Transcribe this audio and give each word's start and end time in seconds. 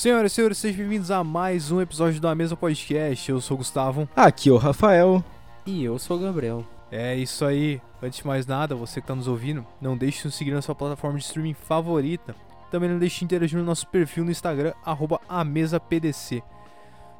Senhoras 0.00 0.32
e 0.32 0.34
senhores, 0.34 0.56
sejam 0.56 0.78
bem-vindos 0.78 1.10
a 1.10 1.22
mais 1.22 1.70
um 1.70 1.78
episódio 1.78 2.22
da 2.22 2.34
Mesa 2.34 2.56
Podcast. 2.56 3.30
Eu 3.30 3.38
sou 3.38 3.54
o 3.54 3.58
Gustavo. 3.58 4.08
Aqui 4.16 4.48
é 4.48 4.52
o 4.52 4.56
Rafael. 4.56 5.22
E 5.66 5.84
eu 5.84 5.98
sou 5.98 6.16
o 6.16 6.20
Gabriel. 6.20 6.64
É 6.90 7.14
isso 7.14 7.44
aí. 7.44 7.82
Antes 8.02 8.20
de 8.20 8.26
mais 8.26 8.46
nada, 8.46 8.74
você 8.74 8.94
que 8.94 9.04
está 9.04 9.14
nos 9.14 9.28
ouvindo, 9.28 9.62
não 9.78 9.98
deixe 9.98 10.20
de 10.20 10.24
nos 10.24 10.36
seguir 10.36 10.52
na 10.52 10.62
sua 10.62 10.74
plataforma 10.74 11.18
de 11.18 11.24
streaming 11.26 11.52
favorita. 11.52 12.34
Também 12.70 12.88
não 12.88 12.98
deixe 12.98 13.18
de 13.18 13.26
interagir 13.26 13.58
no 13.58 13.64
nosso 13.66 13.86
perfil 13.88 14.24
no 14.24 14.30
Instagram, 14.30 14.72
arroba 14.86 15.20
amesapdc. 15.28 16.42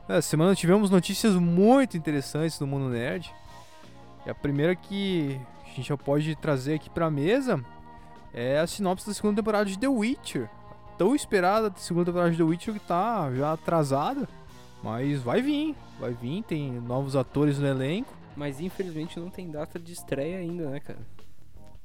Essa 0.08 0.22
semana 0.22 0.54
tivemos 0.54 0.88
notícias 0.88 1.34
muito 1.34 1.98
interessantes 1.98 2.58
do 2.58 2.66
mundo 2.66 2.88
nerd. 2.88 3.30
E 4.24 4.30
a 4.30 4.34
primeira 4.34 4.74
que 4.74 5.38
a 5.66 5.68
gente 5.76 5.86
já 5.86 5.98
pode 5.98 6.34
trazer 6.36 6.76
aqui 6.76 6.88
pra 6.88 7.10
mesa 7.10 7.62
é 8.32 8.58
a 8.58 8.66
sinopse 8.66 9.06
da 9.06 9.12
segunda 9.12 9.36
temporada 9.36 9.66
de 9.66 9.78
The 9.78 9.88
Witcher. 9.88 10.48
Tão 11.00 11.14
esperada 11.14 11.72
segunda 11.78 12.04
temporada 12.04 12.30
de 12.30 12.36
The 12.36 12.42
Witcher 12.42 12.74
que 12.74 12.80
tá 12.80 13.32
já 13.32 13.54
atrasada. 13.54 14.28
Mas 14.82 15.22
vai 15.22 15.40
vir, 15.40 15.74
vai 15.98 16.12
vir, 16.12 16.42
tem 16.42 16.72
novos 16.72 17.16
atores 17.16 17.58
no 17.58 17.66
elenco. 17.66 18.12
Mas 18.36 18.60
infelizmente 18.60 19.18
não 19.18 19.30
tem 19.30 19.50
data 19.50 19.78
de 19.78 19.94
estreia 19.94 20.36
ainda, 20.36 20.68
né, 20.68 20.78
cara? 20.78 20.98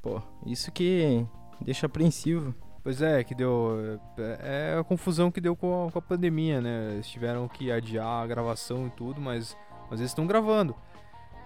Pô, 0.01 0.21
isso 0.45 0.69
que 0.69 1.25
deixa 1.61 1.85
apreensivo. 1.85 2.53
Pois 2.83 3.01
é, 3.01 3.23
que 3.23 3.33
deu. 3.33 3.97
É, 4.17 4.73
é 4.73 4.79
a 4.81 4.83
confusão 4.83 5.31
que 5.31 5.39
deu 5.39 5.55
com 5.55 5.87
a, 5.87 5.91
com 5.93 5.97
a, 5.97 6.01
pandemia, 6.01 6.59
né? 6.59 6.95
Eles 6.95 7.07
tiveram 7.07 7.47
que 7.47 7.71
adiar 7.71 8.21
a 8.21 8.27
gravação 8.27 8.87
e 8.87 8.89
tudo, 8.89 9.21
mas, 9.21 9.55
mas 9.89 10.01
eles 10.01 10.11
estão 10.11 10.27
gravando. 10.27 10.75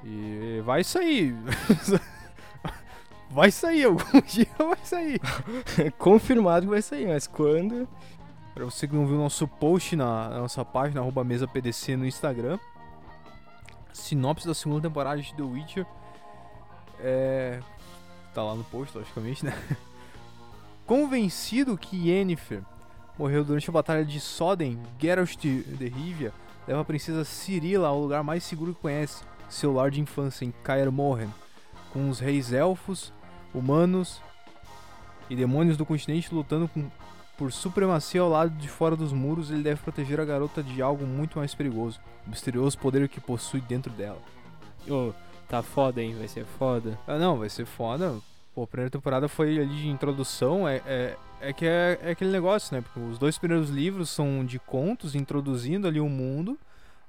E 0.03 0.59
vai 0.65 0.83
sair. 0.83 1.35
vai 3.29 3.51
sair, 3.51 3.85
algum 3.85 4.03
dia 4.27 4.47
vai 4.57 4.77
sair. 4.83 5.21
Confirmado 5.97 6.65
que 6.65 6.71
vai 6.71 6.81
sair, 6.81 7.07
mas 7.07 7.27
quando? 7.27 7.87
Pra 8.53 8.65
você 8.65 8.87
que 8.87 8.95
não 8.95 9.05
viu 9.05 9.17
nosso 9.17 9.47
post 9.47 9.95
na, 9.95 10.29
na 10.29 10.39
nossa 10.39 10.65
página, 10.65 11.01
arroba 11.01 11.23
mesa 11.23 11.47
PDC 11.47 11.95
no 11.95 12.05
Instagram. 12.05 12.59
Sinopse 13.93 14.47
da 14.47 14.53
segunda 14.53 14.87
temporada 14.87 15.21
de 15.21 15.33
The 15.33 15.43
Witcher. 15.43 15.85
É. 16.99 17.59
Tá 18.33 18.43
lá 18.43 18.55
no 18.55 18.63
post, 18.65 18.97
logicamente, 18.97 19.45
né? 19.45 19.53
Convencido 20.85 21.77
que 21.77 22.09
Yennefer 22.09 22.63
morreu 23.17 23.43
durante 23.43 23.69
a 23.69 23.73
batalha 23.73 24.05
de 24.05 24.19
Soden, 24.19 24.79
Geralt 24.99 25.35
de 25.37 25.61
Rivia 25.87 26.33
leva 26.69 26.81
a 26.81 26.85
princesa 26.85 27.25
Cirila 27.25 27.87
ao 27.87 27.99
lugar 27.99 28.23
mais 28.23 28.43
seguro 28.43 28.75
que 28.75 28.81
conhece, 28.81 29.23
seu 29.49 29.73
lar 29.73 29.89
de 29.89 29.99
infância 29.99 30.45
em 30.45 30.51
Kaer 30.63 30.91
Morhen, 30.91 31.33
com 31.91 32.09
os 32.09 32.19
reis 32.19 32.53
elfos, 32.53 33.11
humanos 33.53 34.21
e 35.29 35.35
demônios 35.35 35.77
do 35.77 35.85
continente 35.85 36.33
lutando 36.33 36.67
com, 36.67 36.89
por 37.37 37.51
supremacia 37.51 38.21
ao 38.21 38.29
lado 38.29 38.51
de 38.57 38.67
fora 38.67 38.95
dos 38.95 39.13
muros, 39.13 39.49
ele 39.49 39.63
deve 39.63 39.81
proteger 39.81 40.19
a 40.19 40.25
garota 40.25 40.61
de 40.61 40.81
algo 40.81 41.05
muito 41.05 41.39
mais 41.39 41.55
perigoso, 41.55 41.99
o 42.27 42.29
misterioso 42.29 42.77
poder 42.77 43.07
que 43.07 43.21
possui 43.21 43.61
dentro 43.61 43.91
dela. 43.93 44.19
Oh, 44.89 45.13
tá 45.47 45.61
foda, 45.61 46.01
hein? 46.01 46.15
Vai 46.17 46.27
ser 46.27 46.45
foda. 46.45 46.99
Ah, 47.07 47.17
não, 47.17 47.37
vai 47.37 47.49
ser 47.49 47.65
foda. 47.65 48.15
Pô, 48.53 48.63
a 48.63 48.67
primeira 48.67 48.89
temporada 48.89 49.27
foi 49.27 49.59
ali 49.59 49.75
de 49.75 49.87
introdução, 49.87 50.67
é, 50.67 50.81
é, 50.85 51.17
é 51.39 51.53
que 51.53 51.65
é, 51.65 51.97
é, 52.01 52.11
aquele 52.11 52.31
negócio, 52.31 52.75
né? 52.75 52.81
Porque 52.81 52.99
os 52.99 53.17
dois 53.17 53.37
primeiros 53.37 53.69
livros 53.69 54.09
são 54.09 54.43
de 54.43 54.59
contos, 54.59 55.15
introduzindo 55.15 55.87
ali 55.87 55.99
o 55.99 56.09
mundo. 56.09 56.57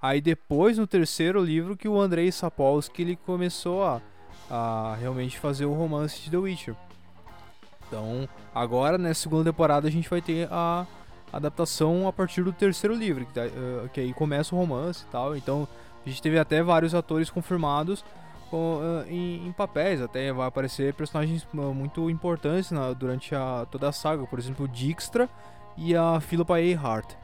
Aí 0.01 0.21
depois, 0.21 0.79
no 0.79 0.87
terceiro 0.87 1.43
livro, 1.43 1.77
que 1.77 1.89
o 1.89 2.01
Andrei 2.01 2.31
Sapolsky 2.31 3.03
ele 3.03 3.17
começou 3.17 3.85
a, 3.85 4.01
a 4.51 4.97
realmente 4.99 5.39
fazer 5.39 5.65
o 5.65 5.73
romance 5.73 6.21
de 6.21 6.31
The 6.31 6.37
Witcher. 6.37 6.75
Então, 7.87 8.29
agora, 8.55 8.99
na 8.99 9.13
segunda 9.15 9.51
temporada, 9.51 9.89
a 9.89 9.91
gente 9.91 10.09
vai 10.09 10.21
ter 10.21 10.49
a 10.51 10.87
adaptação 11.33 12.07
a 12.07 12.13
partir 12.13 12.43
do 12.43 12.53
terceiro 12.53 12.95
livro, 12.95 13.27
que, 13.27 13.39
uh, 13.39 13.89
que 13.93 14.01
aí 14.01 14.13
começa 14.13 14.55
o 14.55 14.59
romance 14.59 15.05
e 15.05 15.11
tal. 15.11 15.37
Então, 15.37 15.67
a 16.05 16.09
gente 16.09 16.21
teve 16.21 16.39
até 16.39 16.63
vários 16.63 16.95
atores 16.95 17.31
confirmados 17.31 18.05
com, 18.51 18.79
uh, 18.79 19.09
em, 19.09 19.47
em, 19.47 19.53
papéis, 19.53 20.01
até 20.01 20.33
vai 20.33 20.47
aparecer 20.47 20.93
personagens 20.95 21.47
muito 21.53 22.11
importantes 22.11 22.71
na, 22.71 22.93
durante 22.93 23.35
a, 23.35 23.67
toda 23.71 23.89
a 23.89 23.93
saga, 23.93 24.27
por 24.27 24.39
exemplo, 24.39 24.65
o 24.65 24.69
Dijkstra 24.69 25.29
e 25.77 25.95
a 25.95 26.21
Philippa 26.21 26.61
Earhart. 26.61 27.15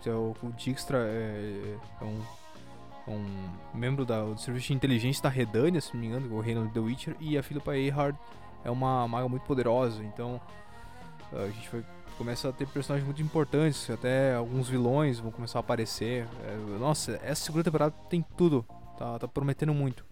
Então, 0.00 0.34
o, 0.42 0.52
Dijkstra 0.52 0.98
é, 0.98 1.76
é 2.00 2.04
um 2.04 2.20
membro 3.82 4.06
da, 4.06 4.22
do 4.22 4.40
serviço 4.40 4.68
de 4.68 4.74
inteligência 4.74 5.20
da 5.20 5.28
Redania, 5.28 5.80
se 5.80 5.92
não 5.92 6.00
me 6.00 6.06
engano, 6.06 6.32
o 6.32 6.40
reino 6.40 6.64
de 6.68 6.72
The 6.72 6.78
Witcher, 6.78 7.16
e 7.18 7.36
a 7.36 7.42
Philippa 7.42 7.76
Earhart 7.76 8.14
é 8.64 8.70
uma 8.70 9.08
maga 9.08 9.28
muito 9.28 9.42
poderosa, 9.42 10.04
então 10.04 10.40
a 11.32 11.46
gente 11.48 11.68
vai, 11.68 11.84
começa 12.16 12.48
a 12.48 12.52
ter 12.52 12.68
personagens 12.68 13.04
muito 13.04 13.20
importantes, 13.20 13.90
até 13.90 14.36
alguns 14.36 14.68
vilões 14.68 15.18
vão 15.18 15.32
começar 15.32 15.58
a 15.58 15.60
aparecer. 15.60 16.28
É, 16.44 16.78
nossa, 16.78 17.18
essa 17.24 17.44
segunda 17.44 17.64
temporada 17.64 17.92
tem 18.08 18.24
tudo, 18.36 18.64
tá, 18.96 19.18
tá 19.18 19.26
prometendo 19.26 19.74
muito. 19.74 20.04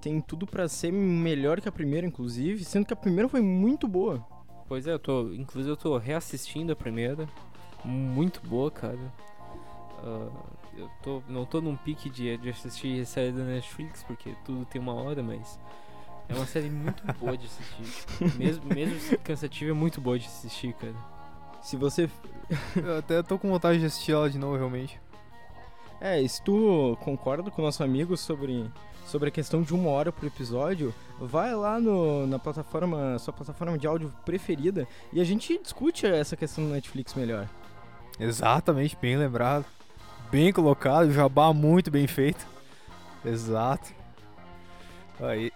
Tem 0.00 0.20
tudo 0.20 0.46
para 0.46 0.68
ser 0.68 0.92
melhor 0.92 1.60
que 1.60 1.68
a 1.68 1.72
primeira, 1.72 2.06
inclusive, 2.06 2.62
sendo 2.64 2.86
que 2.86 2.92
a 2.92 2.96
primeira 2.96 3.28
foi 3.28 3.40
muito 3.40 3.88
boa. 3.88 4.24
Pois 4.68 4.86
é, 4.86 4.92
eu 4.92 4.98
tô, 5.00 5.32
inclusive 5.32 5.72
eu 5.72 5.76
tô 5.76 5.98
reassistindo 5.98 6.72
a 6.72 6.76
primeira, 6.76 7.26
muito 7.84 8.40
boa, 8.46 8.70
cara. 8.70 8.98
Uh, 10.02 10.53
eu 10.76 10.90
tô, 11.02 11.22
não 11.28 11.44
tô 11.44 11.60
num 11.60 11.76
pique 11.76 12.08
de, 12.10 12.36
de 12.36 12.50
assistir 12.50 13.04
série 13.06 13.32
da 13.32 13.44
Netflix, 13.44 14.02
porque 14.02 14.34
tudo 14.44 14.64
tem 14.64 14.80
uma 14.80 14.94
hora, 14.94 15.22
mas 15.22 15.58
é 16.28 16.34
uma 16.34 16.46
série 16.46 16.70
muito 16.70 17.02
boa 17.18 17.36
de 17.36 17.46
assistir. 17.46 17.84
Tipo, 17.84 18.38
mesmo, 18.38 18.64
mesmo 18.66 19.18
cansativa, 19.18 19.70
é 19.70 19.74
muito 19.74 20.00
boa 20.00 20.18
de 20.18 20.26
assistir, 20.26 20.72
cara. 20.74 20.94
Se 21.62 21.76
você. 21.76 22.08
eu 22.76 22.98
até 22.98 23.22
tô 23.22 23.38
com 23.38 23.48
vontade 23.48 23.78
de 23.78 23.86
assistir 23.86 24.12
ela 24.12 24.28
de 24.28 24.38
novo, 24.38 24.56
realmente. 24.56 25.00
É, 26.00 26.26
se 26.26 26.42
tu 26.42 26.98
concorda 27.00 27.50
com 27.50 27.62
o 27.62 27.64
nosso 27.64 27.82
amigo 27.82 28.16
sobre, 28.16 28.70
sobre 29.06 29.28
a 29.28 29.32
questão 29.32 29.62
de 29.62 29.72
uma 29.72 29.88
hora 29.88 30.12
por 30.12 30.26
episódio, 30.26 30.92
vai 31.18 31.54
lá 31.54 31.80
no, 31.80 32.26
na 32.26 32.38
plataforma, 32.38 33.18
sua 33.18 33.32
plataforma 33.32 33.78
de 33.78 33.86
áudio 33.86 34.12
preferida 34.24 34.86
e 35.12 35.20
a 35.20 35.24
gente 35.24 35.58
discute 35.58 36.06
essa 36.06 36.36
questão 36.36 36.64
do 36.64 36.70
Netflix 36.70 37.14
melhor. 37.14 37.48
Exatamente, 38.18 38.96
bem 39.00 39.16
lembrado. 39.16 39.64
Bem 40.30 40.52
colocado, 40.52 41.12
jabá 41.12 41.52
muito 41.52 41.90
bem 41.90 42.06
feito. 42.06 42.46
Exato. 43.24 43.92
Aí, 45.20 45.52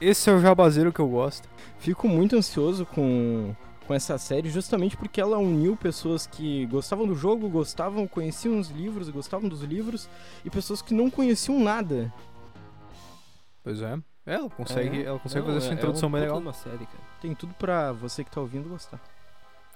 esse 0.00 0.28
é 0.28 0.32
o 0.32 0.40
jabazeiro 0.40 0.92
que 0.92 1.00
eu 1.00 1.08
gosto. 1.08 1.48
Fico 1.78 2.08
muito 2.08 2.36
ansioso 2.36 2.84
com, 2.84 3.54
com 3.86 3.94
essa 3.94 4.18
série, 4.18 4.50
justamente 4.50 4.96
porque 4.96 5.20
ela 5.20 5.38
uniu 5.38 5.76
pessoas 5.76 6.26
que 6.26 6.66
gostavam 6.66 7.06
do 7.06 7.14
jogo, 7.14 7.48
gostavam, 7.48 8.08
conheciam 8.08 8.58
os 8.58 8.70
livros, 8.70 9.08
gostavam 9.08 9.48
dos 9.48 9.62
livros, 9.62 10.08
e 10.44 10.50
pessoas 10.50 10.82
que 10.82 10.92
não 10.92 11.08
conheciam 11.08 11.60
nada. 11.60 12.12
Pois 13.62 13.80
é. 13.80 13.98
Ela 14.26 14.50
consegue, 14.50 15.02
é, 15.02 15.04
ela 15.04 15.18
consegue 15.18 15.46
não, 15.46 15.54
fazer 15.54 15.66
essa 15.66 15.74
introdução 15.74 16.08
é 16.10 16.12
bem 16.12 16.20
legal. 16.20 16.52
Série, 16.52 16.84
cara. 16.84 17.04
Tem 17.20 17.34
tudo 17.34 17.54
pra 17.54 17.92
você 17.92 18.22
que 18.22 18.30
tá 18.30 18.40
ouvindo 18.40 18.68
gostar. 18.68 19.00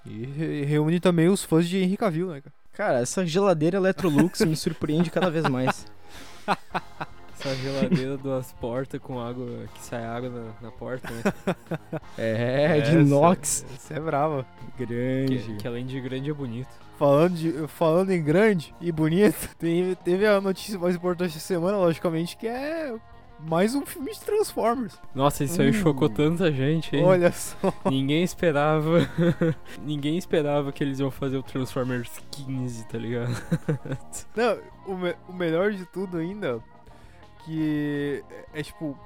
E 0.05 0.65
reúne 0.65 0.99
também 0.99 1.29
os 1.29 1.45
fãs 1.45 1.69
de 1.69 1.79
Henry 1.79 1.97
Cavill, 1.97 2.29
né, 2.29 2.41
cara? 2.41 2.55
Cara, 2.73 3.01
essa 3.01 3.25
geladeira 3.27 3.77
Electrolux 3.77 4.41
me 4.41 4.57
surpreende 4.57 5.11
cada 5.11 5.31
vez 5.31 5.47
mais. 5.47 5.87
Essa 7.39 7.57
geladeira 7.57 8.17
duas 8.17 8.53
portas 8.53 9.01
com 9.01 9.19
água, 9.19 9.65
que 9.75 9.83
sai 9.83 10.05
água 10.05 10.31
na, 10.31 10.69
na 10.69 10.71
porta, 10.71 11.11
né? 11.11 11.23
É, 12.17 12.81
de 12.81 12.99
inox. 12.99 13.67
Essa 13.75 13.95
é 13.95 14.01
brava. 14.01 14.47
Grande. 14.79 15.39
Que, 15.39 15.57
que, 15.57 15.67
além 15.67 15.85
de 15.85 16.01
grande 16.01 16.31
é 16.31 16.33
bonito. 16.33 16.69
Falando, 16.97 17.35
de, 17.35 17.67
falando 17.67 18.11
em 18.11 18.23
grande 18.23 18.73
e 18.81 18.93
bonito, 18.93 19.49
teve, 19.59 19.97
teve 19.97 20.25
a 20.25 20.41
notícia 20.41 20.79
mais 20.79 20.95
importante 20.95 21.35
da 21.35 21.41
semana, 21.41 21.77
logicamente, 21.79 22.37
que 22.37 22.47
é 22.47 22.95
mais 23.43 23.75
um 23.75 23.85
filme 23.85 24.13
de 24.13 24.21
Transformers. 24.21 24.99
Nossa, 25.15 25.45
isso 25.45 25.61
aí 25.61 25.71
uh, 25.71 25.75
chocou 25.75 26.09
tanta 26.09 26.51
gente, 26.53 26.97
hein? 26.97 27.05
Olha 27.05 27.33
só. 27.33 27.73
Ninguém 27.91 28.23
esperava. 28.23 28.99
ninguém 29.83 30.17
esperava 30.17 30.73
que 30.73 30.83
eles 30.83 31.00
iam 31.00 31.11
fazer 31.11 31.37
o 31.37 31.43
Transformers 31.43 32.11
15, 32.31 32.87
tá 32.87 32.99
ligado? 32.99 33.35
Não, 34.37 34.59
o, 34.87 34.97
me 34.97 35.15
o 35.29 35.33
melhor 35.33 35.73
de 35.73 35.85
tudo 35.87 36.19
ainda 36.19 36.62
que 37.44 38.25
é, 38.55 38.61
é 38.61 38.62
tipo 38.62 38.97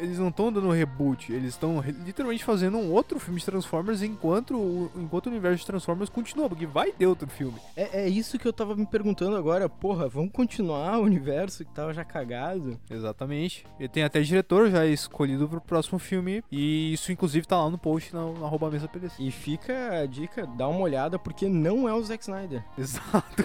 eles 0.00 0.18
não 0.18 0.28
estão 0.28 0.52
dando 0.52 0.70
reboot, 0.70 1.32
eles 1.32 1.50
estão 1.50 1.80
literalmente 2.04 2.44
fazendo 2.44 2.78
um 2.78 2.92
outro 2.92 3.18
filme 3.18 3.38
de 3.38 3.46
Transformers 3.46 4.02
enquanto 4.02 4.56
o, 4.56 4.90
enquanto 4.96 5.26
o 5.26 5.30
universo 5.30 5.58
de 5.58 5.66
Transformers 5.66 6.10
continua, 6.10 6.48
porque 6.48 6.66
vai 6.66 6.92
ter 6.92 7.06
outro 7.06 7.28
filme. 7.28 7.58
É, 7.76 8.02
é 8.02 8.08
isso 8.08 8.38
que 8.38 8.46
eu 8.46 8.52
tava 8.52 8.74
me 8.74 8.86
perguntando 8.86 9.36
agora, 9.36 9.68
porra, 9.68 10.08
vamos 10.08 10.32
continuar 10.32 10.98
o 10.98 11.02
universo 11.02 11.64
que 11.64 11.72
tava 11.72 11.92
já 11.92 12.04
cagado? 12.04 12.78
Exatamente. 12.90 13.64
E 13.78 13.88
tem 13.88 14.02
até 14.02 14.20
diretor 14.20 14.70
já 14.70 14.86
escolhido 14.86 15.48
pro 15.48 15.60
próximo 15.60 15.98
filme, 15.98 16.42
e 16.50 16.92
isso 16.92 17.12
inclusive 17.12 17.46
tá 17.46 17.62
lá 17.62 17.70
no 17.70 17.78
post 17.78 18.14
na, 18.14 18.24
na 18.32 18.46
arroba 18.46 18.70
mesa 18.70 18.88
PDC. 18.88 19.22
E 19.22 19.30
fica 19.30 20.00
a 20.00 20.06
dica, 20.06 20.46
dá 20.46 20.68
uma 20.68 20.80
olhada, 20.80 21.18
porque 21.18 21.48
não 21.48 21.88
é 21.88 21.92
o 21.92 22.02
Zack 22.02 22.22
Snyder. 22.22 22.64
Exato. 22.76 23.44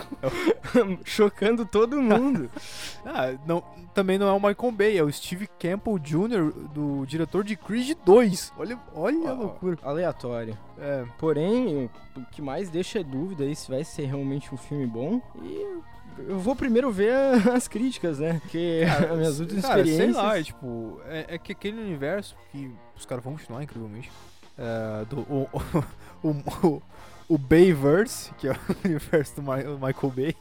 Chocando 1.04 1.66
todo 1.66 2.02
mundo. 2.02 2.50
ah, 3.06 3.36
não, 3.46 3.64
também 3.94 4.18
não 4.18 4.28
é 4.28 4.32
o 4.32 4.40
Michael 4.40 4.72
Bay, 4.72 4.98
é 4.98 5.04
o 5.04 5.12
Steve 5.12 5.48
Campbell 5.60 6.00
Jr., 6.00 6.45
do 6.52 7.06
diretor 7.06 7.44
de 7.44 7.56
Creed 7.56 7.98
2. 8.06 8.54
Olha, 8.58 8.80
olha 8.94 9.30
a 9.30 9.34
loucura. 9.34 9.78
Aleatório. 9.84 10.58
É, 10.78 11.06
Porém, 11.18 11.90
o 12.16 12.22
que 12.32 12.42
mais 12.42 12.70
deixa 12.70 13.00
é 13.00 13.04
dúvida 13.04 13.44
aí 13.44 13.56
se 13.56 13.70
vai 13.70 13.84
ser 13.84 14.06
realmente 14.06 14.54
um 14.54 14.58
filme 14.58 14.86
bom. 14.86 15.22
E 15.42 15.82
eu 16.28 16.40
vou 16.40 16.56
primeiro 16.56 16.92
ver 16.92 17.14
as 17.54 17.68
críticas, 17.68 18.20
né? 18.20 18.40
Porque 18.42 18.84
as 19.12 19.18
minhas 19.18 19.40
últimas 19.40 19.66
cara, 19.66 19.84
sei 19.84 19.92
experiências. 19.92 20.24
lá, 20.24 20.38
é, 20.40 20.44
tipo, 20.44 21.02
é, 21.08 21.26
é 21.30 21.38
que 21.38 21.52
aquele 21.52 21.80
universo 21.82 22.36
que 22.52 22.72
os 22.96 23.06
caras 23.06 23.24
vão 23.24 23.34
continuar, 23.34 23.64
incrivelmente, 23.64 24.12
é, 24.58 25.06
do, 25.06 25.20
o, 25.22 25.50
o, 26.24 26.30
o, 26.68 26.82
o 27.28 27.38
Bayverse, 27.38 28.34
que 28.36 28.48
é 28.48 28.52
o 28.52 28.58
universo 28.88 29.36
do 29.36 29.42
Mi- 29.42 29.64
Michael 29.88 30.12
Bay, 30.16 30.36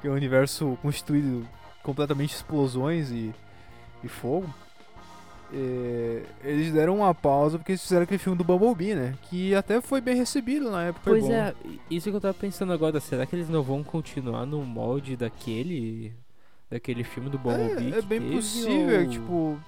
que 0.00 0.06
é 0.08 0.10
um 0.10 0.14
universo 0.14 0.78
constituído 0.80 1.46
completamente 1.82 2.30
de 2.30 2.36
explosões 2.36 3.10
e, 3.10 3.34
e 4.04 4.08
fogo. 4.08 4.48
É, 5.52 6.22
eles 6.44 6.72
deram 6.72 6.96
uma 6.96 7.14
pausa 7.14 7.58
porque 7.58 7.72
eles 7.72 7.82
fizeram 7.82 8.02
aquele 8.04 8.18
filme 8.18 8.36
do 8.36 8.44
Bumblebee, 8.44 8.94
né? 8.94 9.14
Que 9.22 9.54
até 9.54 9.80
foi 9.80 10.00
bem 10.00 10.16
recebido 10.16 10.70
na 10.70 10.84
época. 10.84 11.10
Pois 11.10 11.28
é, 11.28 11.54
isso 11.90 12.10
que 12.10 12.16
eu 12.16 12.20
tava 12.20 12.34
pensando 12.34 12.72
agora, 12.72 13.00
será 13.00 13.24
que 13.26 13.34
eles 13.36 13.48
não 13.48 13.62
vão 13.62 13.82
continuar 13.82 14.44
no 14.46 14.64
molde 14.64 15.16
daquele 15.16 16.12
daquele 16.70 17.02
filme 17.02 17.30
do 17.30 17.38
Bumblebee? 17.38 17.94
É, 17.94 17.98
é 17.98 18.02
bem 18.02 18.20
teve, 18.20 18.34
possível, 18.36 19.00
ou- 19.00 19.08
tipo, 19.08 19.58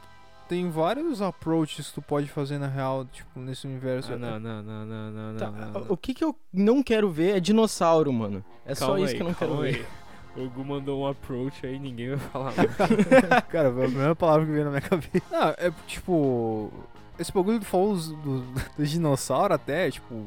tem 0.49 0.69
vários 0.69 1.23
approaches 1.23 1.88
que 1.88 1.94
tu 1.94 2.03
pode 2.03 2.27
fazer 2.27 2.59
na 2.59 2.67
real, 2.67 3.05
tipo, 3.06 3.38
nesse 3.41 3.67
universo. 3.67 4.12
Ah, 4.12 4.17
não, 4.19 4.38
não, 4.41 4.62
não, 4.62 4.85
não, 4.85 5.11
não, 5.12 5.37
Tá, 5.38 5.50
não, 5.50 5.71
não. 5.71 5.87
O 5.88 5.97
que 5.97 6.12
que 6.12 6.25
eu 6.25 6.35
não 6.53 6.82
quero 6.82 7.09
ver 7.11 7.37
é 7.37 7.41
dinossauro, 7.41 8.12
mano. 8.12 8.44
É 8.67 8.75
só 8.75 8.88
Calma 8.88 9.00
isso 9.00 9.11
aí, 9.12 9.17
que 9.17 9.23
eu 9.23 9.27
não 9.29 9.35
quero 9.35 9.50
calma 9.53 9.62
ver. 9.65 9.87
O 10.37 10.49
Gu 10.49 10.65
mandou 10.65 11.03
um 11.03 11.06
approach 11.09 11.67
aí, 11.67 11.79
ninguém 11.79 12.11
vai 12.11 12.19
falar 12.19 12.53
nada. 12.56 13.43
Cara, 13.43 13.73
foi 13.73 13.85
a 13.85 13.88
primeira 13.88 14.15
palavra 14.17 14.47
que 14.47 14.53
veio 14.53 14.65
na 14.65 14.71
minha 14.71 14.81
cabeça. 14.82 15.23
Não, 15.31 15.49
é 15.59 15.73
tipo. 15.87 16.71
Esse 17.19 17.32
bagulho 17.32 17.59
do 17.59 17.65
falou 17.65 17.94
dos 17.94 18.09
do, 18.12 18.41
do 18.79 18.87
dinossauro 18.87 19.53
até, 19.55 19.91
tipo. 19.91 20.25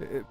é- 0.00 0.22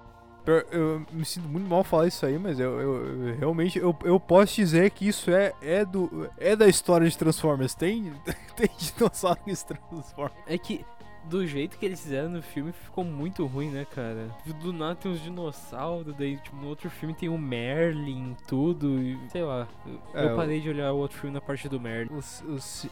é- 0.46 0.66
eu 0.72 1.02
me 1.10 1.24
sinto 1.24 1.48
muito 1.48 1.66
mal 1.66 1.82
falar 1.82 2.06
isso 2.06 2.24
aí, 2.26 2.38
mas 2.38 2.60
eu, 2.60 2.78
eu- 2.78 3.28
eu 3.28 3.36
realmente 3.38 3.78
eu, 3.78 3.96
eu 4.04 4.20
posso 4.20 4.54
dizer 4.54 4.90
que 4.90 5.08
isso 5.08 5.30
é, 5.30 5.54
é, 5.62 5.84
do, 5.86 6.28
é 6.36 6.54
da 6.54 6.68
história 6.68 7.08
de 7.08 7.16
Transformers. 7.16 7.74
Tem, 7.74 8.12
tem 8.54 8.68
dinossauro 8.76 9.40
que 9.42 9.56
se 9.56 9.66
transforma. 9.66 10.36
É 10.46 10.58
que 10.58 10.84
do 11.28 11.46
jeito 11.46 11.78
que 11.78 11.86
eles 11.86 12.00
fizeram 12.00 12.28
no 12.28 12.42
filme 12.42 12.72
ficou 12.72 13.04
muito 13.04 13.46
ruim, 13.46 13.70
né, 13.70 13.86
cara? 13.94 14.28
Do 14.60 14.72
nada 14.72 14.94
tem 14.94 15.10
uns 15.12 15.20
dinossauros, 15.22 16.14
daí 16.16 16.36
tipo, 16.36 16.56
no 16.56 16.68
outro 16.68 16.88
filme 16.90 17.14
tem 17.14 17.28
o 17.28 17.38
Merlin, 17.38 18.36
tudo, 18.46 19.00
e 19.00 19.18
sei 19.30 19.42
lá. 19.42 19.66
Eu, 19.86 20.20
É, 20.20 20.24
eu 20.30 20.36
parei 20.36 20.60
de 20.60 20.68
olhar 20.68 20.92
o 20.92 20.96
outro 20.98 21.18
filme 21.18 21.34
na 21.34 21.40
parte 21.40 21.68
do 21.68 21.80
Merlin. 21.80 22.10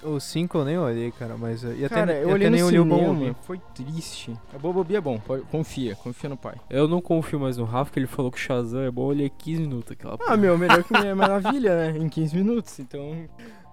O 0.03 0.19
5 0.21 0.59
eu 0.59 0.65
nem 0.65 0.79
olhei, 0.79 1.11
cara, 1.13 1.37
mas. 1.37 1.65
eh, 1.65 1.75
E 1.79 1.85
até, 1.85 1.95
Cara, 1.95 2.13
e 2.13 2.17
eu 2.17 2.23
até 2.25 2.33
olhei 2.35 2.51
no 2.51 2.55
nem 2.57 2.65
olhei 2.65 2.79
o 2.81 2.85
Bumblebee. 2.85 3.37
foi 3.43 3.59
triste. 3.75 4.37
A 4.55 4.59
Bobobi 4.59 4.97
é 4.97 5.01
bom, 5.01 5.19
pode- 5.19 5.43
confia, 5.45 5.95
confia 5.97 6.29
no 6.31 6.37
pai. 6.37 6.57
Eu 6.71 6.89
não 6.89 7.01
confio 7.01 7.39
mais 7.41 7.57
no 7.57 7.65
Rafa, 7.65 7.91
que 7.93 7.99
ele 7.99 8.07
falou 8.07 8.31
que 8.31 8.39
o 8.39 8.41
Shazam 8.41 8.83
é 8.83 8.91
bom, 8.91 9.03
eu 9.03 9.07
olhei 9.09 9.31
15 9.31 9.61
minutos 9.63 9.93
aquela 9.93 10.19
Ah, 10.27 10.37
meu, 10.37 10.57
melhor 10.57 10.83
que 10.83 10.93
Mulher 10.97 11.15
Maravilha, 11.15 11.77
né? 11.93 11.99
Em 11.99 12.09
15 12.09 12.37
minutos, 12.37 12.79
então... 12.79 13.29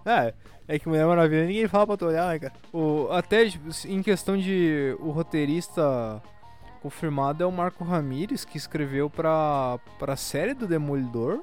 É, 0.05 0.33
é 0.67 0.79
que 0.79 0.87
Mulher 0.87 1.05
Maravilha 1.05 1.45
ninguém 1.45 1.67
fala 1.67 1.87
pra 1.87 1.97
tu 1.97 2.05
olhar, 2.05 2.27
né, 2.27 2.39
cara? 2.39 2.53
O, 2.71 3.07
até 3.11 3.49
tipo, 3.49 3.69
em 3.87 4.01
questão 4.01 4.37
de 4.37 4.95
o 4.99 5.11
roteirista 5.11 6.21
confirmado 6.81 7.43
é 7.43 7.45
o 7.45 7.51
Marco 7.51 7.83
Ramírez, 7.83 8.45
que 8.45 8.57
escreveu 8.57 9.09
pra, 9.09 9.79
pra 9.97 10.15
série 10.15 10.53
do 10.53 10.67
Demolidor 10.67 11.41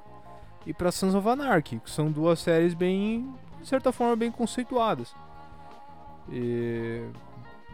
e 0.66 0.72
pra 0.72 0.90
Sons 0.90 1.14
of 1.14 1.28
Anarchy, 1.28 1.78
que 1.78 1.90
são 1.90 2.10
duas 2.10 2.40
séries 2.40 2.74
bem, 2.74 3.32
de 3.60 3.68
certa 3.68 3.92
forma, 3.92 4.16
bem 4.16 4.30
conceituadas. 4.30 5.14
E. 6.30 7.02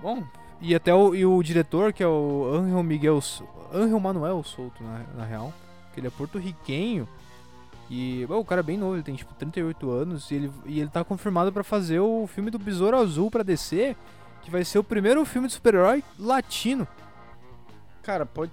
Bom, 0.03 0.23
e 0.61 0.75
até 0.75 0.95
o, 0.95 1.15
e 1.15 1.25
o 1.25 1.43
diretor, 1.43 1.93
que 1.93 2.03
é 2.03 2.07
o 2.07 2.51
Angel 2.55 2.83
Miguel. 2.83 3.21
Angel 3.73 3.99
Manuel 3.99 4.43
Souto, 4.43 4.83
na, 4.83 4.99
na 5.17 5.25
real, 5.25 5.53
que 5.93 6.01
ele 6.01 6.09
é 6.09 6.11
porto-riquenho. 6.11 7.09
E 7.95 8.25
bom, 8.27 8.39
o 8.39 8.45
cara 8.45 8.61
é 8.61 8.63
bem 8.63 8.79
novo, 8.79 8.95
ele 8.95 9.03
tem 9.03 9.15
tipo 9.15 9.35
38 9.35 9.91
anos 9.91 10.31
e 10.31 10.35
ele, 10.35 10.53
e 10.65 10.81
ele 10.81 10.89
tá 10.89 11.05
confirmado 11.05 11.53
pra 11.53 11.63
fazer 11.63 12.01
o 12.01 12.27
filme 12.27 12.51
do 12.51 12.59
Besouro 12.59 12.97
Azul 12.97 13.31
pra 13.31 13.43
DC, 13.43 13.95
que 14.41 14.51
vai 14.51 14.65
ser 14.65 14.79
o 14.79 14.85
primeiro 14.85 15.23
filme 15.27 15.47
de 15.47 15.53
super-herói 15.53 16.03
latino. 16.19 16.89
Cara, 18.03 18.25
pode 18.25 18.51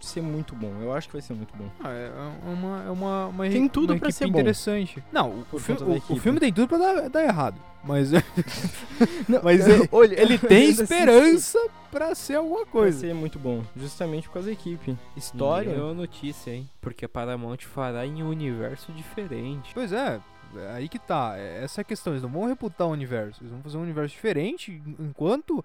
ser 0.00 0.20
muito 0.22 0.54
bom. 0.54 0.72
Eu 0.80 0.92
acho 0.92 1.08
que 1.08 1.12
vai 1.14 1.22
ser 1.22 1.34
muito 1.34 1.54
bom. 1.56 1.68
Ah, 1.82 1.90
é 1.90 2.10
uma, 2.48 2.82
é 2.84 2.90
uma, 2.90 3.26
uma, 3.26 3.48
Tem 3.48 3.68
tudo 3.68 3.92
uma 3.92 3.98
pra 4.00 4.10
ser 4.10 4.24
bom. 4.26 4.38
interessante. 4.38 5.02
Não, 5.12 5.44
o, 5.52 5.58
fi- 5.58 5.72
o- 5.72 6.12
o 6.14 6.16
filme 6.16 6.38
tem 6.40 6.52
tudo 6.52 6.68
pra 6.68 6.78
dar, 6.78 7.08
dar 7.10 7.22
errado. 7.24 7.60
Mas, 7.84 8.10
Não, 9.28 9.40
mas 9.42 9.66
ele, 9.68 9.88
olha, 9.92 10.20
ele 10.20 10.38
tem 10.48 10.68
ainda 10.68 10.82
assim, 10.84 10.94
esperança 10.94 11.58
pra 11.90 12.14
ser 12.14 12.36
alguma 12.36 12.64
Vai 12.64 12.72
coisa. 12.72 13.00
ser 13.00 13.14
muito 13.14 13.38
bom, 13.38 13.62
justamente 13.76 14.26
por 14.28 14.34
causa 14.34 14.46
da 14.48 14.52
equipe. 14.52 14.96
História. 15.16 15.70
É 15.70 15.80
uma 15.80 15.94
notícia, 15.94 16.50
hein? 16.50 16.68
Porque 16.80 17.04
a 17.04 17.08
Paramount 17.08 17.58
fará 17.62 18.06
em 18.06 18.22
um 18.22 18.28
universo 18.28 18.90
diferente. 18.92 19.70
Pois 19.74 19.92
é, 19.92 20.20
é 20.56 20.70
aí 20.72 20.88
que 20.88 20.98
tá. 20.98 21.34
é 21.36 21.62
Essa 21.64 21.80
é 21.80 21.82
a 21.82 21.84
questão. 21.84 22.12
Eles 22.12 22.22
não 22.22 22.30
vão 22.30 22.46
reputar 22.46 22.86
o 22.86 22.90
universo. 22.90 23.42
Eles 23.42 23.52
vão 23.52 23.62
fazer 23.62 23.76
um 23.76 23.82
universo 23.82 24.14
diferente 24.14 24.82
enquanto 24.98 25.64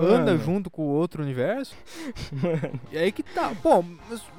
anda 0.00 0.36
junto 0.36 0.68
com 0.70 0.82
o 0.82 0.88
outro 0.90 1.22
universo. 1.22 1.74
Mano, 2.32 2.80
E 2.92 2.98
aí 2.98 3.12
que 3.12 3.22
tá. 3.22 3.52
Pô, 3.62 3.84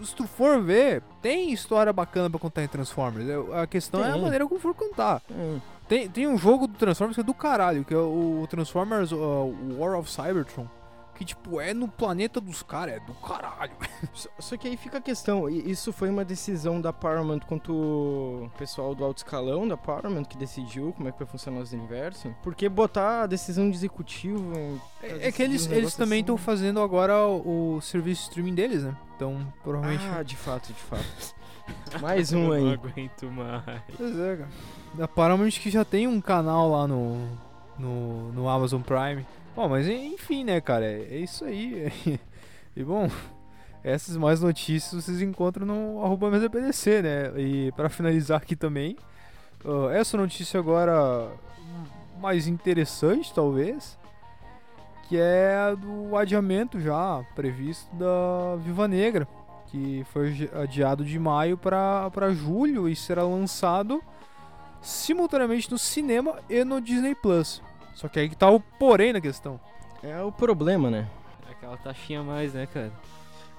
se 0.04 0.16
tu 0.16 0.26
for 0.28 0.62
ver, 0.62 1.02
tem 1.22 1.52
história 1.52 1.92
bacana 1.94 2.30
pra 2.30 2.40
contar 2.40 2.64
em 2.64 2.68
Transformers. 2.68 3.26
A 3.54 3.66
questão 3.68 4.04
é 4.04 4.10
a 4.10 4.14
Tem. 4.14 4.22
maneira 4.22 4.48
como 4.48 4.60
for 4.60 4.74
contar. 4.74 5.22
hum, 5.32 5.60
Tem, 5.88 6.08
tem 6.10 6.28
um 6.28 6.38
jogo 6.38 6.68
do 6.68 6.74
Transformers 6.78 7.16
que 7.16 7.22
é 7.22 7.24
do 7.24 7.34
caralho, 7.34 7.84
que 7.86 7.94
é 7.94 7.98
o 7.98 8.46
Transformers 8.50 9.12
uh, 9.12 9.54
War 9.78 9.98
of 9.98 10.10
Cybertron. 10.12 10.68
Que, 11.20 11.26
tipo, 11.26 11.60
é 11.60 11.74
no 11.74 11.86
planeta 11.90 12.40
dos 12.40 12.64
caras, 12.64 12.96
é 12.96 13.00
do 13.02 13.14
caralho. 13.16 13.74
Só, 14.14 14.30
só 14.40 14.56
que 14.58 14.70
aí 14.70 14.78
fica 14.78 15.00
a 15.00 15.02
questão, 15.02 15.50
isso 15.50 15.92
foi 15.92 16.10
uma 16.10 16.24
decisão 16.24 16.80
da 16.80 16.94
Paramount 16.94 17.42
quanto 17.42 17.74
o 17.74 18.52
pessoal 18.58 18.96
do 18.96 19.04
alto 19.04 19.18
escalão 19.18 19.68
da 19.68 19.76
Paramount 19.76 20.24
que 20.24 20.38
decidiu 20.38 20.94
como 20.94 21.10
é 21.10 21.12
que 21.12 21.20
vai 21.20 21.28
funcionar 21.28 21.60
os 21.60 21.74
universos. 21.74 22.32
Porque 22.42 22.70
botar 22.70 23.24
a 23.24 23.28
decisão 23.28 23.70
de 23.70 23.76
executivo. 23.76 24.54
É, 25.04 25.28
é 25.28 25.32
que 25.34 25.44
eles, 25.44 25.68
um 25.68 25.74
eles 25.74 25.94
também 25.94 26.22
estão 26.22 26.36
assim- 26.36 26.44
fazendo 26.46 26.80
agora 26.80 27.28
o, 27.28 27.76
o 27.76 27.82
serviço 27.82 28.22
de 28.22 28.28
streaming 28.30 28.56
deles, 28.56 28.84
né? 28.84 28.96
Então, 29.18 29.46
provavelmente. 29.62 30.06
Ah, 30.18 30.24
de 30.24 30.38
fato, 30.38 30.68
de 30.70 30.80
fato. 30.80 31.36
Mais 32.02 32.32
um 32.32 32.46
Eu 32.46 32.54
aí. 32.54 32.64
não 32.64 32.72
aguento 32.72 33.26
mais. 33.30 33.82
Pois 33.98 34.18
é, 34.18 34.36
cara. 34.38 34.50
Da 34.94 35.08
Paramount 35.08 35.52
que 35.52 35.70
já 35.70 35.84
tem 35.84 36.08
um 36.08 36.22
canal 36.22 36.72
lá 36.72 36.88
no, 36.88 37.28
no, 37.78 38.32
no 38.32 38.48
Amazon 38.48 38.82
Prime. 38.82 39.26
Bom, 39.60 39.68
mas 39.68 39.90
enfim, 39.90 40.46
né, 40.46 40.62
cara? 40.62 40.86
É, 40.86 41.06
é 41.12 41.18
isso 41.18 41.44
aí. 41.44 41.92
E 42.78 42.84
bom, 42.84 43.10
essas 43.84 44.16
mais 44.16 44.40
notícias 44.40 45.04
vocês 45.04 45.22
encontram 45.22 45.66
no 45.66 46.02
arroba 46.02 46.32
mesapdc, 46.32 47.02
né? 47.02 47.34
E 47.36 47.74
pra 47.74 47.90
finalizar 47.90 48.38
aqui 48.38 48.56
também, 48.56 48.96
ah, 49.66 49.92
essa 49.92 50.16
notícia 50.16 50.58
agora 50.62 51.30
mais 52.22 52.48
interessante, 52.48 53.34
talvez, 53.34 53.98
que 55.10 55.18
é 55.20 55.76
do 55.76 56.16
adiamento 56.16 56.80
já 56.80 57.22
previsto 57.36 57.94
da 57.98 58.56
Viva 58.64 58.88
Negra, 58.88 59.28
que 59.68 60.06
foi 60.14 60.30
adi- 60.30 60.50
adiado 60.54 61.04
de 61.04 61.20
maio 61.20 61.58
pra 61.58 62.32
julho 62.32 62.88
e 62.88 62.96
será 62.96 63.24
lançado 63.24 64.02
simultaneamente 64.80 65.70
no 65.70 65.78
cinema 65.78 66.40
e 66.50 66.64
no 66.64 66.80
Disney 66.80 67.14
Plus. 67.14 67.62
Só 68.00 68.08
que 68.08 68.18
aí 68.18 68.30
que 68.30 68.36
tá 68.38 68.50
o 68.50 68.62
porém 68.62 69.12
na 69.12 69.20
questão. 69.20 69.60
É 70.02 70.22
o 70.22 70.32
problema, 70.32 70.90
né? 70.90 71.06
Aquela 71.52 71.76
taxinha 71.76 72.22
a 72.22 72.24
mais, 72.24 72.54
né, 72.54 72.66
cara? 72.66 72.94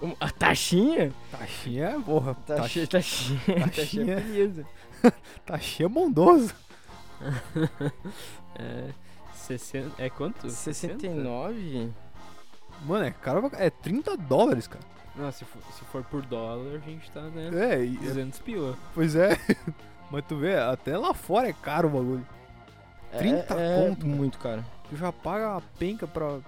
Um- 0.00 0.16
A 0.18 0.30
taxinha? 0.30 1.12
Taxinha, 1.30 2.00
porra, 2.00 2.34
Taxinha, 2.46 2.86
taxinha, 2.86 3.36
taxinha. 3.44 3.60
Taxinha. 3.60 3.66
Taxinha, 3.68 4.16
beleza. 4.16 4.66
taxinha 5.44 5.86
é 5.86 5.90
bondoso. 5.90 6.54
É. 8.58 8.88
60. 9.34 10.02
É 10.02 10.08
quanto? 10.10 10.48
69? 10.48 11.90
Mano, 12.86 13.04
é 13.04 13.10
caro, 13.10 13.48
pra- 13.50 13.58
é 13.62 13.68
30 13.68 14.16
dólares, 14.16 14.66
cara. 14.66 14.84
Não, 15.16 15.30
se 15.30 15.44
for, 15.44 15.60
se 15.72 15.84
for 15.84 16.02
por 16.04 16.22
dólar, 16.22 16.76
a 16.76 16.78
gente 16.78 17.10
tá, 17.10 17.20
né? 17.22 17.50
É, 17.74 17.84
e- 17.84 17.96
200 17.98 18.38
pila. 18.40 18.76
pois 18.94 19.14
é. 19.14 19.36
Mas 20.10 20.24
tu 20.26 20.36
vê, 20.36 20.56
até 20.56 20.96
lá 20.96 21.12
fora 21.14 21.48
é 21.48 21.52
caro 21.52 21.88
o 21.88 21.90
bagulho. 21.90 22.26
30 23.18 23.54
é, 23.54 23.88
conto, 23.88 24.06
É 24.06 24.08
muito 24.08 24.38
caro. 24.38 24.64
Tu 24.88 24.96
já 24.96 25.12
paga 25.12 25.56
a 25.56 25.60
penca 25.78 26.06
pra, 26.06 26.38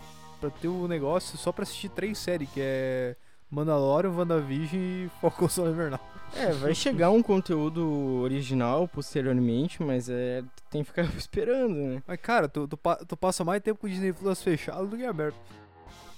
pra 0.40 0.50
ter 0.50 0.68
o 0.68 0.86
negócio 0.88 1.36
só 1.38 1.52
pra 1.52 1.62
assistir 1.62 1.88
três 1.88 2.18
séries, 2.18 2.48
que 2.50 2.60
é 2.60 3.14
Mandalorian, 3.50 4.10
WandaVision 4.10 4.80
e 4.80 5.10
Falcão 5.20 5.48
Solar 5.48 5.72
Invernal. 5.72 6.00
É, 6.34 6.50
vai 6.52 6.74
chegar 6.74 7.10
um 7.10 7.22
conteúdo 7.22 8.20
original 8.22 8.88
posteriormente, 8.88 9.82
mas 9.82 10.08
é, 10.08 10.42
tem 10.70 10.82
que 10.82 10.88
ficar 10.88 11.02
esperando, 11.16 11.74
né? 11.74 12.02
Mas, 12.06 12.18
cara, 12.20 12.48
tu, 12.48 12.66
tu, 12.66 12.78
tu 13.06 13.16
passa 13.16 13.44
mais 13.44 13.62
tempo 13.62 13.80
com 13.80 13.86
o 13.86 13.90
Disney 13.90 14.12
Plus 14.14 14.42
fechado 14.42 14.86
do 14.86 14.96
que 14.96 15.04
aberto. 15.04 15.36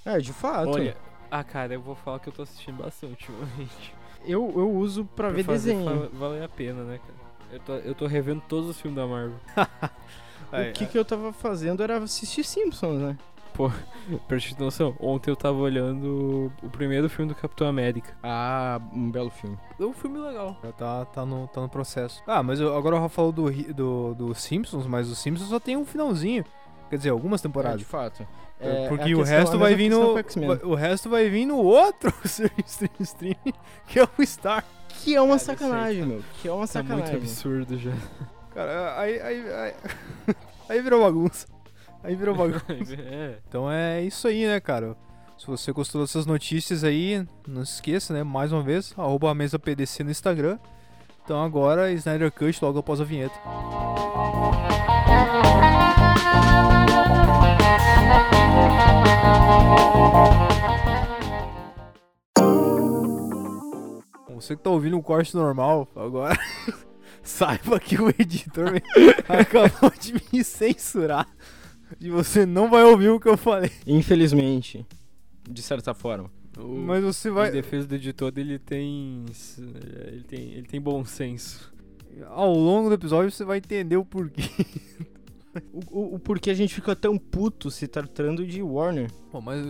É, 0.05 0.17
de 0.19 0.31
fato. 0.31 0.69
Olha, 0.69 0.95
ah, 1.29 1.43
cara, 1.43 1.73
eu 1.73 1.81
vou 1.81 1.95
falar 1.95 2.19
que 2.19 2.29
eu 2.29 2.33
tô 2.33 2.43
assistindo 2.43 2.81
bastante 2.81 3.29
ultimamente. 3.29 3.93
eu, 4.25 4.53
eu 4.55 4.71
uso 4.71 5.03
pra, 5.03 5.29
ver 5.29 5.43
fazer 5.43 5.73
desenho. 5.73 6.01
fa- 6.09 6.09
valer 6.17 6.43
a 6.43 6.49
pena, 6.49 6.83
né, 6.83 6.97
cara? 6.99 7.25
Eu 7.51 7.59
tô, 7.59 7.73
eu 7.75 7.95
tô 7.95 8.07
revendo 8.07 8.41
todos 8.47 8.69
os 8.69 8.79
filmes 8.79 8.95
da 8.97 9.05
Marvel. 9.05 9.35
Aí, 10.57 10.69
o 10.69 10.73
que, 10.73 10.85
que 10.85 10.97
eu 10.97 11.05
tava 11.05 11.31
fazendo 11.33 11.81
era 11.83 11.97
assistir 11.97 12.43
Simpsons, 12.43 12.99
né? 13.01 13.17
Pra 14.27 14.37
te 14.37 14.53
ter 14.53 14.61
noção, 14.63 14.93
ontem 14.99 15.31
eu 15.31 15.35
tava 15.35 15.57
olhando 15.57 16.51
o 16.61 16.69
primeiro 16.69 17.07
filme 17.09 17.33
do 17.33 17.39
Capitão 17.39 17.65
América. 17.67 18.13
Ah, 18.21 18.79
um 18.93 19.09
belo 19.09 19.29
filme. 19.29 19.57
É 19.79 19.83
um 19.83 19.93
filme 19.93 20.19
legal. 20.19 20.57
Já 20.63 20.71
tá, 20.73 21.05
tá, 21.05 21.25
no, 21.25 21.47
tá 21.47 21.61
no 21.61 21.69
processo. 21.69 22.21
Ah, 22.27 22.43
mas 22.43 22.59
eu- 22.59 22.75
agora 22.75 22.95
o 22.95 22.99
Rafa 22.99 23.15
falou 23.15 23.31
do, 23.31 23.49
do, 23.73 24.13
do 24.13 24.35
Simpsons, 24.35 24.85
mas 24.85 25.09
o 25.09 25.15
Simpsons 25.15 25.47
só 25.49 25.59
tem 25.59 25.77
um 25.77 25.85
finalzinho. 25.85 26.43
Quer 26.89 26.97
dizer, 26.97 27.09
algumas 27.09 27.39
É, 27.41 27.43
temporadas. 27.43 27.79
de 27.79 27.85
fato. 27.85 28.27
É, 28.59 28.85
É, 28.85 28.87
Porque 28.89 29.03
a 29.11 29.15
o 29.15 29.19
questão- 29.19 29.37
resto 29.37 29.55
a 29.55 29.59
vai 29.59 29.73
vir 29.75 29.89
no. 29.89 30.15
O 30.63 30.75
resto 30.75 31.09
vai 31.09 31.29
vir 31.29 31.45
no 31.45 31.57
outro 31.57 32.13
stream, 32.25 32.91
stream, 32.99 33.35
que 33.87 33.99
é 33.99 34.03
o 34.03 34.25
Star. 34.25 34.63
Que 35.01 35.15
é 35.15 35.21
uma 35.21 35.29
Cara, 35.39 35.39
sacanagem, 35.39 36.05
meu. 36.05 36.21
Que 36.41 36.47
é 36.47 36.51
uma 36.51 36.67
Tá 36.67 36.79
muito 36.83 36.89
sacanagem. 36.89 37.15
absurdo 37.15 37.77
já. 37.77 37.91
Cara, 38.53 38.99
aí. 38.99 39.19
Aí, 39.21 39.51
aí, 39.53 39.73
aí 40.69 40.81
virou 40.81 41.03
bagunça. 41.03 41.47
Aí 42.03 42.15
virou 42.15 42.35
bagunça. 42.35 42.65
é. 42.99 43.39
Então 43.47 43.71
é 43.71 44.03
isso 44.03 44.27
aí, 44.27 44.45
né, 44.45 44.59
cara? 44.59 44.95
Se 45.37 45.47
você 45.47 45.71
gostou 45.71 46.01
dessas 46.01 46.25
notícias 46.25 46.83
aí, 46.83 47.25
não 47.47 47.65
se 47.65 47.73
esqueça, 47.73 48.13
né? 48.13 48.23
Mais 48.23 48.51
uma 48.51 48.63
vez, 48.63 48.93
arroba 48.97 49.29
a 49.29 49.35
mesa 49.35 49.59
PDC 49.59 50.03
no 50.03 50.11
Instagram. 50.11 50.57
Então 51.23 51.43
agora, 51.43 51.91
Snyder 51.91 52.31
Cut 52.31 52.63
logo 52.63 52.79
após 52.79 53.01
a 53.01 53.03
vinheta. 53.03 53.35
Você 64.35 64.55
que 64.55 64.61
tá 64.61 64.69
ouvindo 64.69 64.95
o 64.95 65.01
corte 65.01 65.35
normal 65.35 65.87
agora, 65.95 66.37
saiba 67.23 67.79
que 67.79 67.99
o 68.01 68.09
editor 68.09 68.81
acabou 69.27 69.91
de 69.99 70.13
me 70.33 70.43
censurar. 70.43 71.27
E 71.99 72.09
você 72.09 72.45
não 72.45 72.69
vai 72.69 72.83
ouvir 72.83 73.09
o 73.09 73.19
que 73.19 73.27
eu 73.29 73.37
falei. 73.37 73.71
Infelizmente. 73.85 74.85
De 75.47 75.61
certa 75.61 75.93
forma. 75.93 76.31
O, 76.57 76.67
Mas 76.67 77.03
você 77.03 77.29
Em 77.29 77.31
vai. 77.33 77.51
defesa 77.51 77.87
do 77.87 77.95
editor, 77.95 78.31
ele 78.37 78.57
tem, 78.57 79.25
ele 80.07 80.23
tem. 80.23 80.53
Ele 80.53 80.67
tem 80.67 80.81
bom 80.81 81.03
senso. 81.05 81.73
Ao 82.27 82.53
longo 82.53 82.89
do 82.89 82.95
episódio 82.95 83.29
você 83.31 83.43
vai 83.43 83.57
entender 83.57 83.97
o 83.97 84.05
porquê. 84.05 84.43
O, 85.73 85.99
o, 85.99 86.15
o 86.15 86.19
porquê 86.19 86.49
a 86.49 86.53
gente 86.53 86.73
fica 86.73 86.95
tão 86.95 87.17
puto 87.17 87.69
se 87.71 87.87
tratando 87.87 88.45
de 88.45 88.61
Warner. 88.61 89.09
Bom, 89.31 89.39
mas 89.41 89.63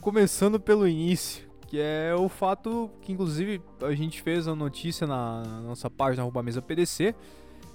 começando 0.00 0.58
pelo 0.60 0.86
início, 0.86 1.45
que 1.66 1.80
é 1.80 2.14
o 2.14 2.28
fato 2.28 2.90
que 3.02 3.12
inclusive 3.12 3.60
a 3.82 3.92
gente 3.94 4.22
fez 4.22 4.46
a 4.46 4.54
notícia 4.54 5.06
na, 5.06 5.42
nossa 5.62 5.90
página 5.90 6.22
arroba 6.22 6.42
mesa 6.42 6.62
PDC 6.62 7.14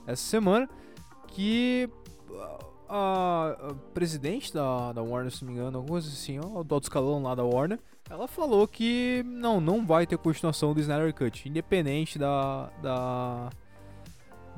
essa 0.07 0.23
semana, 0.23 0.69
que 1.27 1.89
a, 2.89 2.95
a- 2.95 3.57
a 3.69 3.73
presidente 3.93 4.53
da, 4.53 4.91
da 4.93 5.01
Warner, 5.01 5.31
se 5.31 5.43
não 5.45 5.51
me 5.53 5.59
engano, 5.59 5.77
alguma 5.77 5.93
coisa 5.99 6.07
assim, 6.09 6.39
ó, 6.39 6.63
do 6.63 6.73
alto 6.75 6.83
escalão 6.85 7.21
lá 7.21 7.35
da 7.35 7.43
Warner, 7.43 7.79
ela 8.09 8.27
falou 8.27 8.67
que 8.67 9.23
não, 9.25 9.61
não 9.61 9.85
vai 9.85 10.05
ter 10.07 10.17
continuação 10.17 10.73
do 10.73 10.79
Snyder 10.81 11.13
Cut, 11.13 11.47
independente 11.47 12.17
da, 12.19 12.69
da, 12.81 13.49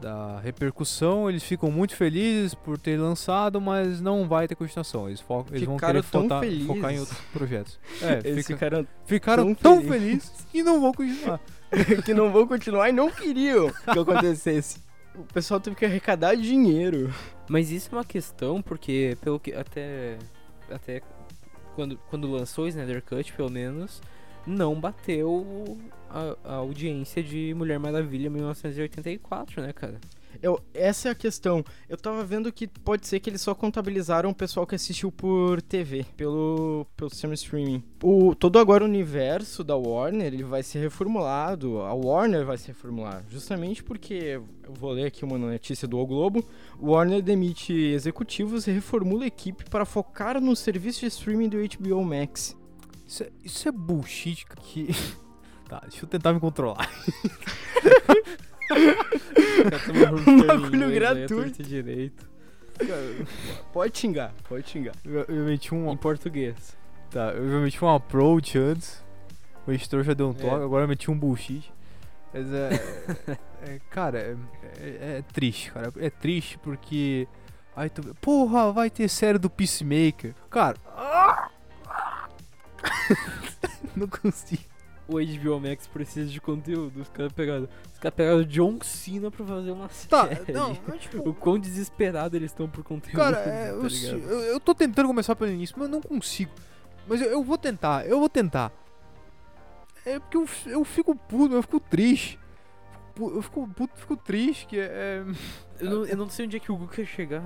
da 0.03 0.39
repercussão, 0.41 1.29
eles 1.29 1.43
ficam 1.43 1.71
muito 1.71 1.95
felizes 1.95 2.53
por 2.53 2.77
ter 2.77 2.99
lançado, 2.99 3.61
mas 3.61 4.01
não 4.01 4.27
vai 4.27 4.47
ter 4.49 4.55
continuação, 4.55 5.07
eles, 5.07 5.21
fo 5.21 5.45
eles 5.49 5.63
vão 5.63 5.77
querer 5.77 6.03
tão 6.03 6.23
focar, 6.23 6.43
em 6.93 6.99
outros 6.99 7.17
projetos. 7.31 7.79
É, 8.03 8.19
Eles 8.27 8.45
fica- 8.45 8.53
ficaram 8.59 8.87
ficaram 9.05 9.55
tão 9.55 9.75
tão 9.77 9.81
felizes. 9.89 10.29
felizes 10.29 10.45
que 10.51 10.61
não 10.61 10.81
vão 10.81 10.91
continuar. 10.93 11.39
que 12.03 12.13
não 12.13 12.31
vão 12.31 12.45
continuar 12.45 12.89
e 12.89 12.91
não 12.91 13.09
queriam 13.09 13.71
que 13.71 13.97
acontecesse. 13.99 14.77
O 15.15 15.23
pessoal 15.23 15.59
teve 15.59 15.75
que 15.75 15.85
arrecadar 15.85 16.35
dinheiro. 16.35 17.13
Mas 17.47 17.71
isso 17.71 17.89
é 17.91 17.97
uma 17.97 18.03
questão, 18.03 18.61
porque 18.61 19.17
pelo 19.21 19.39
que 19.39 19.53
até 19.53 20.17
até 20.69 21.01
quando, 21.75 21.97
quando 22.09 22.29
lançou 22.29 22.65
o 22.65 22.67
Snyder 22.67 23.01
Cut, 23.01 23.31
pelo 23.33 23.49
menos, 23.49 24.01
não 24.45 24.79
bateu 24.79 25.77
a, 26.09 26.35
a 26.43 26.55
audiência 26.55 27.23
de 27.23 27.53
Mulher 27.55 27.79
Maravilha 27.79 28.29
1984, 28.29 29.61
né, 29.61 29.73
cara? 29.73 29.99
Eu, 30.41 30.59
essa 30.73 31.09
é 31.09 31.11
a 31.11 31.15
questão. 31.15 31.63
Eu 31.87 31.97
tava 31.97 32.23
vendo 32.23 32.51
que 32.51 32.67
pode 32.67 33.07
ser 33.07 33.19
que 33.19 33.29
eles 33.29 33.41
só 33.41 33.53
contabilizaram 33.53 34.29
o 34.29 34.35
pessoal 34.35 34.65
que 34.65 34.75
assistiu 34.75 35.11
por 35.11 35.61
TV, 35.61 36.05
pelo, 36.17 36.85
pelo 36.97 37.09
sistema 37.09 37.33
streaming. 37.33 37.83
O, 38.01 38.35
todo 38.35 38.59
agora 38.59 38.83
o 38.83 38.87
universo 38.87 39.63
da 39.63 39.75
Warner 39.75 40.33
ele 40.33 40.43
vai 40.43 40.63
ser 40.63 40.79
reformulado. 40.79 41.79
A 41.81 41.93
Warner 41.93 42.45
vai 42.45 42.57
se 42.57 42.67
reformular. 42.67 43.23
Justamente 43.29 43.83
porque, 43.83 44.41
eu 44.63 44.73
vou 44.73 44.91
ler 44.91 45.05
aqui 45.05 45.23
uma 45.23 45.37
notícia 45.37 45.87
do 45.87 45.97
O 45.97 46.05
Globo. 46.05 46.43
Warner 46.81 47.21
demite 47.21 47.73
executivos 47.73 48.67
e 48.67 48.71
reformula 48.71 49.23
a 49.23 49.27
equipe 49.27 49.63
para 49.69 49.85
focar 49.85 50.41
no 50.41 50.55
serviço 50.55 51.01
de 51.01 51.07
streaming 51.07 51.49
do 51.49 51.57
HBO 51.57 52.03
Max. 52.03 52.57
Isso 53.13 53.23
é, 53.23 53.29
isso 53.43 53.69
é 53.69 53.71
bullshit 53.71 54.43
que. 54.45 54.89
Tá, 55.69 55.79
deixa 55.89 56.03
eu 56.03 56.09
tentar 56.09 56.33
me 56.33 56.39
controlar. 56.41 56.87
Um 60.27 60.45
bagulho 60.45 60.91
gratuito. 60.91 61.35
gratuito. 61.35 61.63
direito. 61.63 62.29
Pode 63.71 63.97
xingar, 63.97 64.33
pode 64.47 64.69
xingar. 64.69 64.93
Eu, 65.05 65.21
eu 65.27 65.45
meti 65.45 65.73
um. 65.73 65.91
Em 65.91 65.97
português. 65.97 66.75
Tá, 67.09 67.31
eu 67.31 67.43
meti 67.61 67.83
um 67.83 67.89
approach 67.89 68.57
antes. 68.57 69.03
O 69.65 69.71
editor 69.71 70.03
já 70.03 70.13
deu 70.13 70.27
um 70.27 70.31
É. 70.31 70.33
toque, 70.33 70.63
agora 70.63 70.83
eu 70.83 70.87
meti 70.87 71.09
um 71.09 71.17
bullshit. 71.17 71.71
Mas 72.33 72.45
é. 72.53 72.69
é, 73.61 73.79
cara, 73.89 74.19
é, 74.19 74.35
é- 74.79 75.17
é 75.17 75.21
triste, 75.33 75.71
cara. 75.71 75.91
É 75.97 76.09
triste 76.09 76.57
porque. 76.59 77.27
Ai, 77.75 77.89
tu, 77.89 78.01
porra, 78.21 78.71
vai 78.71 78.89
ter 78.89 79.07
série 79.07 79.37
do 79.39 79.49
Peacemaker. 79.49 80.35
Cara. 80.49 80.77
Não 83.95 84.07
consigo. 84.07 84.63
O 85.07 85.17
HBO 85.19 85.59
Max 85.59 85.85
precisa 85.85 86.29
de 86.29 86.39
conteúdo. 86.39 87.01
Os 87.01 87.09
caras 87.09 87.33
pegaram, 87.33 87.67
os 87.93 87.99
caras 87.99 88.15
pegaram 88.15 88.43
John 88.43 88.79
Cena 88.81 89.29
pra 89.29 89.45
fazer 89.45 89.71
uma 89.71 89.89
Tá, 90.09 90.27
série. 90.29 90.53
não, 90.53 90.77
mas, 90.87 91.01
tipo, 91.01 91.29
O 91.29 91.33
quão 91.33 91.59
desesperado 91.59 92.37
eles 92.37 92.51
estão 92.51 92.69
por 92.69 92.83
conteúdo. 92.83 93.17
Cara, 93.17 93.37
é, 93.37 93.67
tá 93.67 93.73
eu, 93.73 94.19
eu, 94.19 94.39
eu 94.45 94.59
tô 94.61 94.73
tentando 94.73 95.07
começar 95.07 95.35
pelo 95.35 95.51
início, 95.51 95.75
mas 95.77 95.87
eu 95.89 95.91
não 95.91 96.01
consigo. 96.01 96.51
Mas 97.05 97.19
eu, 97.21 97.29
eu 97.29 97.43
vou 97.43 97.57
tentar, 97.57 98.07
eu 98.07 98.17
vou 98.17 98.29
tentar. 98.29 98.71
É 100.05 100.19
porque 100.19 100.37
eu, 100.37 100.47
eu 100.67 100.83
fico 100.85 101.15
puto, 101.15 101.53
eu 101.53 101.61
fico 101.61 101.79
triste. 101.81 102.39
Eu 103.19 103.41
fico 103.41 103.67
puto, 103.75 103.93
fico 103.95 104.15
triste, 104.17 104.65
que 104.67 104.79
é... 104.79 105.23
Eu 105.79 105.89
não, 105.89 106.05
eu 106.05 106.17
não 106.17 106.29
sei 106.29 106.45
onde 106.45 106.55
é 106.55 106.59
que 106.59 106.71
o 106.71 106.75
Google 106.75 106.93
quer 106.93 107.05
chegar. 107.05 107.43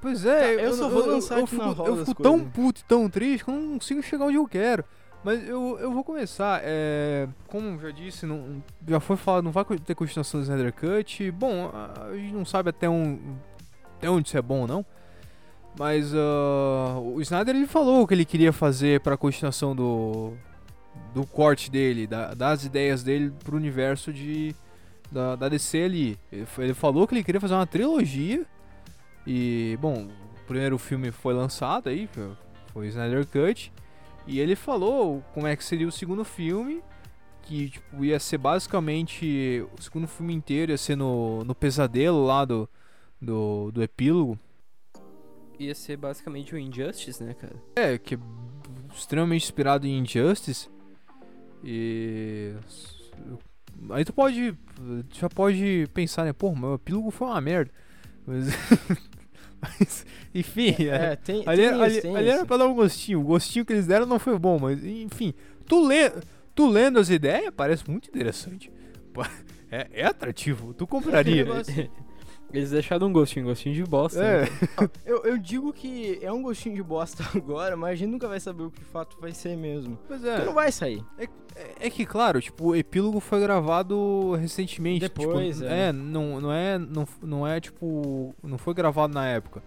Pois 0.00 0.24
é, 0.24 0.56
Tá, 0.56 0.62
eu 0.62 0.72
só 0.72 0.88
vou 0.88 1.04
lançar 1.06 1.36
eu, 1.38 1.44
aqui 1.44 1.50
fico, 1.50 1.62
na 1.66 1.72
roda 1.72 1.90
eu 1.90 2.06
fico 2.06 2.22
tão 2.22 2.34
coisas. 2.38 2.52
puto 2.54 2.80
e 2.80 2.84
tão 2.84 3.10
triste 3.10 3.44
que 3.44 3.50
eu 3.50 3.54
não 3.54 3.78
consigo 3.78 4.02
chegar 4.02 4.24
onde 4.24 4.36
eu 4.36 4.46
quero. 4.48 4.84
Mas 5.22 5.46
eu, 5.46 5.76
eu 5.80 5.92
vou 5.92 6.02
começar, 6.04 6.60
é, 6.64 7.28
como 7.48 7.78
já 7.80 7.90
disse, 7.90 8.24
não, 8.24 8.62
já 8.88 9.00
foi 9.00 9.16
falado, 9.16 9.44
não 9.44 9.50
vai 9.50 9.64
ter 9.64 9.94
continuação 9.94 10.40
do 10.40 10.44
Snyder 10.44 10.72
Cut. 10.72 11.30
Bom, 11.32 11.70
a, 11.74 12.14
gente 12.16 12.32
não 12.32 12.44
sabe 12.46 12.70
até, 12.70 12.88
um, 12.88 13.18
até 13.98 14.08
onde 14.08 14.28
isso 14.28 14.38
é 14.38 14.42
bom 14.42 14.60
ou 14.60 14.66
não. 14.68 14.86
Mas 15.78 16.14
ah, 16.14 16.98
o 17.00 17.20
Snyder 17.20 17.54
ele 17.54 17.66
falou 17.66 18.02
o 18.02 18.06
que 18.06 18.14
ele 18.14 18.24
queria 18.24 18.52
fazer 18.52 19.00
para 19.00 19.14
a 19.14 19.18
continuação 19.18 19.76
do, 19.76 20.32
do 21.12 21.26
corte 21.26 21.70
dele, 21.70 22.06
da- 22.06 22.32
das 22.32 22.64
ideias 22.64 23.02
dele 23.02 23.32
pro 23.44 23.56
universo 23.56 24.12
de, 24.12 24.54
da, 25.10 25.36
da 25.36 25.48
DC 25.48 25.82
ali. 25.82 26.18
Ele, 26.30 26.46
ele 26.58 26.74
falou 26.74 27.06
que 27.06 27.14
ele 27.14 27.24
queria 27.24 27.40
fazer 27.40 27.54
uma 27.54 27.66
trilogia. 27.66 28.44
E, 29.26 29.76
bom, 29.80 30.06
o 30.06 30.46
primeiro 30.46 30.78
filme 30.78 31.10
foi 31.10 31.34
lançado 31.34 31.88
aí, 31.88 32.08
foi- 32.08 32.88
Snyder 32.88 33.26
Cut. 33.26 33.72
E 34.26 34.38
ele 34.40 34.54
falou 34.56 35.22
como 35.32 35.46
é 35.46 35.56
que 35.56 35.64
seria 35.64 35.86
o 35.88 35.92
segundo 35.92 36.24
filme. 36.24 36.82
Que 37.42 37.70
tipo, 37.70 38.04
ia 38.04 38.18
ser 38.18 38.38
basicamente. 38.38 39.64
O 39.78 39.80
segundo 39.82 40.06
filme 40.08 40.34
inteiro 40.34 40.72
ia 40.72 40.78
ser 40.78 40.96
no, 40.96 41.44
no 41.44 41.54
pesadelo 41.54 42.24
lá 42.26 42.44
do, 42.44 42.68
do, 43.20 43.70
do 43.70 43.82
epílogo. 43.82 44.38
Ia 45.58 45.74
ser 45.74 45.96
basicamente 45.96 46.54
o 46.54 46.58
Injustice, 46.58 47.22
né, 47.22 47.34
cara? 47.34 47.54
É, 47.76 47.96
que 47.96 48.16
é 48.16 48.18
extremamente 48.94 49.44
inspirado 49.44 49.86
em 49.86 49.98
Injustice. 50.00 50.68
E. 51.64 52.52
Aí 53.90 54.04
tu 54.04 54.12
pode. 54.12 54.54
Já 55.12 55.28
pode 55.28 55.88
pensar, 55.94 56.24
né? 56.24 56.32
Pô, 56.32 56.54
meu 56.54 56.74
epílogo 56.74 57.10
foi 57.10 57.28
uma 57.28 57.40
merda. 57.40 57.70
Mas. 58.26 58.48
mas, 59.60 60.06
enfim, 60.34 60.74
é. 60.80 61.12
É, 61.12 61.16
tem, 61.16 61.42
Ali, 61.46 61.62
tem 61.62 61.72
isso, 61.72 61.82
ali, 61.82 62.00
tem 62.02 62.16
ali 62.16 62.28
era 62.28 62.38
isso. 62.38 62.46
pra 62.46 62.56
dar 62.56 62.66
um 62.66 62.74
gostinho. 62.74 63.20
O 63.20 63.24
gostinho 63.24 63.64
que 63.64 63.72
eles 63.72 63.86
deram 63.86 64.06
não 64.06 64.18
foi 64.18 64.38
bom, 64.38 64.58
mas 64.58 64.84
enfim. 64.84 65.32
Tu, 65.66 65.86
lê, 65.86 66.10
tu 66.54 66.68
lendo 66.68 66.98
as 66.98 67.10
ideias, 67.10 67.52
parece 67.56 67.88
muito 67.90 68.08
interessante. 68.08 68.70
É, 69.70 69.88
é 69.92 70.04
atrativo, 70.04 70.74
tu 70.74 70.86
compraria. 70.88 71.46
Eles 72.52 72.70
deixaram 72.70 73.08
um 73.08 73.12
gostinho, 73.12 73.44
gostinho 73.46 73.74
de 73.74 73.82
bosta. 73.84 74.22
É. 74.22 74.42
né? 74.42 74.48
Eu, 75.04 75.24
eu 75.24 75.38
digo 75.38 75.72
que 75.72 76.18
é 76.22 76.32
um 76.32 76.42
gostinho 76.42 76.74
de 76.76 76.82
bosta 76.82 77.24
agora, 77.36 77.76
mas 77.76 77.90
a 77.92 77.94
gente 77.96 78.10
nunca 78.10 78.28
vai 78.28 78.38
saber 78.40 78.62
o 78.64 78.70
que 78.70 78.78
de 78.80 78.84
fato 78.86 79.16
vai 79.20 79.32
ser 79.32 79.56
mesmo. 79.56 79.98
Mas 80.08 80.20
Porque 80.20 80.44
não 80.44 80.52
é, 80.52 80.54
vai 80.54 80.72
sair. 80.72 81.04
é, 81.18 81.28
é 81.80 81.90
que, 81.90 82.06
claro, 82.06 82.40
tipo, 82.40 82.68
o 82.68 82.76
epílogo 82.76 83.18
foi 83.20 83.40
gravado 83.40 84.34
recentemente. 84.36 85.00
Depois, 85.00 85.56
tipo, 85.58 85.68
é. 85.68 85.92
não, 85.92 86.40
não 86.40 86.52
é. 86.52 86.78
Não, 86.78 87.08
não 87.22 87.46
é 87.46 87.60
tipo. 87.60 88.34
Não 88.42 88.58
foi 88.58 88.74
gravado 88.74 89.12
na 89.12 89.26
época. 89.26 89.62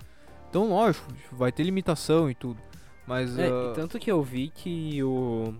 Então, 0.49 0.69
lógico, 0.69 1.05
vai 1.31 1.51
ter 1.51 1.63
limitação 1.63 2.29
e 2.29 2.33
tudo. 2.35 2.59
Mas. 3.05 3.37
É, 3.37 3.47
e 3.49 3.73
tanto 3.73 3.99
que 3.99 4.11
eu 4.11 4.23
vi 4.23 4.49
que 4.49 5.03
o. 5.03 5.53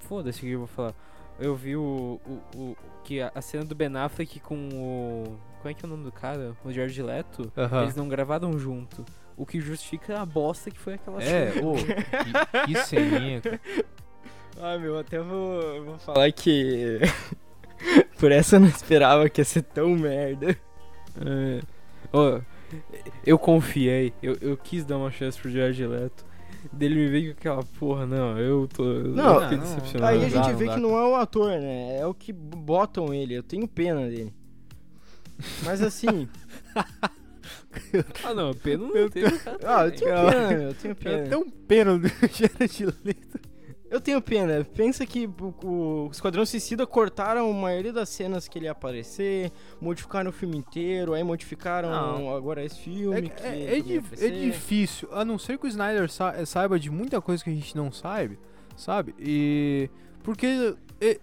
Foda-se 0.00 0.38
o 0.38 0.42
que 0.42 0.50
eu 0.50 0.58
vou 0.60 0.68
falar. 0.68 0.94
Eu 1.38 1.56
vi 1.56 1.76
o. 1.76 2.20
o, 2.26 2.58
o- 2.58 2.76
que 3.04 3.20
a, 3.20 3.30
a 3.34 3.42
cena 3.42 3.64
do 3.64 3.74
Ben 3.74 3.94
Affleck 3.96 4.40
com 4.40 4.68
o. 4.72 5.36
Como 5.64 5.70
é 5.70 5.74
que 5.74 5.82
é 5.82 5.88
o 5.88 5.90
nome 5.90 6.04
do 6.04 6.12
cara? 6.12 6.54
O 6.62 6.70
Jared 6.70 7.02
Leto. 7.02 7.50
aham. 7.56 7.84
Eles 7.84 7.96
não 7.96 8.06
gravaram 8.06 8.58
junto. 8.58 9.02
O 9.34 9.46
que 9.46 9.58
justifica 9.62 10.20
a 10.20 10.26
bosta 10.26 10.70
que 10.70 10.78
foi 10.78 10.92
aquela 10.92 11.22
É, 11.22 11.52
cena. 11.52 11.66
ô, 11.66 11.72
que, 11.74 12.66
que 12.66 12.74
ceninha, 12.84 13.40
cara. 13.40 13.60
Ah, 14.60 14.76
meu, 14.78 14.98
até 14.98 15.18
vou, 15.20 15.82
vou 15.86 15.98
falar 16.00 16.30
que. 16.32 16.98
Por 18.20 18.30
essa 18.30 18.56
eu 18.56 18.60
não 18.60 18.68
esperava 18.68 19.26
que 19.30 19.40
ia 19.40 19.44
ser 19.46 19.62
tão 19.62 19.88
merda. 19.96 20.50
É. 21.24 21.60
Ó, 22.12 22.40
eu 23.24 23.38
confiei, 23.38 24.12
eu, 24.22 24.36
eu 24.42 24.58
quis 24.58 24.84
dar 24.84 24.98
uma 24.98 25.10
chance 25.10 25.40
pro 25.40 25.50
Jared 25.50 25.86
Leto. 25.86 26.26
Dele 26.70 26.94
me 26.96 27.08
veio 27.08 27.32
com 27.34 27.40
aquela 27.40 27.62
porra, 27.78 28.04
não, 28.04 28.38
eu 28.38 28.68
tô. 28.68 28.84
eu 28.84 29.04
Não, 29.08 29.40
fiquei 29.40 29.56
decepcionado. 29.56 30.12
Aí 30.12 30.24
a 30.26 30.28
gente 30.28 30.46
dá, 30.46 30.52
vê 30.52 30.66
dá, 30.66 30.74
que 30.74 30.80
não 30.80 30.90
é 30.94 31.06
o 31.08 31.14
ator, 31.14 31.52
né? 31.58 32.00
É 32.00 32.06
o 32.06 32.12
que 32.12 32.34
botam 32.34 33.14
ele. 33.14 33.32
Eu 33.32 33.42
tenho 33.42 33.66
pena 33.66 34.06
dele. 34.06 34.30
Mas 35.64 35.82
assim. 35.82 36.28
Ah, 38.24 38.34
não, 38.34 38.54
pena 38.54 38.86
não 38.86 38.96
Eu 38.96 39.10
cara, 39.10 39.58
ah, 39.64 39.86
eu 39.86 39.92
tenho 39.92 40.14
pena. 40.30 40.62
Eu 40.62 40.74
tenho 40.74 40.92
É 40.92 40.94
pena. 40.94 41.28
tão 41.28 41.50
pena 41.50 41.98
do 41.98 42.08
Jared 42.08 42.86
Leto. 43.04 43.40
Eu 43.90 44.00
tenho 44.00 44.20
pena. 44.20 44.64
Pensa 44.74 45.06
que 45.06 45.28
o, 45.62 46.08
Esquadrão 46.10 46.44
Suicida 46.44 46.86
cortaram 46.86 47.48
a 47.50 47.52
maioria 47.52 47.92
das 47.92 48.08
cenas 48.08 48.48
que 48.48 48.58
ele 48.58 48.64
ia 48.66 48.72
aparecer, 48.72 49.52
modificaram 49.80 50.30
o 50.30 50.32
filme 50.32 50.56
inteiro, 50.56 51.14
aí 51.14 51.22
modificaram 51.22 51.90
Não. 51.90 52.34
agora 52.34 52.64
esse 52.64 52.78
filme. 52.80 53.30
É, 53.42 53.48
é, 53.48 53.78
é, 53.78 54.26
é 54.26 54.30
difícil, 54.30 55.08
a 55.12 55.24
não 55.24 55.38
ser 55.38 55.58
que 55.58 55.66
o 55.66 55.68
Snyder 55.68 56.10
sa- 56.10 56.44
saiba 56.46 56.78
de 56.78 56.90
muita 56.90 57.20
coisa 57.20 57.44
que 57.44 57.50
a 57.50 57.54
gente 57.54 57.76
não 57.76 57.92
sabe, 57.92 58.38
sabe? 58.76 59.14
E. 59.18 59.88
Porque 60.24 60.46
ele, 60.46 60.76
e- 61.00 61.20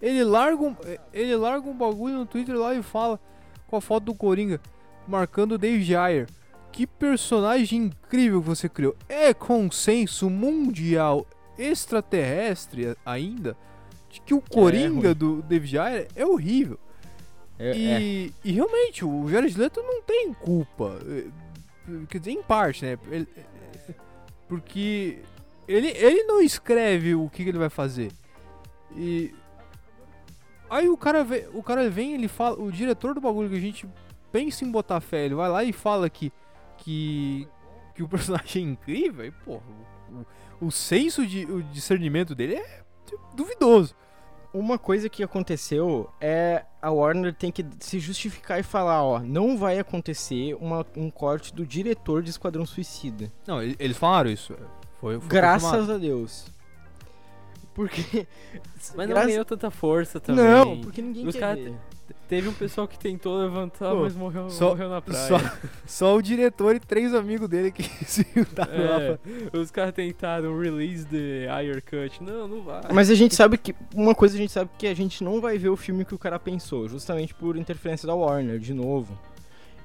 ele 0.00 0.24
larga 0.24 0.62
um, 0.62 0.76
ele 1.12 1.34
larga 1.36 1.68
um 1.68 1.76
bagulho 1.76 2.18
no 2.18 2.26
Twitter 2.26 2.56
lá 2.56 2.74
e 2.74 2.82
fala 2.82 3.20
com 3.74 3.78
a 3.78 3.80
foto 3.80 4.04
do 4.04 4.14
Coringa, 4.14 4.60
marcando 5.08 5.52
o 5.52 5.58
Dave 5.58 5.96
Ayer. 5.96 6.28
Que 6.70 6.86
personagem 6.86 7.84
incrível 7.84 8.40
que 8.40 8.48
você 8.48 8.68
criou. 8.68 8.96
É 9.08 9.34
consenso 9.34 10.30
mundial 10.30 11.26
extraterrestre 11.58 12.96
ainda 13.04 13.56
de 14.10 14.20
que 14.20 14.32
o 14.34 14.40
Coringa 14.40 15.08
ruim. 15.08 15.14
do 15.14 15.42
Dave 15.42 15.76
Ayer 15.78 16.08
é 16.14 16.24
horrível. 16.24 16.78
É, 17.58 17.70
é. 17.70 18.00
E, 18.00 18.32
e 18.44 18.52
realmente, 18.52 19.04
o 19.04 19.28
Jared 19.28 19.56
Leto 19.58 19.82
não 19.82 20.02
tem 20.02 20.32
culpa. 20.32 20.98
eh, 21.06 21.26
Quer 22.08 22.18
dizer, 22.18 22.30
em 22.32 22.42
parte, 22.42 22.84
né? 22.84 22.98
Ele- 23.10 23.28
eh, 23.36 23.92
porque 24.48 25.18
ele, 25.68 25.88
ele 25.88 26.22
não 26.24 26.40
escreve 26.40 27.14
o 27.14 27.28
que, 27.28 27.42
que 27.44 27.50
ele 27.50 27.58
vai 27.58 27.70
fazer. 27.70 28.10
E. 28.96 29.32
Aí 30.76 30.88
o 30.88 30.96
cara, 30.96 31.22
vem, 31.22 31.44
o 31.54 31.62
cara 31.62 31.88
vem 31.88 32.14
ele 32.14 32.28
fala. 32.28 32.60
O 32.60 32.70
diretor 32.72 33.14
do 33.14 33.20
bagulho 33.20 33.48
que 33.48 33.56
a 33.56 33.60
gente 33.60 33.88
pensa 34.32 34.64
em 34.64 34.70
botar 34.70 35.00
fé, 35.00 35.24
ele 35.24 35.34
vai 35.34 35.48
lá 35.48 35.62
e 35.64 35.72
fala 35.72 36.08
que. 36.10 36.32
Que, 36.78 37.46
que 37.94 38.02
o 38.02 38.08
personagem 38.08 38.66
é 38.66 38.70
incrível. 38.72 39.24
E, 39.24 39.30
porra, 39.30 39.62
o, 40.60 40.66
o 40.66 40.70
senso 40.70 41.26
de 41.26 41.44
o 41.46 41.62
discernimento 41.62 42.34
dele 42.34 42.56
é 42.56 42.82
duvidoso. 43.34 43.94
Uma 44.52 44.78
coisa 44.78 45.08
que 45.08 45.22
aconteceu 45.22 46.08
é 46.20 46.64
a 46.80 46.88
Warner 46.90 47.34
tem 47.34 47.50
que 47.50 47.64
se 47.80 47.98
justificar 47.98 48.60
e 48.60 48.62
falar, 48.62 49.02
ó, 49.02 49.18
não 49.18 49.56
vai 49.58 49.78
acontecer 49.80 50.54
uma- 50.60 50.86
um 50.96 51.10
corte 51.10 51.52
do 51.52 51.66
diretor 51.66 52.22
de 52.22 52.30
Esquadrão 52.30 52.64
Suicida. 52.64 53.32
Não, 53.46 53.60
ele- 53.60 53.74
eles 53.80 53.96
falaram 53.96 54.30
isso. 54.30 54.54
Foi, 55.00 55.18
foi 55.18 55.28
Graças 55.28 55.68
confirmado. 55.70 55.92
a 55.94 55.98
Deus. 55.98 56.46
Porque. 57.74 58.26
Mas 58.94 59.08
não 59.08 59.14
graças- 59.14 59.30
ganhou 59.30 59.44
tanta 59.44 59.70
força 59.70 60.20
também. 60.20 60.44
Não, 60.44 60.80
porque 60.80 61.02
ninguém 61.02 61.26
Os 61.26 61.34
quer 61.34 61.56
ver. 61.56 61.74
Teve 62.28 62.48
um 62.48 62.52
pessoal 62.52 62.86
que 62.86 62.98
tentou 62.98 63.38
levantar, 63.38 63.90
Pô, 63.90 64.02
mas 64.02 64.14
morreu, 64.14 64.50
só- 64.50 64.70
morreu 64.70 64.90
na 64.90 65.00
praia. 65.00 65.26
Só, 65.26 65.38
só 65.86 66.16
o 66.16 66.20
diretor 66.22 66.76
e 66.76 66.80
três 66.80 67.14
amigos 67.14 67.48
dele 67.48 67.70
que 67.70 67.82
se 68.04 68.26
juntaram 68.34 68.72
lá 68.72 69.00
É, 69.00 69.16
pra... 69.50 69.58
os 69.60 69.70
caras 69.70 69.94
tentaram 69.94 70.58
release 70.58 71.06
the 71.06 71.48
Ayer 71.50 71.82
Cut. 71.82 72.22
Não, 72.22 72.46
não 72.46 72.62
vai. 72.62 72.82
Mas 72.92 73.10
a 73.10 73.14
gente 73.14 73.34
sabe 73.34 73.56
que. 73.56 73.74
Uma 73.94 74.14
coisa 74.14 74.34
a 74.34 74.38
gente 74.38 74.52
sabe 74.52 74.70
que 74.78 74.86
a 74.86 74.94
gente 74.94 75.24
não 75.24 75.40
vai 75.40 75.56
ver 75.58 75.70
o 75.70 75.76
filme 75.76 76.04
que 76.04 76.14
o 76.14 76.18
cara 76.18 76.38
pensou, 76.38 76.88
justamente 76.88 77.34
por 77.34 77.56
interferência 77.56 78.06
da 78.06 78.14
Warner, 78.14 78.58
de 78.58 78.74
novo. 78.74 79.18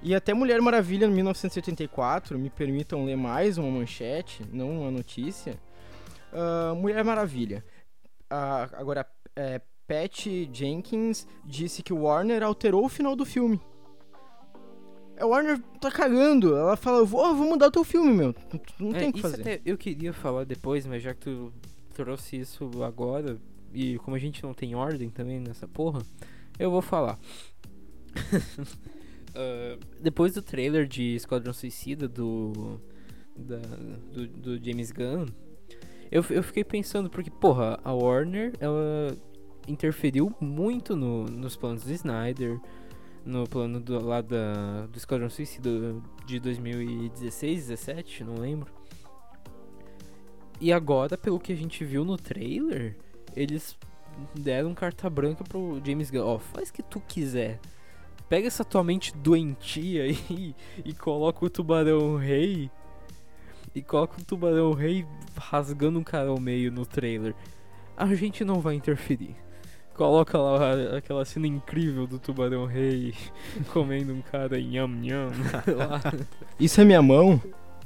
E 0.04 0.14
até 0.16 0.34
Mulher 0.34 0.62
Maravilha, 0.62 1.06
em 1.06 1.12
1984, 1.12 2.38
me 2.38 2.50
permitam 2.50 3.06
ler 3.06 3.16
mais 3.18 3.58
uma 3.58 3.70
manchete, 3.70 4.44
não 4.52 4.82
uma 4.82 4.92
notícia. 4.92 5.58
Ah, 6.34 6.74
Mulher 6.76 7.04
Maravilha. 7.04 7.64
Agora, 8.30 9.06
é, 9.36 9.60
Pat 9.88 10.26
Jenkins 10.54 11.28
disse 11.46 11.82
que 11.82 11.92
o 11.94 12.02
Warner 12.04 12.44
alterou 12.44 12.86
o 12.86 12.90
final 12.90 13.16
do 13.16 13.26
filme. 13.26 13.60
A 15.20 15.26
Warner 15.26 15.60
tá 15.82 15.92
cagando. 15.92 16.56
Ela 16.56 16.78
fala, 16.78 17.04
vou, 17.04 17.36
vou 17.36 17.48
mudar 17.50 17.68
o 17.68 17.72
teu 17.72 17.84
filme, 17.84 18.12
meu. 18.14 18.36
Não 18.80 18.92
É, 18.96 19.00
tem 19.00 19.10
o 19.10 19.14
que 19.14 19.22
fazer. 19.22 19.42
até 19.42 19.62
eu 19.66 19.78
queria 19.78 20.14
falar 20.14 20.46
depois, 20.46 20.86
mas 20.86 21.04
já 21.04 21.14
que 21.14 21.20
tu 21.22 21.52
trouxe 21.94 22.38
isso 22.38 22.70
agora, 22.84 23.38
e 23.74 23.98
como 24.00 24.16
a 24.16 24.20
gente 24.20 24.42
não 24.44 24.54
tem 24.54 24.76
ordem 24.76 25.10
também 25.10 25.40
nessa 25.40 25.68
porra, 25.68 26.02
eu 26.58 26.72
vou 26.72 26.82
falar. 26.82 27.20
Ah, 29.36 29.78
depois 30.02 30.34
do 30.34 30.42
trailer 30.42 30.88
de 30.88 31.16
Esquadrão 31.16 31.54
Suicida 31.54 32.08
do, 32.08 32.82
da- 33.36 33.58
do, 34.12 34.28
do 34.28 34.66
James 34.66 34.92
Gunn, 34.92 35.28
eu, 36.12 36.24
eu 36.30 36.44
fiquei 36.44 36.64
pensando, 36.64 37.10
porque, 37.10 37.30
porra, 37.30 37.80
a 37.84 37.94
Warner, 37.94 38.54
ela 38.60 39.16
interferiu 39.68 40.34
muito 40.40 40.96
no- 40.96 41.26
nos 41.26 41.56
planos 41.56 41.84
do 41.84 41.92
Snyder, 41.92 42.60
no 43.26 43.48
plano 43.48 43.80
do, 43.80 44.04
lá 44.04 44.22
da, 44.22 44.88
do 44.88 44.98
Esquadrão 44.98 45.30
Suicida 45.30 45.70
de 46.26 46.40
2016, 46.40 47.68
17, 47.68 48.24
não 48.24 48.36
lembro. 48.36 48.72
E 50.60 50.74
agora, 50.74 51.18
pelo 51.18 51.40
que 51.40 51.54
a 51.54 51.56
gente 51.56 51.86
viu 51.86 52.04
no 52.04 52.18
trailer, 52.18 52.98
eles 53.36 53.78
deram 54.36 54.74
carta 54.74 55.10
branca 55.10 55.44
pro 55.44 55.82
James 55.86 56.10
Gunn. 56.12 56.26
Ó, 56.26 56.40
faz 56.40 56.70
o 56.70 56.74
que 56.74 56.84
tu 56.84 57.00
quiser. 57.00 57.60
Pega 58.28 58.48
essa 58.48 58.66
tua 58.66 58.84
mente 58.84 59.16
doentia 59.16 60.04
aí 60.10 60.56
e 60.84 60.94
coloca 60.94 61.46
o 61.46 61.50
tubarão 61.50 62.18
rei. 62.18 62.70
E 63.74 63.82
coloca 63.82 64.20
o 64.20 64.24
tubarão 64.24 64.74
rei 64.74 65.06
rasgando 65.38 66.00
um 66.00 66.04
cara 66.04 66.30
ao 66.30 66.40
meio 66.40 66.72
no 66.72 66.86
trailer. 66.86 67.36
A 67.96 68.14
gente 68.16 68.44
não 68.44 68.60
vai 68.60 68.76
interferir. 68.76 69.36
Coloca 69.94 70.38
lá 70.38 70.98
aquela 70.98 71.26
cena 71.26 71.46
incrível 71.46 72.08
do 72.08 72.18
tubarão 72.18 72.66
rei 72.66 73.14
comendo 73.74 74.14
um 74.14 74.22
cara 74.22 74.60
em 74.60 74.72
nham 74.72 74.88
nham. 74.88 75.30
Isso 76.60 76.80
é 76.80 76.86
minha 76.86 77.02
mão? 77.02 77.42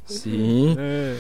Sim. 0.06 0.76
É. 0.78 1.18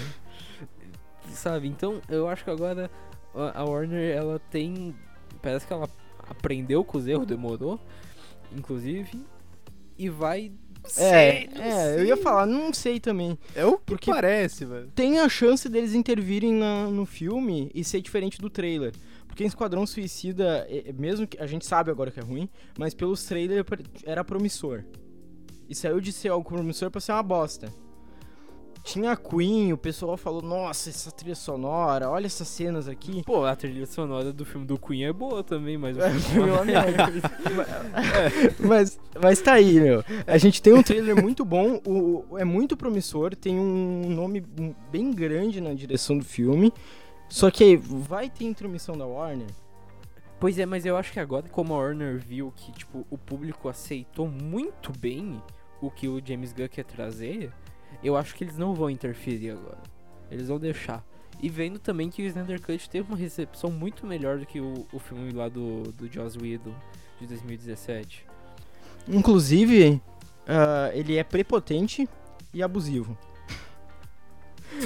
Sabe, 1.29 1.67
então 1.67 1.99
eu 2.07 2.27
acho 2.27 2.43
que 2.43 2.51
agora 2.51 2.91
a 3.33 3.61
a 3.61 3.65
Warner 3.65 4.15
ela 4.15 4.39
tem. 4.51 4.95
Parece 5.41 5.65
que 5.65 5.73
ela 5.73 5.89
aprendeu 6.29 6.83
com 6.83 6.97
os 6.97 7.07
erros, 7.07 7.25
demorou, 7.25 7.79
inclusive, 8.55 9.25
e 9.97 10.09
vai. 10.09 10.51
É, 10.97 11.41
cedo, 11.47 11.61
é, 11.61 11.99
eu 11.99 12.05
ia 12.05 12.17
falar, 12.17 12.45
não 12.45 12.73
sei 12.73 12.99
também. 12.99 13.37
É 13.55 13.65
o 13.65 13.77
que 13.77 13.83
Porque- 13.85 14.11
parece, 14.11 14.65
velho. 14.65 14.89
Tem 14.93 15.19
a 15.19 15.29
chance 15.29 15.67
deles 15.69 15.93
intervirem 15.93 16.53
na- 16.53 16.87
no 16.87 17.05
filme 17.05 17.71
e 17.73 17.83
ser 17.83 18.01
diferente 18.01 18.37
do 18.39 18.49
trailer. 18.49 18.91
Porque 19.27 19.43
em 19.43 19.47
Esquadrão 19.47 19.85
Suicida, 19.87 20.67
é- 20.69 20.89
é- 20.89 20.93
mesmo 20.93 21.25
que 21.25 21.41
a 21.41 21.47
gente 21.47 21.65
sabe 21.65 21.89
agora 21.89 22.11
que 22.11 22.19
é 22.19 22.23
ruim, 22.23 22.47
mas 22.77 22.93
pelos 22.93 23.23
trailers 23.23 23.65
era 24.05 24.23
promissor. 24.23 24.83
E 25.67 25.73
saiu 25.73 25.99
de 25.99 26.11
ser 26.11 26.27
algo 26.29 26.47
promissor 26.47 26.91
pra 26.91 27.01
ser 27.01 27.13
uma 27.13 27.23
bosta. 27.23 27.71
Tinha 28.83 29.13
a 29.13 29.15
Queen, 29.15 29.71
o 29.71 29.77
pessoal 29.77 30.17
falou, 30.17 30.41
nossa, 30.41 30.89
essa 30.89 31.09
trilha 31.09 31.35
sonora, 31.35 32.09
olha 32.09 32.25
essas 32.25 32.47
cenas 32.49 32.85
aqui. 32.87 33.23
Pô, 33.23 33.45
a 33.45 33.55
trilha 33.55 33.85
sonora 33.85 34.33
do 34.33 34.43
filme 34.43 34.67
do 34.67 34.77
Queen 34.77 35.05
é 35.05 35.13
boa 35.13 35.41
também, 35.41 35.77
mas. 35.77 35.95
o 35.95 36.01
É, 36.01 36.09
filme 36.11 36.51
uma 36.51 36.61
é 36.61 36.65
merda. 36.65 37.05
mas, 38.59 38.99
mas 39.21 39.41
tá 39.41 39.53
aí, 39.53 39.79
meu. 39.79 40.03
A 40.27 40.37
gente 40.37 40.61
tem 40.61 40.73
um 40.73 40.83
trailer 40.83 41.15
muito 41.21 41.45
bom, 41.45 41.79
o, 41.85 42.25
o- 42.31 42.37
é 42.37 42.43
muito 42.43 42.75
promissor, 42.75 43.33
tem 43.35 43.57
um 43.57 44.09
nome 44.09 44.41
bem 44.91 45.11
grande 45.11 45.61
na 45.61 45.73
direção 45.73 46.17
do 46.17 46.25
filme. 46.25 46.73
Só 47.29 47.49
que 47.49 47.77
vai 47.77 48.29
ter 48.29 48.43
intromissão 48.45 48.97
da 48.97 49.05
Warner? 49.05 49.47
Pois 50.39 50.59
é, 50.59 50.65
mas 50.65 50.85
eu 50.85 50.97
acho 50.97 51.13
que 51.13 51.19
agora, 51.21 51.47
como 51.49 51.73
a 51.73 51.77
Warner 51.77 52.19
viu 52.19 52.51
que, 52.53 52.71
tipo, 52.73 53.07
o 53.09 53.17
público 53.17 53.69
aceitou 53.69 54.27
muito 54.27 54.91
bem 54.99 55.41
o 55.81 55.89
que 55.89 56.07
o 56.07 56.21
James 56.23 56.51
Gunn 56.51 56.67
quer 56.67 56.83
trazer, 56.83 57.49
eu 58.03 58.15
acho 58.15 58.35
que 58.35 58.43
eles 58.43 58.57
não 58.57 58.73
vão 58.73 58.89
interferir 58.89 59.51
agora. 59.51 59.81
Eles 60.31 60.47
vão 60.47 60.59
deixar. 60.59 61.03
E 61.41 61.49
vendo 61.49 61.77
também 61.79 62.09
que 62.09 62.21
o 62.21 62.25
Snyder 62.25 62.61
Cut 62.61 62.89
teve 62.89 63.07
uma 63.07 63.17
recepção 63.17 63.69
muito 63.69 64.07
melhor 64.07 64.39
do 64.39 64.45
que 64.45 64.61
o, 64.61 64.87
o 64.93 64.99
filme 64.99 65.31
lá 65.31 65.49
do, 65.49 65.83
do 65.91 66.11
Joss 66.11 66.37
Whedon, 66.37 66.73
de 67.19 67.27
2017. 67.27 68.25
Inclusive, 69.07 70.01
ah, 70.47 70.89
ele 70.93 71.17
é 71.17 71.23
prepotente 71.23 72.07
e 72.53 72.63
abusivo. 72.63 73.17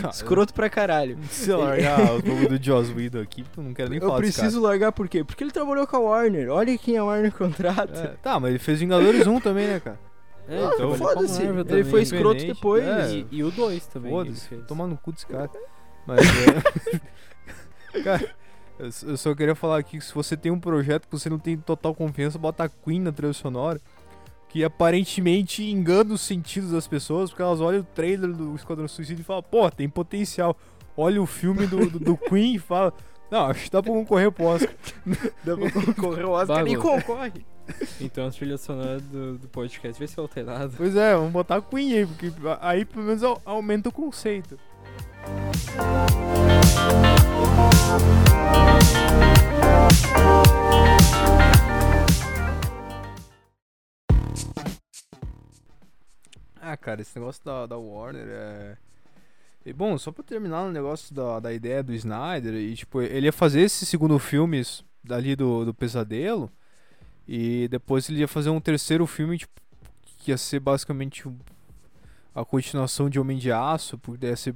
Tá, 0.02 0.10
Escroto 0.10 0.54
pra 0.54 0.70
caralho. 0.70 1.18
Se 1.30 1.50
eu 1.50 1.60
largar 1.60 2.16
o 2.16 2.26
nome 2.26 2.48
do 2.48 2.62
Joss 2.62 2.92
Whedon 2.92 3.22
aqui, 3.22 3.46
eu 3.56 3.64
não 3.64 3.74
quero 3.74 3.90
nem 3.90 4.00
Eu 4.00 4.08
falar 4.08 4.22
desse 4.22 4.40
preciso 4.40 4.62
largar 4.62 4.92
por 4.92 5.08
quê? 5.08 5.24
Porque 5.24 5.44
ele 5.44 5.52
trabalhou 5.52 5.88
com 5.88 5.96
a 5.96 6.00
Warner. 6.00 6.50
Olha 6.50 6.78
quem 6.78 6.98
a 6.98 7.04
Warner 7.04 7.32
contrata. 7.38 8.00
É, 8.00 8.08
tá, 8.22 8.40
mas 8.40 8.50
ele 8.50 8.60
fez 8.60 8.80
Vingadores 8.80 9.26
1 9.26 9.40
também, 9.40 9.68
né, 9.68 9.80
cara? 9.80 10.00
É, 10.48 10.64
Ah, 10.64 10.72
então, 10.74 10.96
foda-se. 10.96 11.42
ele, 11.42 11.60
Ele 11.60 11.84
foi 11.84 12.02
escroto 12.02 12.46
depois. 12.46 12.84
É. 12.86 13.12
E, 13.12 13.28
e 13.32 13.44
o 13.44 13.52
2 13.52 13.86
também. 13.88 14.12
Foda-se, 14.12 14.48
fez. 14.48 14.66
tomar 14.66 14.88
no 14.88 14.98
cu 14.98 15.12
desse 15.12 15.26
cara. 15.26 15.50
Mas, 16.06 16.20
é... 17.94 18.00
cara, 18.04 18.36
eu 18.80 19.18
só 19.18 19.36
queria 19.36 19.56
falar 19.56 19.78
aqui 19.80 19.98
que 19.98 20.06
se 20.06 20.14
você 20.14 20.38
tem 20.38 20.52
um 20.52 20.60
projeto 20.60 21.08
que 21.08 21.12
você 21.12 21.30
não 21.30 21.40
tem 21.40 21.58
total 21.58 21.94
confiança, 21.94 22.38
bota 22.38 22.64
a 22.64 22.70
Queen 22.70 23.02
na 23.02 23.12
trilha 23.12 23.34
sonora, 23.34 23.82
que 24.48 24.64
aparentemente 24.64 25.64
engana 25.70 26.14
os 26.14 26.22
sentidos 26.22 26.72
das 26.72 26.88
pessoas, 26.88 27.30
porque 27.30 27.42
elas 27.42 27.60
olham 27.60 27.82
o 27.82 27.84
trailer 27.84 28.32
do 28.32 28.56
Esquadrão 28.56 28.88
Suicida 28.88 29.20
e 29.20 29.24
falam, 29.24 29.44
pô, 29.44 29.70
tem 29.70 29.90
potencial. 29.90 30.56
Olha 30.96 31.22
o 31.22 31.26
filme 31.26 31.68
do, 31.68 31.90
do, 31.90 32.00
do 32.00 32.18
Queen 32.18 32.56
e 32.56 32.60
fala, 32.60 32.94
não, 33.30 33.46
acho 33.48 33.64
que 33.66 33.70
dá 33.70 33.82
pra 33.84 33.92
concorrer 33.92 34.32
pro 34.32 34.46
Oscar. 34.46 34.74
Dá 35.44 35.56
pra 35.58 35.72
concorrer 35.72 36.26
o 36.26 36.32
Oscar 36.32 36.68
e 36.68 36.76
Bagulho. 36.76 36.82
concorre. 36.82 37.46
Então 38.00 38.28
a 38.28 38.32
trilha 38.32 38.58
sonora 38.58 39.00
do, 39.00 39.38
do 39.38 39.48
podcast 39.50 40.00
vai 40.00 40.08
ser 40.08 40.20
alterada. 40.22 40.72
Pois 40.78 40.96
é, 40.96 41.14
vamos 41.16 41.32
botar 41.34 41.58
a 41.58 41.62
Queen 41.62 41.94
aí, 41.98 42.06
porque 42.06 42.32
aí 42.62 42.86
pelo 42.86 43.04
menos 43.06 43.24
au- 43.24 43.42
aumenta 43.46 43.90
o 43.90 43.92
conceito. 43.92 44.58
Ah, 56.60 56.76
cara, 56.76 57.02
esse 57.02 57.18
negócio 57.18 57.44
da, 57.44 57.66
da 57.66 57.78
Warner 57.78 58.28
é. 58.28 58.78
E, 59.68 59.74
bom, 59.74 59.98
só 59.98 60.14
pra 60.14 60.24
terminar 60.24 60.64
o 60.64 60.72
negócio 60.72 61.14
da, 61.14 61.42
da 61.42 61.52
ideia 61.52 61.84
do 61.84 61.94
Snyder, 61.94 62.54
e 62.54 62.74
tipo, 62.74 63.02
ele 63.02 63.26
ia 63.26 63.34
fazer 63.34 63.60
esse 63.60 63.86
segundo 63.86 64.18
filme 64.18 64.62
dali 65.04 65.36
do, 65.36 65.66
do 65.66 65.74
Pesadelo, 65.74 66.50
e 67.28 67.68
depois 67.68 68.10
ele 68.10 68.22
ia 68.22 68.30
fazer 68.30 68.50
um 68.50 68.62
terceiro 68.62 69.06
filme, 69.06 69.38
tipo, 69.38 69.52
que 70.20 70.32
ia 70.32 70.38
ser 70.38 70.62
basicamente 70.62 71.30
a 72.34 72.46
continuação 72.46 73.10
de 73.10 73.20
Homem 73.20 73.38
de 73.38 73.52
Aço, 73.52 73.98
porque 73.98 74.26
ia 74.26 74.38
ser 74.38 74.56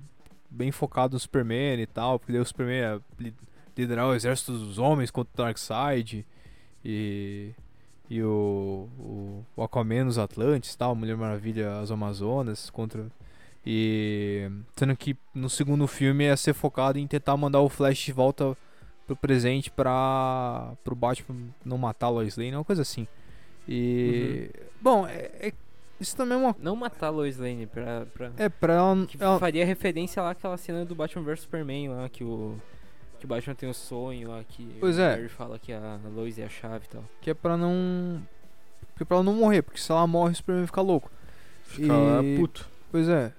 bem 0.50 0.72
focado 0.72 1.16
no 1.16 1.20
Superman 1.20 1.82
e 1.82 1.86
tal, 1.86 2.18
porque 2.18 2.32
daí 2.32 2.42
o 2.42 2.46
Superman 2.46 2.78
ia 2.78 3.02
li- 3.20 3.36
liderar 3.76 4.08
o 4.08 4.16
exército 4.16 4.54
dos 4.54 4.80
homens 4.80 5.12
contra 5.12 5.34
o 5.34 5.38
Darkseid, 5.46 6.26
e, 6.86 7.52
e 8.10 8.24
o, 8.24 8.88
o, 8.98 9.62
Aquaman 9.62 10.06
os 10.08 10.18
Atlantes 10.18 10.74
tal, 10.74 10.96
Mulher 10.96 11.18
Maravilha 11.18 11.82
as 11.82 11.92
Amazonas 11.92 12.70
contra... 12.70 13.12
E 13.66 14.50
sendo 14.76 14.96
que 14.98 15.16
no 15.36 15.50
segundo 15.50 15.86
filme 15.88 16.24
ia 16.26 16.36
ser 16.38 16.54
focado 16.54 16.98
em 16.98 17.06
tentar 17.08 17.38
mandar 17.38 17.60
o 17.62 17.70
Flash 17.70 18.00
de 18.00 18.12
volta 18.12 18.58
pro 19.06 19.16
presente 19.16 19.70
pra 19.70 20.74
pro 20.84 20.96
Batman 20.96 21.50
não 21.64 21.78
matar 21.78 22.08
a 22.08 22.10
Lois 22.10 22.36
Lane, 22.38 22.56
uma 22.56 22.64
coisa 22.64 22.82
assim. 22.82 23.08
E 23.68 24.50
bom, 24.82 25.06
é, 25.08 25.30
é- 25.40 25.54
isso 26.00 26.16
também 26.18 26.36
é 26.36 26.42
uma 26.42 26.56
Não 26.60 26.76
matar 26.76 27.08
a 27.08 27.10
Lois 27.12 27.38
Lane 27.38 27.68
pra. 27.68 28.08
pra 28.14 28.32
é 28.38 28.50
pra 28.50 28.74
ela, 28.74 29.06
que 29.06 29.22
ela- 29.22 29.38
faria 29.40 29.64
referência 29.66 30.22
lá 30.24 30.32
àquela 30.32 30.58
cena 30.58 30.84
do 30.84 30.96
Batman 30.96 31.24
vs 31.24 31.42
Superman 31.42 31.90
lá, 31.90 32.10
que 32.10 32.24
o. 32.24 32.58
Que 33.20 33.26
o 33.26 33.28
Batman 33.28 33.54
tem 33.54 33.70
o 33.70 33.74
sonho 33.76 34.30
lá, 34.30 34.44
que 34.44 34.76
Pois 34.80 34.98
o 34.98 35.02
é. 35.02 35.16
Barry 35.16 35.30
fala 35.30 35.60
que 35.60 35.72
a 35.72 36.00
Lois 36.16 36.40
é 36.40 36.46
a 36.46 36.50
chave 36.50 36.86
e 36.86 36.90
tal. 36.90 37.04
que 37.22 37.30
é 37.30 37.34
pra 37.36 37.56
não 37.56 38.20
que 38.98 39.04
é 39.04 39.06
pra 39.06 39.18
ela 39.18 39.24
não 39.24 39.36
morrer, 39.36 39.62
porque 39.62 39.80
se 39.80 39.92
ela 39.92 40.08
morre 40.08 40.32
o 40.32 40.36
Superman 40.36 40.66
fica 40.66 40.82
louco. 40.82 41.12
Fica 41.64 41.94
E- 42.24 42.38
puto. 42.40 42.68
Pois 42.92 43.08
é. 43.08 43.32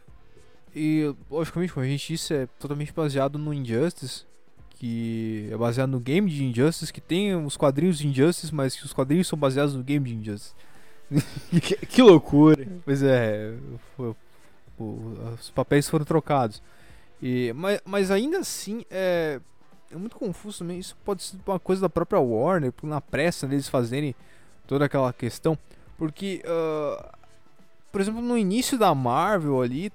E, 0.74 1.14
logicamente, 1.30 1.72
como 1.72 1.84
a 1.84 1.88
gente 1.88 2.06
disse, 2.12 2.34
é 2.34 2.46
totalmente 2.58 2.92
baseado 2.92 3.38
no 3.38 3.52
Injustice. 3.52 4.24
Que 4.70 5.48
é 5.52 5.56
baseado 5.56 5.90
no 5.90 6.00
game 6.00 6.28
de 6.28 6.44
Injustice, 6.44 6.92
que 6.92 7.00
tem 7.00 7.36
os 7.36 7.56
quadrinhos 7.56 7.98
de 7.98 8.08
Injustice, 8.08 8.52
mas 8.52 8.74
que 8.74 8.84
os 8.84 8.92
quadrinhos 8.92 9.28
são 9.28 9.38
baseados 9.38 9.76
no 9.76 9.82
game 9.82 10.08
de 10.08 10.14
Injustice. 10.16 10.54
Que, 11.62 11.76
que 11.86 12.02
loucura. 12.02 12.66
Pois 12.84 13.02
é, 13.02 13.54
o- 13.98 14.16
os 15.38 15.50
papéis 15.50 15.88
foram 15.88 16.04
trocados. 16.04 16.62
E, 17.20 17.52
mas, 17.54 17.80
mas 17.84 18.10
ainda 18.10 18.38
assim, 18.38 18.84
é, 18.90 19.38
é 19.90 19.96
muito 19.96 20.16
confuso 20.16 20.60
também. 20.60 20.78
Isso 20.78 20.96
pode 21.04 21.22
ser 21.22 21.36
uma 21.46 21.60
coisa 21.60 21.82
da 21.82 21.88
própria 21.88 22.18
Warner, 22.18 22.72
na 22.82 23.00
pressa 23.00 23.46
deles 23.46 23.68
fazerem 23.68 24.14
toda 24.66 24.86
aquela 24.86 25.12
questão. 25.12 25.56
Porque, 25.96 26.42
ah, 26.46 27.14
por 27.92 28.00
exemplo, 28.00 28.20
no 28.20 28.36
início 28.36 28.76
da 28.78 28.92
Marvel 28.94 29.60
ali, 29.62 29.92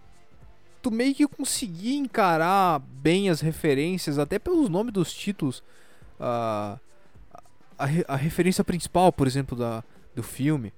tu 0.81 0.91
meio 0.91 1.13
que 1.15 1.27
conseguia 1.27 1.97
encarar 1.97 2.79
bem 2.79 3.29
as 3.29 3.41
referências, 3.41 4.19
até 4.19 4.39
pelos 4.39 4.69
nomes 4.69 4.93
dos 4.93 5.13
títulos. 5.13 5.63
ah, 6.19 6.79
a, 7.77 7.85
a 8.07 8.15
referência 8.15 8.63
principal, 8.63 9.13
por 9.13 9.27
exemplo, 9.27 9.55
da, 9.57 9.83
do 10.15 10.23
filme. 10.23 10.73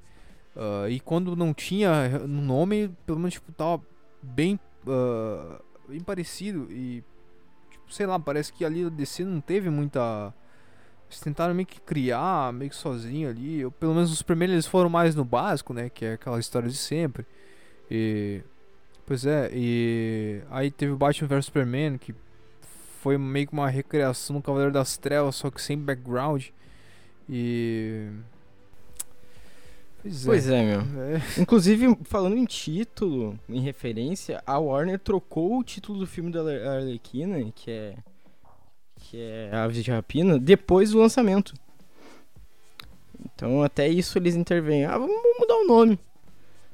Ah, 0.56 0.90
e 0.90 1.00
quando 1.00 1.36
não 1.36 1.54
tinha 1.54 2.20
no 2.20 2.42
nome, 2.42 2.90
pelo 3.06 3.18
menos 3.18 3.34
tipo, 3.34 3.52
tava 3.54 3.82
bem, 4.22 4.60
ah, 4.88 5.62
bem 5.88 6.02
parecido. 6.02 6.68
E, 6.70 7.04
tipo, 7.72 7.94
sei 7.94 8.06
lá, 8.06 8.20
parece 8.20 8.52
que 8.52 8.66
ali 8.66 8.86
a 8.86 8.90
DC 8.90 9.24
não 9.24 9.42
teve 9.42 9.70
muita. 9.70 10.34
Eles 11.08 11.20
tentaram 11.22 11.56
meio 11.56 11.66
que 11.66 11.82
criar, 11.82 12.54
meio 12.54 12.70
que 12.70 12.76
sozinho 12.76 13.30
ali. 13.30 13.62
Eu, 13.62 13.72
pelo 13.72 13.96
menos 13.96 14.12
os 14.12 14.22
primeiros 14.22 14.54
eles 14.54 14.68
foram 14.68 14.90
mais 14.90 15.16
no 15.16 15.26
básico, 15.26 15.74
né? 15.74 15.90
Que 15.90 16.06
é 16.06 16.14
aquela 16.14 16.40
história 16.40 16.70
de 16.70 16.78
sempre. 16.78 17.26
E. 17.90 18.42
Pois 19.10 19.26
é, 19.26 19.50
e. 19.52 20.40
Aí 20.52 20.70
teve 20.70 20.92
o 20.92 20.96
Batman 20.96 21.28
vs 21.28 21.46
Superman, 21.46 21.98
que 21.98 22.14
foi 23.02 23.18
meio 23.18 23.48
que 23.48 23.54
uma 23.54 23.68
recriação 23.68 24.36
do 24.36 24.42
Cavaleiro 24.44 24.72
das 24.72 24.98
Trevas, 24.98 25.36
só 25.36 25.50
que 25.50 25.60
sem 25.60 25.76
background. 25.80 26.46
E. 27.28 28.08
Pois 30.04 30.24
é. 30.24 30.26
Pois 30.28 30.48
é, 30.50 30.64
meu. 30.64 30.82
É. 30.82 31.42
Inclusive, 31.42 31.98
falando 32.04 32.38
em 32.38 32.46
título, 32.46 33.38
em 33.50 33.60
referência, 33.62 34.44
a 34.46 34.60
Warner 34.60 35.00
trocou 35.00 35.58
o 35.58 35.64
título 35.64 35.98
do 35.98 36.06
filme 36.06 36.32
da 36.32 36.42
Ar- 36.42 36.78
Arlequina, 36.78 37.40
que 37.56 37.72
é 37.72 37.96
que 39.02 39.18
é 39.20 39.50
Aves 39.56 39.84
de 39.84 39.90
Rapina, 39.90 40.38
depois 40.38 40.92
do 40.92 41.00
lançamento. 41.00 41.56
Então, 43.26 43.64
até 43.64 43.88
isso 43.88 44.20
eles 44.20 44.36
intervêm. 44.36 44.86
Ah, 44.86 45.00
vamos 45.00 45.16
mudar 45.40 45.56
o 45.56 45.66
nome. 45.68 45.98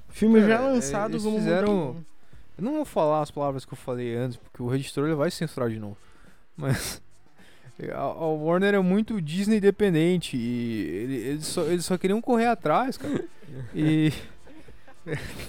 Filme 0.10 0.41
Cara, 0.41 0.50
já 0.54 0.60
lançado, 0.60 1.12
eles 1.13 1.24
vamos 1.24 1.39
fizeram- 1.39 1.88
mudar. 1.88 2.14
O. 2.57 2.61
Eu 2.61 2.63
não 2.65 2.73
vou 2.75 2.85
falar 2.85 3.21
as 3.21 3.31
palavras 3.31 3.65
que 3.65 3.73
eu 3.73 3.77
falei 3.77 4.15
antes, 4.15 4.37
porque 4.37 4.61
o 4.63 4.73
editor 4.73 5.05
ele 5.05 5.15
vai 5.15 5.29
censurar 5.31 5.69
de 5.69 5.79
novo. 5.79 5.97
Mas. 6.55 7.01
A, 7.93 7.99
a 7.99 8.27
Warner 8.27 8.73
é 8.73 8.79
muito 8.79 9.21
Disney 9.21 9.59
dependente 9.59 10.37
e 10.37 10.81
ele- 11.03 11.15
eles 11.17 11.45
só, 11.45 11.63
eles 11.63 11.83
só 11.85 11.97
queriam 11.97 12.21
correr 12.21 12.45
atrás, 12.45 12.97
cara. 12.97 13.25
E. 13.75 14.13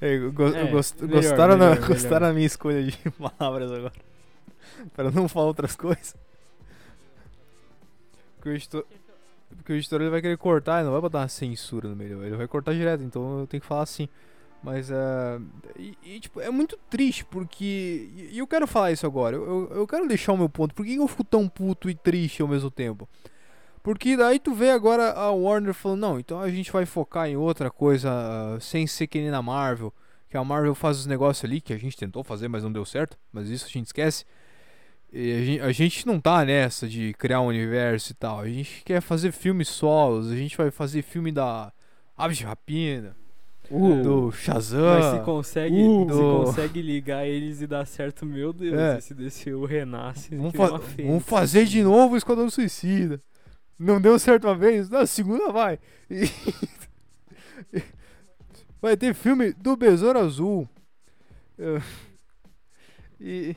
É, 0.00 0.18
go- 0.30 0.48
É, 0.48 0.66
gost- 0.70 1.00
melhor, 1.00 1.22
gostaram, 1.22 1.56
melhor, 1.56 1.58
da, 1.58 1.74
melhor. 1.74 1.88
gostaram 1.88 2.26
da 2.28 2.32
minha 2.34 2.46
escolha 2.46 2.82
de 2.82 2.96
palavras 3.12 3.72
agora. 3.72 3.92
Para 4.94 5.10
não 5.10 5.26
falar 5.28 5.46
outras 5.46 5.74
coisas. 5.76 6.14
Porque 8.36 8.48
o 8.50 8.52
editor, 8.52 8.84
porque 9.56 9.72
o 9.72 9.76
editor 9.76 10.00
ele 10.02 10.10
vai 10.10 10.20
querer 10.20 10.36
cortar, 10.36 10.76
ele 10.76 10.84
não 10.84 10.92
vai 10.92 11.00
botar 11.00 11.20
uma 11.20 11.28
censura 11.28 11.88
no 11.88 11.96
meio, 11.96 12.22
ele 12.24 12.36
vai 12.36 12.46
cortar 12.46 12.74
direto, 12.74 13.02
então 13.02 13.40
eu 13.40 13.46
tenho 13.46 13.60
que 13.60 13.66
falar 13.66 13.82
assim. 13.82 14.08
Mas 14.66 14.90
é. 14.90 15.38
E, 15.78 15.96
e, 16.02 16.18
tipo, 16.18 16.40
é 16.40 16.50
muito 16.50 16.76
triste 16.90 17.24
porque. 17.24 18.10
E 18.32 18.36
eu 18.36 18.48
quero 18.48 18.66
falar 18.66 18.90
isso 18.90 19.06
agora. 19.06 19.36
Eu, 19.36 19.44
eu, 19.46 19.76
eu 19.76 19.86
quero 19.86 20.08
deixar 20.08 20.32
o 20.32 20.36
meu 20.36 20.48
ponto. 20.48 20.74
Por 20.74 20.84
que 20.84 20.96
eu 20.96 21.06
fico 21.06 21.22
tão 21.22 21.48
puto 21.48 21.88
e 21.88 21.94
triste 21.94 22.42
ao 22.42 22.48
mesmo 22.48 22.68
tempo? 22.68 23.08
Porque 23.80 24.16
daí 24.16 24.40
tu 24.40 24.52
vê 24.52 24.70
agora 24.70 25.12
a 25.12 25.30
Warner 25.30 25.72
falando, 25.72 26.00
não, 26.00 26.18
então 26.18 26.40
a 26.40 26.50
gente 26.50 26.72
vai 26.72 26.84
focar 26.84 27.28
em 27.28 27.36
outra 27.36 27.70
coisa 27.70 28.10
ah, 28.10 28.58
sem 28.60 28.88
ser 28.88 29.06
que 29.06 29.20
nem 29.20 29.30
na 29.30 29.40
Marvel. 29.40 29.94
Que 30.28 30.36
a 30.36 30.42
Marvel 30.42 30.74
faz 30.74 30.98
os 30.98 31.06
negócios 31.06 31.44
ali 31.44 31.60
que 31.60 31.72
a 31.72 31.78
gente 31.78 31.96
tentou 31.96 32.24
fazer, 32.24 32.48
mas 32.48 32.64
não 32.64 32.72
deu 32.72 32.84
certo. 32.84 33.16
Mas 33.32 33.48
isso 33.48 33.66
a 33.66 33.68
gente 33.68 33.86
esquece. 33.86 34.24
A 35.12 35.44
gente, 35.44 35.60
a 35.60 35.70
gente 35.70 36.06
não 36.08 36.18
tá 36.20 36.44
nessa 36.44 36.88
de 36.88 37.14
criar 37.14 37.40
um 37.40 37.46
universo 37.46 38.10
e 38.10 38.14
tal. 38.16 38.40
A 38.40 38.48
gente 38.48 38.82
quer 38.84 39.00
fazer 39.00 39.30
filmes 39.30 39.68
solos. 39.68 40.28
A 40.28 40.36
gente 40.36 40.56
vai 40.56 40.72
fazer 40.72 41.02
filme 41.02 41.30
da 41.30 41.72
Aves 42.16 42.38
de 42.38 42.44
Rapina, 42.44 43.14
Uh, 43.70 44.02
do 44.02 44.32
Shazam. 44.32 44.84
Mas 45.00 45.04
se 45.18 45.24
consegue, 45.24 45.76
uh, 45.82 46.00
se 46.02 46.06
do- 46.06 46.44
consegue 46.44 46.82
ligar 46.82 47.26
eles 47.26 47.60
e 47.60 47.66
dar 47.66 47.86
certo, 47.86 48.24
meu 48.24 48.52
Deus, 48.52 48.78
É. 48.78 48.98
esse 48.98 49.14
DCU 49.14 49.64
renasce. 49.64 50.34
Vamos, 50.36 50.52
que 50.52 50.58
fa- 50.58 50.80
vamos 50.98 51.24
fazer 51.24 51.64
de 51.64 51.82
novo 51.82 52.14
o 52.14 52.16
Esquadrão 52.16 52.48
Suicida. 52.50 53.20
Não 53.78 54.00
deu 54.00 54.18
certo 54.18 54.46
uma 54.46 54.54
vez, 54.54 54.88
na 54.88 55.04
segunda 55.06 55.50
vai. 55.52 55.78
E- 56.10 56.30
vai 58.80 58.96
ter 58.96 59.14
filme 59.14 59.52
do 59.52 59.76
Besouro 59.76 60.18
Azul. 60.18 60.68
E. 63.20 63.54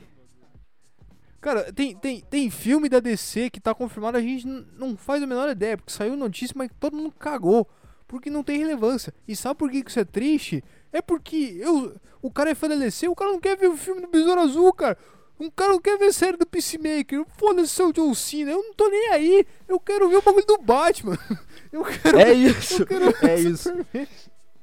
Cara, 1.41 1.71
tem, 1.71 1.95
tem, 1.95 2.19
tem 2.19 2.49
filme 2.49 2.89
da 2.89 2.99
DC 2.99 3.49
que 3.49 3.61
tá 3.61 3.73
confirmado, 3.73 4.17
a 4.17 4.21
gente 4.21 4.45
não 4.77 4.97
faz 4.97 5.23
a 5.23 5.27
menor 5.27 5.49
ideia, 5.49 5.77
porque 5.77 5.91
saiu 5.93 6.17
notícia, 6.17 6.53
mas 6.57 6.69
todo 6.79 6.97
mundo 6.97 7.11
cagou. 7.17 7.65
Porque 8.09 8.29
não 8.29 8.43
tem 8.43 8.57
relevância. 8.57 9.13
E 9.27 9.35
sabe 9.35 9.59
por 9.59 9.69
que 9.69 9.83
isso 9.87 9.99
é 9.99 10.03
triste? 10.03 10.63
É 10.91 10.99
porque 10.99 11.55
eu, 11.59 11.95
o 12.23 12.31
cara 12.31 12.49
é 12.49 12.55
fã 12.55 12.67
da 12.67 12.75
DC, 12.75 13.07
o 13.07 13.15
cara 13.15 13.31
não 13.31 13.39
quer 13.39 13.55
ver 13.55 13.67
o 13.67 13.77
filme 13.77 14.01
do 14.01 14.07
Besouro 14.07 14.41
Azul, 14.41 14.73
cara. 14.73 14.97
Um 15.39 15.49
cara 15.49 15.73
não 15.73 15.79
quer 15.79 15.97
ver 15.97 16.07
a 16.07 16.11
série 16.11 16.35
do 16.35 16.45
Peacemaker. 16.45 17.23
Foda-se 17.37 17.69
seu 17.69 17.93
John 17.93 18.13
Cena. 18.13 18.51
Eu 18.51 18.61
não 18.61 18.73
tô 18.73 18.89
nem 18.89 19.09
aí. 19.11 19.45
Eu 19.67 19.79
quero 19.79 20.09
ver 20.09 20.17
o 20.17 20.21
bagulho 20.21 20.45
do 20.45 20.57
Batman. 20.57 21.17
Eu 21.71 21.85
quero 21.85 22.19
É 22.19 22.33
isso, 22.33 22.81
Eu 22.81 22.87
quero 22.87 23.13
é 23.25 23.39
isso. 23.39 23.69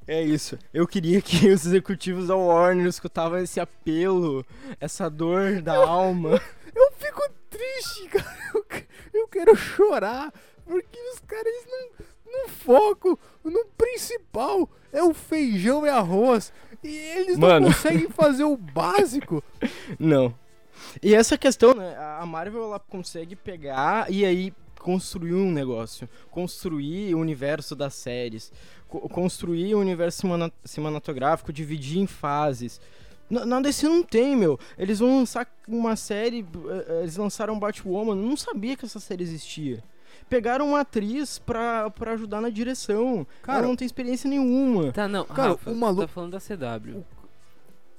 É 0.08 0.22
isso. 0.22 0.58
Eu 0.74 0.86
queria 0.86 1.22
que 1.22 1.48
os 1.48 1.64
executivos 1.64 2.26
da 2.26 2.34
Warner 2.36 2.86
escutavam 2.86 3.38
esse 3.38 3.58
apelo, 3.60 4.44
essa 4.80 5.08
dor 5.08 5.62
da 5.62 5.76
alma. 5.76 6.40
Eu 6.74 6.92
fico 6.98 7.22
triste, 7.48 8.08
cara. 8.10 8.36
Eu, 8.52 8.66
eu 9.14 9.28
quero 9.28 9.56
chorar. 9.56 10.32
Porque 10.66 10.98
os 11.14 11.20
caras 11.20 11.54
não, 11.68 12.06
não 12.26 12.48
focam 12.48 13.18
no 13.44 13.64
principal. 13.76 14.68
É 14.92 15.02
o 15.02 15.12
feijão 15.14 15.86
e 15.86 15.88
arroz. 15.88 16.52
E 16.82 16.88
eles 16.88 17.38
Mano. 17.38 17.66
não 17.66 17.74
conseguem 17.74 18.08
fazer 18.10 18.44
o 18.44 18.56
básico. 18.56 19.42
Não. 19.98 20.34
E 21.02 21.14
essa 21.14 21.36
questão, 21.38 21.74
né? 21.74 21.96
A 22.20 22.24
Marvel 22.26 22.62
ela 22.64 22.78
consegue 22.80 23.34
pegar 23.36 24.10
e 24.10 24.24
aí 24.24 24.52
construir 24.80 25.34
um 25.34 25.50
negócio, 25.50 26.08
construir 26.30 27.14
o 27.14 27.18
universo 27.18 27.74
das 27.74 27.94
séries, 27.94 28.52
co- 28.88 29.08
construir 29.08 29.74
o 29.74 29.80
universo 29.80 30.20
semana- 30.20 30.52
cinematográfico, 30.64 31.52
dividir 31.52 31.98
em 31.98 32.06
fases. 32.06 32.80
Na 33.28 33.44
na 33.44 33.60
DC 33.60 33.88
não 33.88 34.02
tem, 34.04 34.36
meu. 34.36 34.60
Eles 34.78 35.00
vão 35.00 35.16
lançar 35.18 35.50
uma 35.66 35.96
série, 35.96 36.40
eh, 36.68 36.86
eh, 36.88 37.00
eles 37.00 37.16
lançaram 37.16 37.58
Batwoman, 37.58 38.12
eu 38.12 38.16
não 38.28 38.36
sabia 38.36 38.76
que 38.76 38.84
essa 38.84 39.00
série 39.00 39.24
existia. 39.24 39.82
Pegaram 40.28 40.68
uma 40.70 40.80
atriz 40.80 41.38
pra, 41.38 41.88
pra 41.90 42.12
ajudar 42.12 42.40
na 42.40 42.50
direção. 42.50 43.26
Cara, 43.42 43.60
ela 43.60 43.68
não 43.68 43.76
tem 43.76 43.86
experiência 43.86 44.28
nenhuma. 44.28 44.92
Tá, 44.92 45.06
não, 45.06 45.24
Cara, 45.24 45.50
Rafa, 45.50 45.70
o 45.70 45.74
maluco- 45.76 46.02
tá 46.02 46.08
falando 46.08 46.32
da 46.32 46.40
CW. 46.40 47.04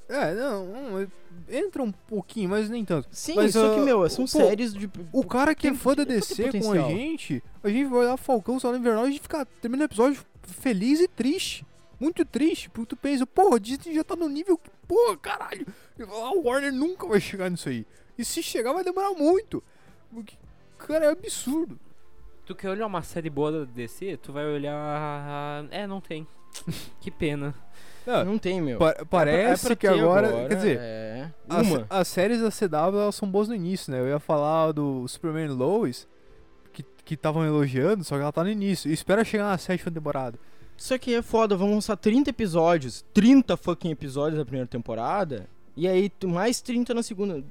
É, 0.10 0.34
não, 0.34 0.66
não, 0.66 1.08
entra 1.50 1.84
um 1.84 1.92
pouquinho, 1.92 2.50
mas 2.50 2.70
nem 2.70 2.86
tanto. 2.86 3.10
Sim, 3.12 3.36
Mas, 3.36 3.52
só 3.54 3.74
que, 3.74 3.80
ah, 3.82 3.84
meu, 3.84 4.10
são 4.10 4.24
pô, 4.24 4.28
séries 4.30 4.74
de. 4.74 4.90
O 5.12 5.24
cara 5.26 5.54
que 5.54 5.68
é 5.68 5.72
Tem- 5.72 5.78
fã 5.80 5.94
da 5.96 6.06
DC 6.06 6.50
com 6.62 6.72
a 6.72 6.78
gente, 6.90 7.44
a 7.62 7.68
gente 7.70 7.86
vai 7.90 8.00
olhar 8.00 8.16
Falcão 8.18 8.58
Soldado 8.58 8.80
Invernal 8.82 9.04
e 9.06 9.08
a 9.08 9.12
gente 9.12 9.22
fica 9.22 9.46
termina 9.62 9.84
o 9.84 9.86
episódio 9.86 10.22
feliz 10.44 11.02
e 11.02 11.08
triste. 11.10 11.66
Muito 12.00 12.24
triste, 12.24 12.70
porque 12.70 12.90
tu 12.90 12.96
pensa, 12.96 13.26
porra, 13.26 13.56
a 13.56 13.60
Disney 13.60 13.96
já 13.96 14.04
tá 14.04 14.16
no 14.16 14.30
nível 14.30 14.58
que, 14.58 14.70
porra, 14.88 15.18
caralho, 15.18 15.66
a 16.00 16.32
Warner 16.38 16.72
nunca 16.72 17.06
vai 17.08 17.20
chegar 17.20 17.50
nisso 17.50 17.68
aí. 17.68 17.86
E 18.18 18.24
se 18.24 18.42
chegar 18.42 18.72
vai 18.72 18.84
demorar 18.84 19.12
muito. 19.12 19.62
Porque, 20.14 20.36
cara, 20.78 21.06
é 21.06 21.10
absurdo. 21.12 21.78
Tu 22.48 22.56
quer 22.56 22.70
olhar 22.70 22.88
uma 22.88 23.02
série 23.04 23.30
boa 23.30 23.52
da 23.52 23.66
DC, 23.66 24.18
tu 24.18 24.32
vai 24.32 24.46
olhar. 24.46 25.66
É, 25.70 25.86
não 25.86 26.00
tem. 26.02 26.26
que 27.00 27.12
pena. 27.12 27.54
Não, 28.06 28.24
Não 28.24 28.38
tem, 28.38 28.62
meu. 28.62 28.80
pa- 28.80 28.92
É 28.92 28.94
pra- 28.96 29.06
parece 29.06 29.66
é 29.66 29.68
pra 29.68 29.76
que 29.76 29.88
ter 29.88 30.00
agora, 30.00 30.48
quer 30.48 30.56
dizer, 30.56 30.78
É. 30.80 31.32
As, 31.50 31.68
Uma. 31.68 31.86
as 31.90 32.08
séries 32.08 32.40
da 32.40 32.50
CW 32.50 33.00
elas 33.02 33.16
são 33.16 33.30
boas 33.30 33.50
no 33.50 33.56
início, 33.56 33.92
né? 33.92 34.00
Eu 34.00 34.08
ia 34.08 34.18
falar 34.20 34.72
do 34.72 35.06
Superman 35.10 35.50
Lois, 35.50 36.08
que 37.04 37.14
estavam 37.14 37.46
elogiando, 37.46 38.04
só 38.06 38.16
que 38.16 38.22
ela 38.22 38.32
tá 38.32 38.44
no 38.46 38.50
início. 38.50 38.90
E 38.90 38.94
espera 38.94 39.24
chegar 39.26 39.46
na 39.50 39.58
sétima 39.58 39.92
temporada. 39.92 40.38
Isso 40.78 40.94
aqui 40.94 41.16
é 41.16 41.22
foda, 41.22 41.56
vão 41.58 41.72
lançar 41.74 41.96
30 41.98 42.30
episódios. 42.30 43.04
30 43.14 43.56
fucking 43.58 43.92
episódios 43.92 44.38
da 44.40 44.46
primeira 44.46 44.68
temporada. 44.68 45.50
E 45.76 45.88
aí 45.88 46.12
mais 46.26 46.62
30 46.62 46.94
na 46.94 47.02
segunda. 47.04 47.44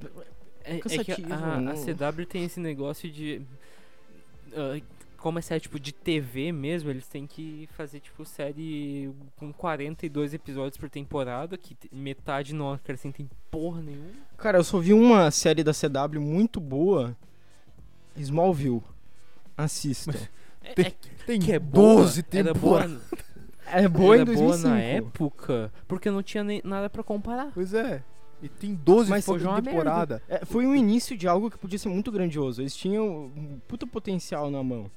É, 0.64 0.72
é 0.72 0.74
que 0.76 0.80
Cansativo, 0.88 1.32
a, 1.32 1.54
a 1.54 1.60
não- 1.60 1.74
CW 1.74 2.26
tem 2.26 2.44
esse 2.44 2.60
negócio 2.60 3.10
de. 3.10 3.42
Ah, 4.56 4.80
como 5.18 5.38
é 5.38 5.42
série 5.42 5.60
tipo 5.60 5.78
de 5.80 5.92
TV 5.92 6.52
mesmo, 6.52 6.90
eles 6.90 7.06
têm 7.08 7.26
que 7.26 7.68
fazer 7.76 8.00
tipo 8.00 8.24
série 8.24 9.10
com 9.36 9.52
42 9.52 10.34
episódios 10.34 10.76
por 10.76 10.88
temporada, 10.88 11.56
que 11.58 11.76
metade 11.92 12.54
não 12.54 12.72
acrescentem 12.72 13.28
porra 13.50 13.80
nenhuma. 13.82 14.10
Cara, 14.36 14.58
eu 14.58 14.64
só 14.64 14.78
vi 14.78 14.92
uma 14.92 15.30
série 15.30 15.64
da 15.64 15.72
CW 15.72 16.20
muito 16.20 16.60
boa. 16.60 17.16
Smallville. 18.16 18.82
Assista. 19.56 20.12
É, 20.62 20.74
Tem- 20.74 20.86
é 20.86 20.92
Tem 21.26 21.40
que 21.40 21.52
é 21.52 21.58
boa, 21.58 22.02
12 22.02 22.24
era 22.32 22.54
boa, 22.54 22.80
temporadas. 22.82 23.02
É 23.66 23.88
boa 23.88 24.14
era 24.14 24.22
em 24.22 24.26
2005. 24.26 24.62
boa 24.62 24.70
na 24.74 24.80
época, 24.80 25.72
porque 25.88 26.10
não 26.10 26.22
tinha 26.22 26.44
nem 26.44 26.60
nada 26.64 26.88
pra 26.88 27.02
comparar. 27.02 27.50
Pois 27.52 27.74
é. 27.74 28.02
E 28.42 28.48
tem 28.48 28.74
12 28.74 29.08
Mas 29.08 29.26
é 29.26 29.32
uma 29.32 29.62
temporada. 29.62 30.22
É, 30.28 30.44
foi 30.44 30.66
um 30.66 30.74
início 30.74 31.16
de 31.16 31.26
algo 31.26 31.50
que 31.50 31.56
podia 31.56 31.78
ser 31.78 31.88
muito 31.88 32.12
grandioso. 32.12 32.60
Eles 32.60 32.76
tinham 32.76 33.30
um 33.36 33.58
puta 33.66 33.86
potencial 33.86 34.50
na 34.50 34.62
mão. 34.62 34.90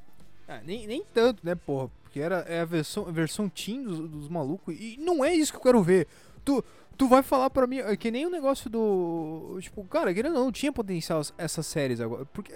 Ah, 0.47 0.59
nem, 0.65 0.87
nem 0.87 1.03
tanto, 1.13 1.45
né, 1.45 1.55
porra? 1.55 1.89
Porque 2.03 2.19
era, 2.19 2.37
é 2.47 2.61
a 2.61 2.65
versão, 2.65 3.07
a 3.07 3.11
versão 3.11 3.47
teen 3.47 3.83
dos, 3.83 3.99
dos 4.09 4.27
malucos. 4.27 4.75
E 4.77 4.97
não 4.99 5.23
é 5.23 5.33
isso 5.33 5.51
que 5.51 5.57
eu 5.57 5.63
quero 5.63 5.81
ver. 5.81 6.07
Tu, 6.43 6.63
tu 6.97 7.07
vai 7.07 7.21
falar 7.21 7.49
pra 7.49 7.67
mim. 7.67 7.77
É 7.77 7.95
que 7.95 8.11
nem 8.11 8.25
o 8.25 8.31
negócio 8.31 8.69
do. 8.69 9.57
Tipo, 9.61 9.83
cara, 9.85 10.13
querendo 10.13 10.33
não, 10.33 10.51
tinha 10.51 10.73
potencial 10.73 11.21
essas 11.37 11.65
séries 11.67 12.01
agora. 12.01 12.25
Porque 12.25 12.53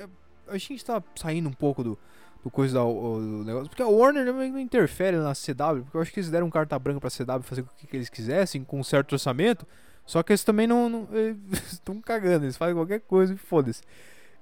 a 0.47 0.57
gente 0.57 0.83
tá 0.83 1.01
saindo 1.15 1.47
um 1.47 1.53
pouco 1.53 1.83
do, 1.83 1.97
do 2.43 2.49
coisa 2.49 2.73
da, 2.73 2.83
do 2.83 3.43
negócio. 3.45 3.69
Porque 3.69 3.83
a 3.83 3.87
Warner 3.87 4.25
não, 4.25 4.33
não 4.33 4.59
interfere 4.59 5.17
na 5.17 5.33
CW. 5.33 5.83
Porque 5.83 5.97
eu 5.97 6.01
acho 6.01 6.11
que 6.11 6.19
eles 6.19 6.31
deram 6.31 6.49
carta 6.49 6.77
branca 6.77 6.99
pra 6.99 7.09
CW 7.09 7.43
fazer 7.43 7.61
o 7.61 7.69
que, 7.77 7.87
que 7.87 7.95
eles 7.95 8.09
quisessem, 8.09 8.63
com 8.63 8.79
um 8.79 8.83
certo 8.83 9.13
orçamento. 9.13 9.67
Só 10.05 10.21
que 10.21 10.31
eles 10.31 10.43
também 10.43 10.67
não. 10.67 10.89
não 10.89 11.07
estão 11.71 12.01
cagando, 12.01 12.45
eles 12.45 12.57
fazem 12.57 12.75
qualquer 12.75 13.01
coisa 13.01 13.33
e 13.33 13.37
foda-se. 13.37 13.81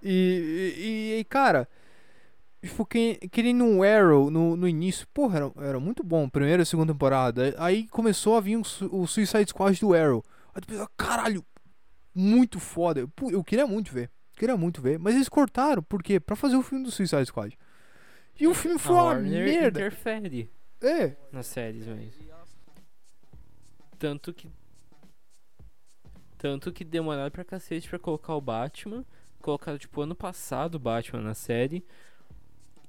E, 0.02 0.74
e, 0.78 1.19
e, 1.19 1.24
cara. 1.26 1.67
Tipo, 2.62 2.86
que, 2.86 3.15
que 3.32 3.41
nem 3.41 3.56
no 3.56 3.82
Arrow, 3.82 4.30
no, 4.30 4.56
no 4.56 4.67
início, 4.67 5.08
porra, 5.12 5.38
era, 5.38 5.52
era 5.67 5.80
muito 5.80 6.04
bom, 6.04 6.30
primeira 6.30 6.62
e 6.62 6.65
segunda 6.65 6.93
temporada. 6.93 7.56
Aí 7.58 7.88
começou 7.88 8.38
a 8.38 8.39
vir 8.39 8.56
o, 8.56 8.62
o 8.91 9.08
Suicide 9.08 9.50
Squad 9.50 9.80
do 9.80 9.95
Arrow. 9.95 10.24
Aí 10.54 10.62
tu 10.62 10.67
pensa, 10.67 10.88
caralho, 10.95 11.43
muito 12.13 12.60
foda. 12.60 13.08
Pô, 13.15 13.32
eu 13.32 13.43
queria 13.43 13.65
muito 13.65 13.91
ver, 13.91 14.12
queria 14.38 14.56
muito 14.56 14.80
ver. 14.80 15.00
Mas 15.00 15.15
eles 15.15 15.28
cortaram, 15.28 15.82
por 15.82 16.04
quê? 16.04 16.19
Pra 16.19 16.36
fazer 16.36 16.56
o 16.56 16.62
filme 16.62 16.86
do 16.86 16.91
Suicide 16.91 17.26
Squad. 17.26 17.58
E 18.39 18.45
o 18.45 18.54
filme 18.54 18.78
foi 18.78 18.95
a 18.95 19.00
uma 19.00 19.06
Warner 19.06 19.45
merda. 19.45 19.80
interfere 19.80 20.50
É, 20.82 21.15
nas 21.32 21.47
séries, 21.47 21.88
mas. 21.88 22.13
Tanto 23.97 24.34
que. 24.34 24.47
Tanto 26.41 26.71
que 26.71 26.84
demoraram 26.84 27.30
pra 27.30 27.43
cacete 27.43 27.88
pra 27.88 27.99
colocar 27.99 28.34
o 28.34 28.41
Batman. 28.41 29.06
Colocaram, 29.43 29.77
tipo, 29.77 30.01
ano 30.01 30.15
passado 30.15 30.73
o 30.73 30.80
Batman 30.80 31.21
na 31.21 31.36
série. 31.36 31.86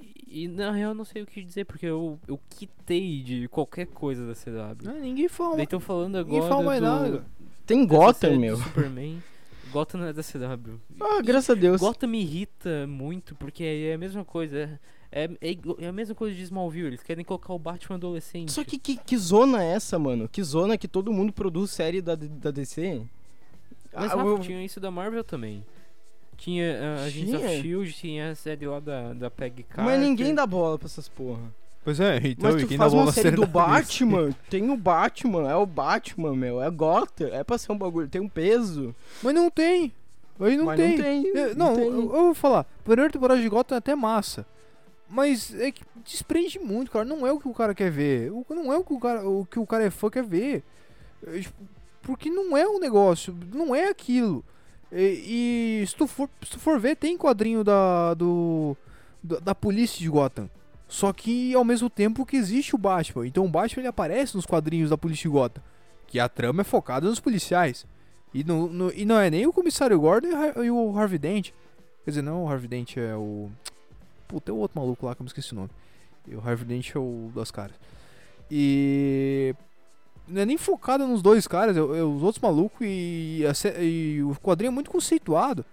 E, 0.00 0.44
e, 0.44 0.48
na 0.48 0.72
real 0.72 0.92
eu 0.92 0.94
não 0.94 1.04
sei 1.04 1.20
o 1.20 1.26
que 1.26 1.42
dizer, 1.42 1.66
porque 1.66 1.84
eu, 1.84 2.18
eu 2.26 2.40
quitei 2.48 3.22
de 3.22 3.48
qualquer 3.48 3.88
coisa 3.88 4.26
da 4.26 4.32
CW. 4.32 4.82
não, 4.82 4.98
ninguém 4.98 5.28
fala. 5.28 5.56
Daí 5.56 5.64
estão 5.64 5.80
falando 5.80 6.16
Ninguém 6.16 6.38
agora. 6.38 6.50
fala 6.50 6.64
mais 6.64 6.80
do, 6.80 6.86
nada. 6.86 7.26
Tem 7.66 7.86
Gotham, 7.86 8.38
meu. 8.38 8.56
Superman. 8.56 9.22
Gotham 9.70 10.00
não 10.00 10.06
é 10.06 10.14
da 10.14 10.22
CW. 10.22 10.80
Ah, 10.98 11.20
graças 11.22 11.50
a 11.50 11.54
Deus. 11.54 11.78
Gotham 11.78 12.08
me 12.08 12.22
irrita 12.22 12.86
muito, 12.86 13.34
porque 13.34 13.64
é 13.64 13.92
a 13.92 13.98
mesma 13.98 14.24
coisa. 14.24 14.80
É, 15.10 15.24
é, 15.42 15.58
é 15.78 15.88
a 15.88 15.92
mesma 15.92 16.14
coisa 16.14 16.34
de 16.34 16.42
Smallville. 16.42 16.86
Eles 16.86 17.02
querem 17.02 17.22
colocar 17.22 17.52
o 17.52 17.58
Batman 17.58 17.96
adolescente. 17.96 18.50
Só 18.50 18.64
que, 18.64 18.78
que 18.78 18.96
que 18.96 19.18
zona 19.18 19.62
é 19.62 19.72
essa, 19.72 19.98
mano? 19.98 20.26
Que 20.26 20.42
zona 20.42 20.78
que 20.78 20.88
todo 20.88 21.12
mundo 21.12 21.34
produz 21.34 21.70
série 21.70 22.00
da, 22.00 22.14
da 22.14 22.50
DC? 22.50 23.02
Mas 23.94 24.10
Ah, 24.12 24.16
Rafa, 24.16 24.28
eu- 24.28 24.38
tinha 24.38 24.64
isso 24.64 24.80
da 24.80 24.90
Marvel 24.90 25.22
também. 25.24 25.64
Tinha 26.36 26.72
uh, 26.72 27.06
Agents 27.06 27.34
of 27.34 27.38
Tinha? 27.38 27.50
S.H.I.E.L.D., 27.52 27.92
tinha 27.92 28.30
a 28.30 28.34
série 28.34 28.66
lá 28.66 28.80
da, 28.80 29.12
da 29.12 29.30
Peggy 29.30 29.62
Carter. 29.62 29.84
Mas 29.84 30.00
ninguém 30.00 30.34
dá 30.34 30.44
bola 30.46 30.78
pra 30.78 30.86
essas 30.86 31.08
porra. 31.08 31.40
Pois 31.84 31.98
é, 32.00 32.16
então 32.18 32.52
Mas 32.52 32.62
tu 32.62 32.68
quem 32.68 32.78
faz 32.78 32.90
dá 32.92 32.96
bola 32.96 33.08
uma 33.08 33.12
série 33.12 33.30
do 33.32 33.42
DC? 33.42 33.52
Batman, 33.52 34.30
tem 34.48 34.70
o 34.70 34.76
Batman, 34.76 35.50
é 35.50 35.54
o 35.56 35.66
Batman, 35.66 36.34
meu, 36.36 36.62
é 36.62 36.70
Gotham, 36.70 37.26
é 37.32 37.42
pra 37.44 37.58
ser 37.58 37.72
um 37.72 37.78
bagulho, 37.78 38.08
tem 38.08 38.20
um 38.20 38.28
peso. 38.28 38.94
Mas 39.22 39.34
não 39.34 39.50
tem. 39.50 39.92
Aí 40.40 40.56
não 40.56 40.64
mas 40.64 40.76
tem. 40.76 40.96
não 40.96 41.04
tem. 41.04 41.36
É, 41.36 41.54
Não, 41.54 41.74
tem. 41.76 41.84
Eu, 41.84 41.92
eu 42.02 42.08
vou 42.08 42.34
falar. 42.34 42.60
A 42.60 42.82
primeira 42.82 43.10
temporada 43.12 43.40
de 43.40 43.48
Gotham 43.48 43.74
é 43.76 43.78
até 43.78 43.94
massa. 43.94 44.44
Mas 45.08 45.54
é 45.60 45.70
que 45.70 45.82
desprende 46.04 46.58
muito, 46.58 46.90
cara. 46.90 47.04
Não 47.04 47.24
é 47.26 47.30
o 47.32 47.38
que 47.38 47.46
o 47.46 47.52
cara 47.54 47.74
quer 47.74 47.90
ver. 47.90 48.32
Não 48.48 48.72
é 48.72 48.76
o 48.76 48.82
que 48.82 48.92
o 48.94 48.98
cara, 48.98 49.28
o 49.28 49.44
que 49.46 49.58
o 49.58 49.66
cara 49.66 49.84
é 49.84 49.90
fã 49.90 50.08
quer 50.10 50.24
ver. 50.24 50.64
É, 51.26 51.38
tipo, 51.38 51.54
Porque 52.02 52.28
não 52.28 52.56
é 52.56 52.66
o 52.66 52.78
negócio. 52.80 53.36
Não 53.52 53.74
é 53.74 53.88
aquilo. 53.88 54.44
E, 54.90 55.80
e 55.82 55.86
se, 55.86 55.94
tu 55.96 56.06
for, 56.06 56.28
se 56.44 56.50
tu 56.50 56.58
for 56.58 56.78
ver, 56.78 56.96
tem 56.96 57.16
quadrinho 57.16 57.62
da, 57.64 58.12
do, 58.14 58.76
da, 59.22 59.38
da 59.38 59.54
polícia 59.54 59.98
de 60.00 60.08
Gotham. 60.08 60.50
Só 60.88 61.12
que 61.12 61.54
ao 61.54 61.64
mesmo 61.64 61.88
tempo 61.88 62.26
que 62.26 62.36
existe 62.36 62.74
o 62.74 62.78
Batman. 62.78 63.26
Então 63.26 63.44
o 63.46 63.48
Batman 63.48 63.80
ele 63.82 63.88
aparece 63.88 64.34
nos 64.36 64.44
quadrinhos 64.44 64.90
da 64.90 64.98
polícia 64.98 65.22
de 65.22 65.28
Gotham. 65.28 65.62
Que 66.06 66.20
a 66.20 66.28
trama 66.28 66.60
é 66.60 66.64
focada 66.64 67.08
nos 67.08 67.20
policiais. 67.20 67.86
E, 68.34 68.44
no, 68.44 68.66
no- 68.68 68.92
e 68.92 69.04
não 69.06 69.18
é 69.18 69.30
nem 69.30 69.46
o 69.46 69.52
comissário 69.52 69.98
Gordon 69.98 70.28
e, 70.62 70.70
o 70.70 70.98
Harvey 70.98 71.18
Dent. 71.18 71.50
Quer 72.04 72.10
dizer, 72.10 72.22
não, 72.22 72.44
o 72.44 72.48
Harvey 72.48 72.68
Dent 72.68 72.96
é 72.96 73.14
o. 73.14 73.50
Puta, 74.28 74.50
é 74.50 74.54
o 74.54 74.56
outro 74.58 74.78
maluco 74.80 75.06
lá 75.06 75.14
que 75.14 75.22
eu 75.22 75.24
me 75.24 75.28
esqueci 75.28 75.52
o 75.52 75.56
nome. 75.56 75.70
E 76.26 76.34
o 76.34 76.40
Harvey 76.46 76.64
Dent 76.66 76.94
é 76.94 76.98
o 76.98 77.30
das 77.34 77.50
caras. 77.50 77.76
E. 78.50 79.54
Não 80.28 80.42
é 80.42 80.46
nem 80.46 80.56
focada 80.56 81.06
nos 81.06 81.20
dois 81.22 81.46
caras, 81.46 81.76
é, 81.76 81.80
é 81.80 81.82
os 82.02 82.22
outros 82.22 82.40
malucos 82.42 82.78
e, 82.82 83.42
e 83.80 84.22
o 84.22 84.34
quadrinho 84.40 84.68
é 84.70 84.72
muito 84.72 84.90
conceituado. 84.90 85.64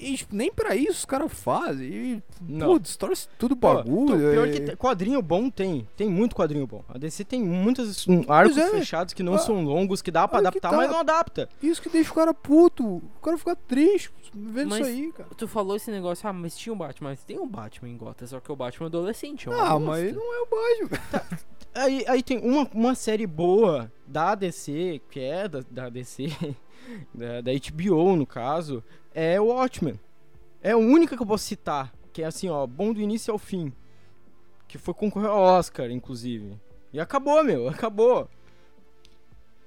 E 0.00 0.16
tipo, 0.16 0.32
nem 0.36 0.52
pra 0.52 0.76
isso 0.76 0.92
os 0.92 1.04
caras 1.04 1.32
fazem. 1.32 1.88
E, 1.88 2.22
Não. 2.40 2.68
pô, 2.68 2.78
distorce 2.78 3.26
tudo 3.36 3.56
Pô, 3.56 3.74
bagulho. 3.74 4.16
pior 4.16 4.46
é- 4.46 4.76
quadrinho 4.76 5.20
bom 5.20 5.50
tem, 5.50 5.88
tem 5.96 6.08
muito 6.08 6.36
quadrinho 6.36 6.68
bom. 6.68 6.84
A 6.88 6.96
DC 6.98 7.24
tem 7.24 7.42
muitos 7.42 8.06
um, 8.06 8.22
arcos 8.28 8.56
é. 8.56 8.70
fechados 8.70 9.12
que 9.12 9.24
não 9.24 9.34
Ah, 9.34 9.38
são 9.38 9.64
longos, 9.64 10.00
que 10.00 10.12
dá 10.12 10.28
que 10.28 10.36
adaptar, 10.36 10.70
tá. 10.70 10.76
mas 10.76 10.88
não 10.88 11.00
adapta. 11.00 11.48
Isso 11.60 11.82
que 11.82 11.88
deixa 11.88 12.12
o 12.12 12.14
cara 12.14 12.32
puto. 12.32 12.84
O 12.86 13.02
cara 13.20 13.36
fica 13.36 13.56
triste 13.56 14.12
vendo 14.32 14.68
Mas- 14.70 14.86
isso 14.86 14.88
aí, 14.88 15.12
cara. 15.12 15.28
Tu 15.36 15.48
falou 15.48 15.74
esse 15.74 15.90
negócio, 15.90 16.28
ah, 16.28 16.32
mas 16.32 16.56
tinha 16.56 16.72
um 16.72 16.76
Batman. 16.78 17.08
Mas 17.10 17.24
tem 17.24 17.36
um 17.40 17.48
Batman 17.48 17.88
em 17.88 17.96
Gotham, 17.96 18.26
só 18.28 18.38
que 18.38 18.52
o 18.52 18.56
Batman 18.56 18.86
é 18.86 18.90
adolescente. 18.90 19.48
é 19.48 19.52
Ah, 19.52 19.80
mas 19.80 20.14
não 20.14 20.32
é 20.32 20.40
o 20.42 20.46
Batman. 20.46 21.38
Aí, 21.78 22.04
aí 22.08 22.22
tem 22.24 22.38
uma, 22.38 22.68
uma 22.74 22.94
série 22.96 23.24
boa 23.24 23.92
da 24.04 24.34
DC, 24.34 25.00
que 25.08 25.20
é 25.20 25.46
da, 25.46 25.60
da 25.70 25.88
DC, 25.88 26.26
da, 27.14 27.40
da 27.40 27.52
HBO 27.52 28.16
no 28.16 28.26
caso, 28.26 28.82
é 29.14 29.40
o 29.40 29.46
Watchmen. 29.46 29.98
É 30.60 30.72
a 30.72 30.76
única 30.76 31.16
que 31.16 31.22
eu 31.22 31.26
posso 31.26 31.44
citar, 31.44 31.94
que 32.12 32.20
é 32.20 32.26
assim, 32.26 32.48
ó, 32.48 32.66
bom 32.66 32.92
do 32.92 33.00
início 33.00 33.32
ao 33.32 33.38
fim. 33.38 33.72
Que 34.66 34.76
foi 34.76 34.92
concorrer 34.92 35.30
ao 35.30 35.40
Oscar, 35.40 35.88
inclusive. 35.88 36.58
E 36.92 36.98
acabou, 36.98 37.44
meu, 37.44 37.68
acabou. 37.68 38.28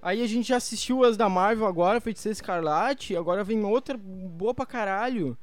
Aí 0.01 0.21
a 0.21 0.27
gente 0.27 0.49
já 0.49 0.57
assistiu 0.57 1.05
as 1.05 1.15
da 1.15 1.29
Marvel 1.29 1.65
agora, 1.65 2.01
Feiticeira 2.01 2.33
Escarlate, 2.33 3.15
agora 3.15 3.41
vem 3.41 3.63
outra 3.63 3.97
boa 3.97 4.53
pra 4.53 4.65
caralho. 4.65 5.37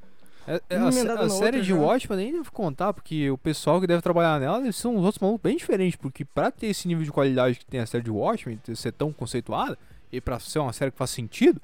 É- 0.47 0.61
é 0.69 0.77
a 0.77 0.87
a, 0.87 1.29
série 1.29 1.61
de 1.61 1.69
já. 1.69 1.75
Watchmen 1.75 2.17
nem 2.17 2.31
devo 2.33 2.51
contar, 2.51 2.91
porque 2.93 3.29
o 3.29 3.37
pessoal 3.37 3.79
que 3.79 3.85
deve 3.87 4.01
trabalhar 4.01 4.39
nela 4.39 4.59
deve 4.59 4.73
ser 4.73 4.87
uns 4.87 5.03
outros 5.03 5.19
malucos 5.19 5.41
bem 5.43 5.57
diferentes, 5.57 5.95
porque 5.95 6.25
pra 6.25 6.49
ter 6.51 6.67
esse 6.67 6.87
nível 6.87 7.03
de 7.03 7.11
qualidade 7.11 7.59
que 7.59 7.65
tem 7.65 7.79
a 7.79 7.85
série 7.85 8.03
de 8.03 8.09
Watchmen, 8.11 8.59
ser 8.75 8.91
tão 8.93 9.11
conceituada, 9.13 9.77
e 10.11 10.19
pra 10.19 10.39
ser 10.39 10.59
uma 10.59 10.73
série 10.73 10.91
que 10.91 10.97
faz 10.97 11.11
sentido, 11.11 11.61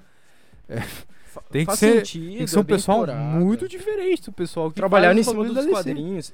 Fa- 1.27 1.41
Tem 1.51 1.61
que 1.61 1.65
faz 1.65 1.79
ser- 1.79 1.97
sentido, 2.05 2.37
tem 2.37 2.45
que 2.45 2.47
ser 2.47 2.57
um 2.57 2.61
é 2.61 2.63
bem 2.63 2.75
pessoal 2.77 3.07
muito 3.07 3.67
diferente 3.67 4.23
do 4.23 4.31
pessoal 4.31 4.69
que 4.69 4.75
Trabalharam 4.75 5.19
em 5.19 5.23
cima 5.23 5.43
dos 5.43 5.65
quadrinhos. 5.65 6.33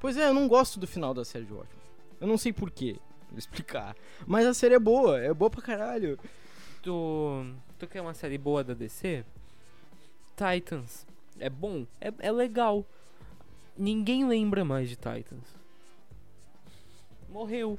Pois 0.00 0.16
é, 0.16 0.26
eu 0.26 0.34
não 0.34 0.48
gosto 0.48 0.80
do 0.80 0.86
final 0.88 1.14
da 1.14 1.24
série 1.24 1.44
de 1.44 1.52
Watchmen. 1.52 1.80
Eu 2.20 2.26
não 2.26 2.36
sei 2.36 2.52
porquê, 2.52 2.96
vou 3.28 3.38
explicar. 3.38 3.94
Mas 4.26 4.46
a 4.46 4.52
série 4.54 4.74
é 4.74 4.78
boa, 4.78 5.20
é 5.20 5.32
boa 5.32 5.48
pra 5.50 5.62
caralho. 5.62 6.18
Tu, 6.82 7.46
tu 7.78 7.86
quer 7.86 8.00
uma 8.00 8.12
série 8.14 8.38
boa 8.38 8.64
da 8.64 8.74
DC? 8.74 9.24
Titans. 10.36 11.06
É 11.40 11.50
bom? 11.50 11.86
É, 12.00 12.12
é 12.20 12.30
legal. 12.30 12.84
Ninguém 13.76 14.26
lembra 14.26 14.64
mais 14.64 14.88
de 14.88 14.96
Titans. 14.96 15.56
Morreu. 17.28 17.78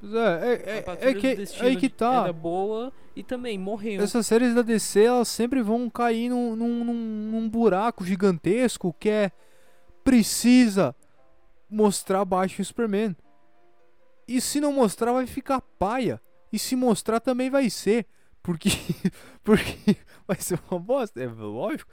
Pois 0.00 0.14
é, 0.14 0.18
é, 0.18 0.78
é, 0.78 1.10
é 1.10 1.14
que, 1.14 1.44
aí 1.60 1.76
que 1.76 1.88
tá. 1.88 2.22
Era 2.22 2.32
boa 2.32 2.92
e 3.14 3.22
também 3.22 3.58
morreu. 3.58 4.00
Essas 4.00 4.26
séries 4.26 4.54
da 4.54 4.62
DC, 4.62 5.04
elas 5.04 5.28
sempre 5.28 5.60
vão 5.60 5.90
cair 5.90 6.30
num, 6.30 6.56
num, 6.56 6.84
num, 6.84 6.94
num 6.94 7.48
buraco 7.48 8.04
gigantesco 8.04 8.94
que 8.98 9.10
é 9.10 9.32
precisa 10.02 10.94
mostrar 11.68 12.24
Batman 12.24 12.62
e 12.62 12.64
Superman. 12.64 13.16
E 14.26 14.40
se 14.40 14.60
não 14.60 14.72
mostrar, 14.72 15.12
vai 15.12 15.26
ficar 15.26 15.60
paia. 15.60 16.20
E 16.52 16.58
se 16.58 16.76
mostrar, 16.76 17.20
também 17.20 17.50
vai 17.50 17.68
ser. 17.68 18.06
Porque, 18.42 18.70
porque 19.44 19.96
vai 20.26 20.40
ser 20.40 20.58
uma 20.70 20.78
bosta, 20.78 21.20
é 21.20 21.26
lógico. 21.26 21.90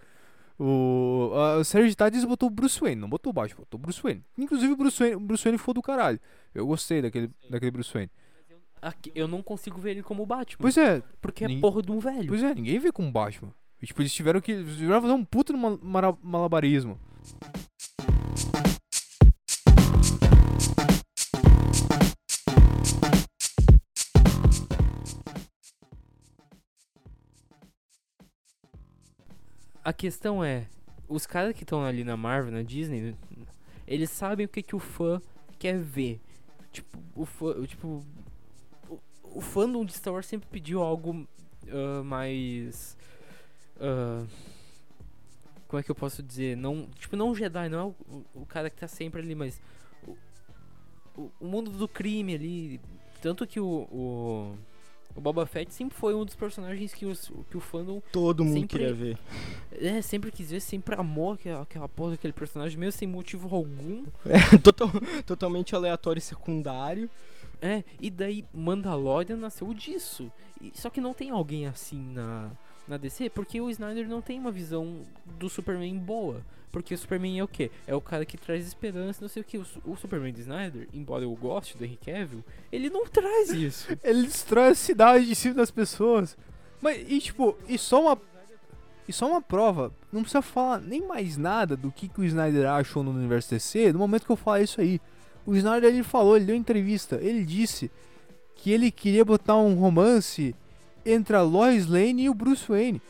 O, 0.58 1.32
a 1.60 1.64
série 1.64 1.90
de 1.90 1.96
Titans 1.96 2.24
botou 2.24 2.48
o 2.48 2.50
Bruce 2.50 2.80
Wayne, 2.80 3.02
não 3.02 3.10
botou 3.10 3.30
o 3.30 3.34
Batman, 3.34 3.60
botou 3.60 3.78
o 3.78 3.82
Bruce 3.82 4.02
Wayne. 4.02 4.24
Inclusive 4.38 4.72
o 4.72 4.78
Bruce 4.78 4.98
Wayne, 5.00 5.16
o 5.16 5.20
Bruce 5.20 5.44
Wayne 5.44 5.58
foi 5.58 5.74
do 5.74 5.82
caralho. 5.82 6.20
Eu 6.54 6.66
gostei 6.66 7.02
daquele, 7.02 7.30
daquele 7.50 7.72
Bruce 7.72 7.94
Wayne. 7.94 8.12
Eu 9.14 9.28
não 9.28 9.42
consigo 9.42 9.80
ver 9.80 9.92
ele 9.92 10.04
como 10.04 10.26
Batman. 10.26 10.58
Pois 10.62 10.78
é, 10.78 11.02
porque 11.20 11.46
é 11.46 11.60
porra 11.60 11.82
de 11.82 11.92
um 11.92 12.00
velho. 12.00 12.28
Pois 12.28 12.44
é, 12.44 12.54
ninguém 12.54 12.80
vê 12.80 12.92
com 12.92 13.12
Batman. 13.12 13.52
E, 13.82 13.86
tipo, 13.86 14.02
eles 14.02 14.14
tiveram 14.14 14.40
que. 14.40 14.52
Eles 14.52 14.78
tiveram 14.78 15.02
fazer 15.02 15.14
um 15.14 15.26
puta 15.26 15.54
malabarismo. 16.22 17.00
A 29.86 29.94
questão 29.94 30.44
é, 30.44 30.68
os 31.08 31.26
caras 31.26 31.56
que 31.56 31.64
estão 31.64 31.86
ali 31.86 32.04
na 32.04 32.18
Marvel, 32.18 32.52
na 32.52 32.62
Disney, 32.62 33.16
eles 33.88 34.10
sabem 34.10 34.46
o 34.46 34.50
que, 34.50 34.62
que 34.62 34.76
o 34.76 34.80
fã 34.80 35.22
quer 35.58 35.80
ver. 35.80 36.20
Tipo, 36.74 37.00
o 37.16 37.26
fã, 37.26 37.66
tipo, 37.66 38.04
o, 38.90 39.00
o 39.24 39.40
fandom 39.40 39.86
de 39.86 39.94
Star 39.94 40.14
Wars 40.14 40.26
sempre 40.26 40.50
pediu 40.50 40.82
algo 40.82 41.26
ah, 41.70 42.04
mais 42.04 42.98
ah, 43.80 44.26
como 45.68 45.80
é 45.80 45.84
que 45.84 45.92
eu 45.92 45.96
posso 45.96 46.24
dizer? 46.24 46.56
Não, 46.56 46.88
tipo, 46.98 47.16
não 47.16 47.36
Jedi, 47.36 47.70
não 47.70 47.80
é 47.80 47.84
o, 47.84 47.96
o, 48.10 48.42
o 48.42 48.46
cara 48.46 48.70
que 48.70 48.78
tá 48.78 48.88
sempre 48.88 49.22
ali, 49.22 49.36
mas 49.36 49.60
o, 50.08 50.16
o, 51.18 51.32
o 51.40 51.48
mundo 51.48 51.72
do 51.72 51.88
crime 51.88 52.36
ali, 52.36 52.82
tanto 53.22 53.48
que 53.48 53.60
o, 53.60 53.88
o 53.92 54.58
o 55.16 55.22
Boba 55.22 55.46
Fett 55.46 55.74
sempre 55.74 55.98
foi 55.98 56.14
um 56.14 56.26
dos 56.26 56.36
personagens 56.36 56.94
que, 56.94 57.06
os, 57.06 57.32
que 57.50 57.56
o 57.58 57.60
fandom 57.62 58.02
Todo 58.12 58.44
mundo 58.44 58.54
Sempre- 58.60 58.68
queria 58.80 58.94
ver. 58.94 59.18
é, 59.72 60.02
sempre 60.02 60.32
quis 60.32 60.52
ver, 60.52 60.60
sempre 60.60 60.96
amou 60.96 61.32
aquela, 61.34 61.62
aquela 61.62 61.88
porra 61.88 62.12
daquele 62.12 62.34
personagem, 62.34 62.78
mesmo 62.78 62.98
sem 63.00 63.08
motivo 63.08 63.54
algum. 63.56 64.04
Total- 64.64 64.92
totalmente 65.26 65.74
aleatório 65.76 66.20
e 66.20 66.22
secundário. 66.22 67.10
É, 67.62 67.84
e 68.02 68.10
daí 68.12 68.44
Mandalorian 68.54 69.38
nasceu 69.38 69.74
disso. 69.74 70.32
E- 70.62 70.72
só 70.76 70.90
que 70.90 71.00
não 71.00 71.14
tem 71.14 71.30
alguém 71.30 71.66
assim 71.68 72.00
na, 72.14 72.52
na 72.88 72.98
DC, 72.98 73.30
porque 73.30 73.60
o 73.60 73.70
Snyder 73.70 74.08
não 74.08 74.22
tem 74.22 74.40
uma 74.40 74.52
visão 74.52 75.02
do 75.38 75.50
Superman 75.50 75.98
boa. 75.98 76.42
Porque 76.72 76.94
o 76.94 76.98
Superman 76.98 77.40
é 77.40 77.44
o 77.44 77.48
quê? 77.48 77.72
É 77.88 77.96
o 77.96 78.02
cara 78.02 78.26
que 78.26 78.38
traz 78.38 78.68
esperança, 78.68 79.20
não 79.22 79.30
sei 79.30 79.42
o 79.42 79.46
que. 79.46 79.58
O, 79.58 79.64
Su- 79.64 79.82
o 79.86 79.96
Superman 79.96 80.34
do 80.34 80.42
Snyder, 80.42 80.90
embora 80.94 81.24
eu 81.24 81.32
goste 81.32 81.78
do 81.78 81.86
Henry 81.86 81.98
Cavill, 82.04 82.44
ele 82.70 82.90
não 82.90 83.08
traz 83.08 83.50
isso. 83.50 83.88
Ele 84.04 84.24
destrói 84.24 84.70
a 84.72 84.76
cidade 84.76 85.26
de 85.26 85.36
cima 85.36 85.54
das 85.54 85.72
pessoas. 85.72 86.38
Mas, 86.82 87.06
e 87.10 87.20
tipo, 87.22 87.58
e 87.68 87.78
só 87.78 88.02
uma. 88.02 88.22
E 89.08 89.14
só 89.14 89.30
uma 89.30 89.42
prova, 89.42 89.94
não 90.12 90.22
precisa 90.22 90.42
falar 90.42 90.82
nem 90.82 91.08
mais 91.08 91.38
nada 91.38 91.78
do 91.78 91.92
que, 91.92 92.10
que 92.10 92.20
o 92.20 92.24
Snyder 92.26 92.68
achou 92.68 93.04
no 93.04 93.12
universo 93.12 93.52
DC 93.52 93.94
no 93.94 94.00
momento 94.00 94.26
que 94.26 94.32
eu 94.32 94.36
falar 94.36 94.62
isso 94.62 94.82
aí. 94.82 95.00
O 95.46 95.56
Snyder 95.56 95.94
ele 95.94 96.04
falou, 96.04 96.36
ele 96.36 96.46
deu 96.46 96.56
entrevista, 96.56 97.20
ele 97.22 97.46
disse 97.46 97.90
que 98.56 98.72
ele 98.72 98.90
queria 98.92 99.24
botar 99.24 99.56
um 99.58 99.76
romance 99.76 100.56
entre 101.06 101.36
a 101.36 101.42
Lois 101.42 101.88
Lane 101.88 102.24
e 102.24 102.30
o 102.30 102.34
Bruce 102.34 102.66
Wayne. 102.68 103.02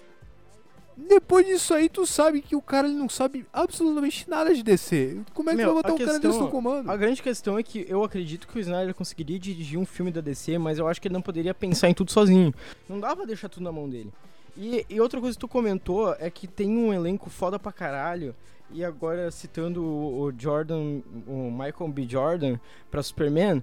Depois 0.98 1.46
disso 1.46 1.74
aí, 1.74 1.90
tu 1.90 2.06
sabe 2.06 2.42
que 2.42 2.56
o 2.56 2.62
cara 2.62 2.88
ele 2.88 2.96
não 2.96 3.10
sabe 3.10 3.46
absolutamente 3.52 4.30
nada 4.30 4.54
de 4.54 4.64
DC. 4.64 5.20
Como 5.34 5.50
é 5.50 5.54
que 5.54 5.58
Meu, 5.58 5.74
vai 5.74 5.84
botar 5.84 5.94
um 5.94 5.98
cara 5.98 6.12
questão- 6.12 6.32
desse 6.32 6.42
no 6.42 6.50
comando? 6.50 6.90
A 6.90 6.96
grande 6.96 7.22
questão 7.22 7.58
é 7.60 7.64
que 7.64 7.86
eu 7.90 8.02
acredito 8.02 8.48
que 8.48 8.58
o 8.58 8.62
Snyder 8.62 8.96
conseguiria 8.96 9.38
dirigir 9.38 9.78
um 9.78 9.86
filme 9.86 10.10
da 10.10 10.22
DC, 10.22 10.58
mas 10.58 10.78
eu 10.80 10.88
acho 10.88 11.02
que 11.02 11.10
ele 11.10 11.14
não 11.14 11.22
poderia 11.22 11.54
pensar 11.54 11.90
em 11.90 11.94
tudo 11.94 12.12
sozinho. 12.12 12.54
Não 12.88 12.98
dá 12.98 13.14
pra 13.14 13.26
deixar 13.26 13.50
tudo 13.50 13.64
na 13.64 13.74
mão 13.74 13.90
dele. 13.90 14.10
E, 14.56 14.86
e 14.90 15.02
outra 15.02 15.20
coisa 15.20 15.36
que 15.36 15.42
tu 15.42 15.50
comentou 15.50 16.16
é 16.18 16.30
que 16.30 16.48
tem 16.48 16.70
um 16.78 16.94
elenco 16.94 17.30
foda 17.30 17.60
pra 17.60 17.74
caralho. 17.74 18.34
E 18.72 18.84
agora 18.84 19.30
citando 19.32 19.84
o, 19.84 20.22
o 20.28 20.34
Jordan, 20.40 21.02
o 21.28 21.52
Michael 21.52 21.90
B. 21.92 22.08
Jordan 22.08 22.58
pra 22.90 23.04
Superman. 23.04 23.62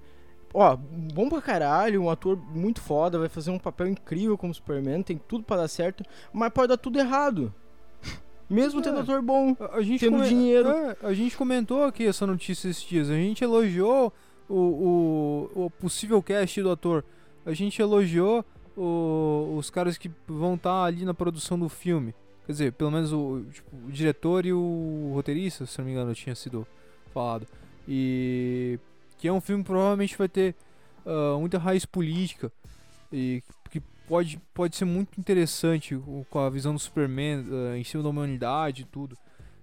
Ó, 0.54 0.76
bom 0.76 1.28
pra 1.28 1.40
caralho, 1.40 2.02
um 2.02 2.10
ator 2.10 2.36
muito 2.36 2.80
foda, 2.80 3.18
vai 3.18 3.28
fazer 3.28 3.50
um 3.50 3.58
papel 3.58 3.88
incrível 3.88 4.36
como 4.36 4.52
Superman, 4.54 5.02
tem 5.02 5.16
tudo 5.16 5.44
pra 5.44 5.56
dar 5.56 5.68
certo, 5.68 6.04
mas 6.32 6.52
pode 6.52 6.68
dar 6.68 6.76
tudo 6.76 6.98
errado. 6.98 7.52
Mesmo 8.50 8.82
tendo 8.82 8.98
É. 8.98 9.00
ator 9.00 9.22
bom. 9.22 9.56
A- 9.72 9.80
gente 9.80 10.00
tendo 10.00 10.16
come- 10.16 10.28
dinheiro. 10.28 10.68
é, 10.68 10.96
a 11.02 11.14
gente 11.14 11.36
comentou 11.36 11.84
aqui 11.84 12.06
essa 12.06 12.26
notícia 12.26 12.68
esses 12.68 12.82
dias. 12.82 13.08
A 13.08 13.14
gente 13.14 13.42
elogiou 13.42 14.12
o, 14.48 15.48
o, 15.56 15.64
o 15.66 15.70
possível 15.70 16.22
cast 16.22 16.60
do 16.62 16.70
ator. 16.70 17.02
A 17.46 17.52
gente 17.54 17.80
elogiou 17.80 18.44
o- 18.76 19.54
os 19.56 19.70
caras 19.70 19.96
que 19.96 20.10
vão 20.28 20.54
estar 20.54 20.84
ali 20.84 21.04
na 21.04 21.14
produção 21.14 21.58
do 21.58 21.68
filme. 21.70 22.14
Quer 22.44 22.52
dizer, 22.52 22.72
pelo 22.72 22.90
menos 22.90 23.12
o, 23.12 23.42
tipo, 23.52 23.70
o 23.86 23.90
diretor 23.90 24.44
e 24.44 24.52
o 24.52 25.12
roteirista, 25.14 25.64
se 25.64 25.78
não 25.78 25.86
me 25.86 25.92
engano, 25.92 26.12
tinha 26.14 26.34
sido 26.34 26.66
falado. 27.14 27.46
E 27.88 28.78
que 29.22 29.28
é 29.28 29.32
um 29.32 29.40
filme 29.40 29.62
que 29.62 29.68
provavelmente 29.68 30.18
vai 30.18 30.28
ter 30.28 30.52
ah, 31.06 31.36
muita 31.38 31.56
raiz 31.56 31.84
política 31.86 32.50
e 33.12 33.40
que 33.70 33.80
pode, 34.08 34.40
pode 34.52 34.74
ser 34.74 34.84
muito 34.84 35.20
interessante 35.20 35.96
com 36.28 36.38
a 36.40 36.50
visão 36.50 36.74
do 36.74 36.78
Superman 36.80 37.44
ah, 37.48 37.78
em 37.78 37.84
cima 37.84 38.02
da 38.02 38.08
humanidade 38.08 38.82
e 38.82 38.84
tudo. 38.84 39.16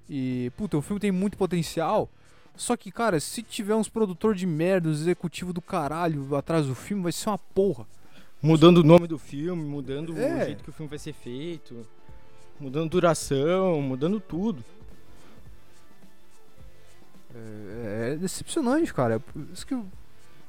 E, 0.09 0.49
puta, 0.55 0.77
o 0.77 0.81
filme 0.81 0.97
tem 0.97 1.11
muito 1.11 1.37
potencial. 1.37 2.09
Só 2.55 2.77
que, 2.77 2.89
cara, 2.89 3.19
se 3.19 3.43
tiver 3.43 3.75
uns 3.75 3.89
produtor 3.89 4.33
de 4.33 4.45
merda, 4.45 4.87
uns 4.87 5.01
executivo 5.01 5.51
do 5.51 5.61
caralho 5.61 6.33
atrás 6.37 6.65
do 6.65 6.73
filme, 6.73 7.03
vai 7.03 7.11
ser 7.11 7.27
uma 7.27 7.37
porra. 7.37 7.85
Mudando 8.41 8.77
o 8.77 8.83
nome 8.83 9.07
do 9.07 9.19
filme, 9.19 9.61
mudando 9.61 10.17
É. 10.17 10.41
o 10.41 10.45
jeito 10.45 10.63
que 10.63 10.69
o 10.69 10.73
filme 10.73 10.89
vai 10.89 10.99
ser 10.99 11.11
feito, 11.11 11.85
mudando 12.57 12.91
duração, 12.91 13.81
mudando 13.81 14.21
tudo. 14.21 14.63
É, 17.33 18.13
é 18.13 18.15
decepcionante, 18.15 18.93
cara. 18.93 19.15
É 19.15 19.19
por 19.19 19.41
isso 19.53 19.65
que 19.65 19.73
eu 19.73 19.85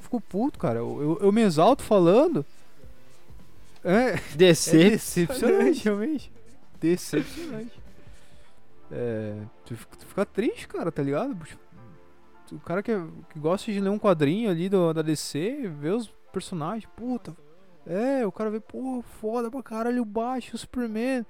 fico 0.01 0.21
puto, 0.21 0.59
cara. 0.59 0.79
Eu, 0.79 1.01
eu, 1.01 1.19
eu 1.27 1.33
me 1.33 1.43
exalto 1.43 1.83
falando. 1.83 2.45
É, 3.85 4.17
DC. 4.37 4.77
é 4.87 4.91
decepcionante, 4.91 5.85
realmente. 5.85 6.33
Decepcionante. 6.81 7.81
É, 8.91 9.35
tu, 9.65 9.77
fica- 9.77 9.97
tu 9.97 10.07
fica 10.07 10.27
triste, 10.27 10.69
cara, 10.69 10.91
tá 10.91 11.03
ligado? 11.03 11.37
O 12.53 12.59
cara 12.59 12.83
que, 12.83 12.93
que 13.33 13.39
gosta 13.39 13.71
de 13.71 13.79
ler 13.79 13.91
um 13.91 13.99
quadrinho 13.99 14.51
ali 14.51 14.69
do, 14.69 14.93
da 14.93 15.03
DC, 15.03 15.71
vê 15.79 15.91
os 15.91 16.09
personagens, 16.33 16.91
puta. 16.97 17.37
É, 17.87 18.27
o 18.27 18.33
cara 18.33 18.51
vê, 18.51 18.61
pô, 18.61 19.03
foda 19.21 19.51
pra 19.51 19.63
caralho 19.63 20.03
o 20.03 20.05
Batman, 20.05 20.55
o 20.55 20.59
Superman, 20.59 21.25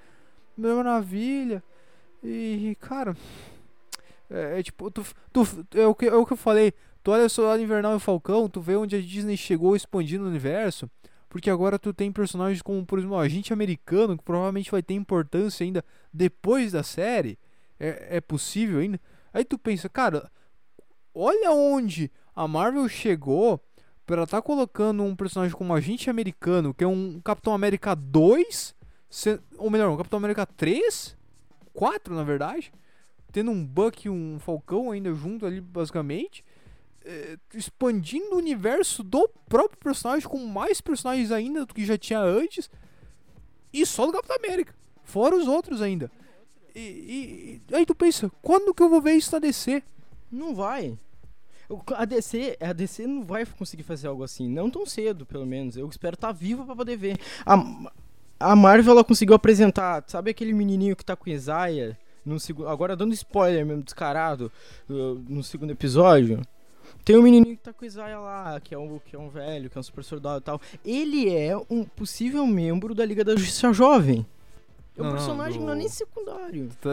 Mulher 0.57 0.75
Maravilha. 0.77 1.63
E, 2.25 2.77
cara, 2.81 3.15
é, 4.31 4.61
é 4.61 4.63
tipo, 4.63 4.91
tu, 4.91 5.05
tu, 5.33 5.47
é, 5.75 5.87
o 5.87 5.95
que, 5.95 6.07
é 6.07 6.15
o 6.15 6.25
que 6.27 6.33
eu 6.33 6.37
falei. 6.37 6.73
Tu 7.03 7.11
olha 7.11 7.29
Soldado 7.29 7.63
Invernal 7.63 7.93
e 7.93 7.97
o 7.97 8.01
Falcão, 8.01 8.49
tu 8.49 8.61
vê 8.61 8.77
onde 8.77 8.95
a 8.97 9.01
Disney 9.01 9.37
chegou 9.37 9.75
expandindo 9.75 10.25
o 10.25 10.29
universo. 10.29 10.91
Porque 11.29 11.49
agora 11.49 11.79
tu 11.79 11.95
tem 11.95 12.11
personagens 12.11 12.61
como, 12.61 12.85
por 12.85 12.99
exemplo, 12.99 13.17
o 13.17 13.21
agente 13.21 13.53
americano, 13.53 14.19
que 14.19 14.25
provavelmente 14.25 14.71
vai 14.71 14.83
ter 14.83 14.95
importância 14.95 15.65
ainda 15.65 15.85
depois 16.13 16.73
da 16.73 16.83
série. 16.83 17.39
É, 17.79 18.17
é 18.17 18.21
possível 18.21 18.81
ainda. 18.81 19.01
Aí 19.33 19.45
tu 19.45 19.57
pensa, 19.57 19.89
cara, 19.89 20.31
olha 21.15 21.51
onde 21.53 22.11
a 22.35 22.47
Marvel 22.49 22.89
chegou 22.89 23.61
pra 24.05 24.27
tá 24.27 24.43
colocando 24.43 25.03
um 25.05 25.15
personagem 25.15 25.57
como 25.57 25.73
agente 25.73 26.11
americano, 26.11 26.75
que 26.75 26.83
é 26.83 26.87
um 26.87 27.21
Capitão 27.21 27.55
América 27.55 27.95
2, 27.95 28.75
se- 29.09 29.41
ou 29.57 29.71
melhor, 29.71 29.89
um 29.89 29.97
Capitão 29.97 30.19
América 30.19 30.45
3, 30.45 31.17
4 31.73 32.15
na 32.15 32.25
verdade, 32.25 32.73
tendo 33.33 33.51
um 33.51 33.65
Buck 33.65 34.07
e 34.07 34.11
um 34.11 34.39
Falcão 34.39 34.91
ainda 34.91 35.13
junto 35.15 35.47
ali, 35.47 35.61
basicamente, 35.61 36.45
é, 37.05 37.39
expandindo 37.55 38.35
o 38.35 38.39
universo 38.39 39.03
do 39.03 39.29
próprio 39.49 39.79
personagem 39.79 40.29
com 40.29 40.39
mais 40.47 40.81
personagens 40.81 41.33
ainda 41.33 41.65
do 41.65 41.75
que 41.75 41.85
já 41.85 41.97
tinha 41.97 42.21
antes, 42.21 42.71
e 43.73 43.87
só 43.87 44.07
do 44.07 44.13
Capitão 44.13 44.37
América, 44.37 44.75
fora 45.03 45.37
os 45.37 45.47
outros 45.47 45.81
ainda. 45.81 46.11
E, 46.75 47.61
e- 47.71 47.75
aí 47.75 47.87
tu 47.87 47.95
pensa, 47.95 48.31
quando 48.43 48.75
que 48.75 48.83
eu 48.83 48.89
vou 48.89 49.01
ver 49.01 49.13
isso 49.15 49.33
na 49.33 49.39
DC? 49.39 49.83
Não 50.31 50.55
vai. 50.55 50.99
A 51.95 52.05
DC, 52.05 52.57
a 52.61 52.73
DC 52.73 53.07
não 53.07 53.23
vai 53.25 53.47
conseguir 53.47 53.85
fazer 53.85 54.09
algo 54.09 54.25
assim. 54.25 54.49
Não 54.49 54.69
tão 54.69 54.85
cedo, 54.85 55.25
pelo 55.25 55.47
menos. 55.47 55.77
Eu 55.77 55.89
espero 55.89 56.15
estar 56.15 56.33
vivo 56.33 56.65
pra 56.65 56.75
poder 56.75 56.97
ver. 56.97 57.17
A, 57.47 57.55
a 58.41 58.57
Marvel 58.57 58.93
ela 58.93 59.05
conseguiu 59.05 59.37
apresentar, 59.37 60.03
sabe 60.09 60.31
aquele 60.31 60.53
menininho 60.53 60.97
que 60.97 61.05
tá 61.05 61.15
com 61.15 61.31
Isaiah? 61.31 61.97
No 62.31 62.39
segundo, 62.39 62.69
agora 62.69 62.95
dando 62.95 63.13
spoiler 63.13 63.67
mesmo, 63.67 63.83
descarado, 63.83 64.53
uh, 64.89 65.21
no 65.29 65.43
segundo 65.43 65.73
episódio. 65.73 66.41
Tem 67.05 67.17
um 67.17 67.23
menininho 67.23 67.57
que 67.57 67.63
tá 67.63 67.73
com 67.73 67.85
Isaiah 67.85 68.21
lá, 68.21 68.61
que 68.61 68.73
é, 68.73 68.79
um, 68.79 69.01
que 69.01 69.17
é 69.17 69.19
um 69.19 69.29
velho, 69.29 69.69
que 69.69 69.77
é 69.77 69.81
um 69.81 69.83
super 69.83 70.05
soldado 70.05 70.39
e 70.39 70.43
tal. 70.43 70.61
Ele 70.85 71.29
é 71.29 71.57
um 71.69 71.83
possível 71.83 72.47
membro 72.47 72.95
da 72.95 73.05
Liga 73.05 73.25
da 73.25 73.35
Justiça 73.35 73.73
Jovem. 73.73 74.25
É 74.97 75.03
um 75.03 75.07
Não, 75.07 75.13
personagem 75.13 75.61
não 75.61 75.73
é 75.73 75.75
nem 75.77 75.89
secundário. 75.89 76.69
Tu 76.81 76.89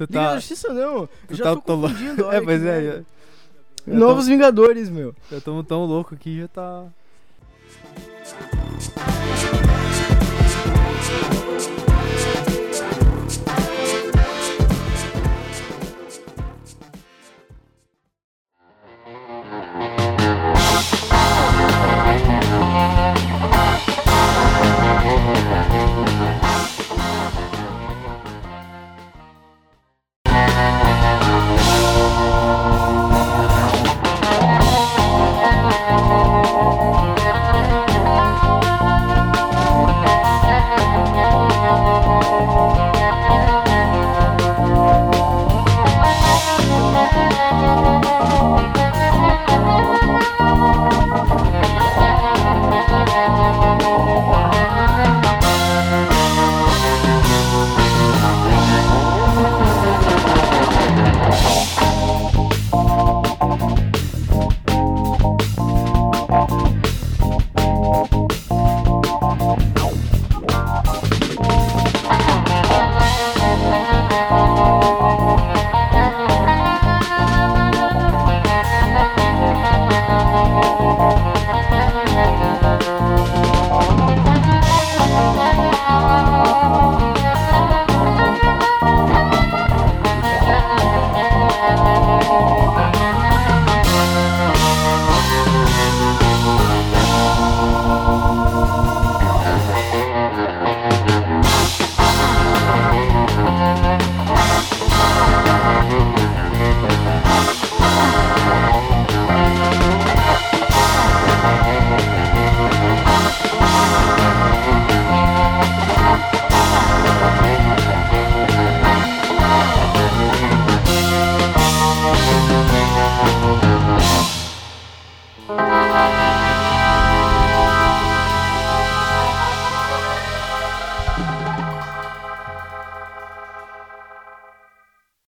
Liga 0.00 0.06
da 0.08 0.30
tá. 0.30 0.34
Justiça 0.34 0.72
não. 0.74 1.08
tu 1.28 1.34
já 1.36 1.44
tá 1.44 1.54
tô 1.54 1.62
confundindo. 1.62 2.24
É, 2.32 2.40
mas 2.40 2.64
é. 2.64 3.04
Eu 3.86 3.94
Novos 3.94 4.26
Vingadores, 4.26 4.90
meu. 4.90 5.14
Eu 5.30 5.40
tô 5.40 5.62
tão 5.62 5.84
louco 5.84 6.16
que 6.16 6.40
já 6.40 6.48
tá. 6.48 6.86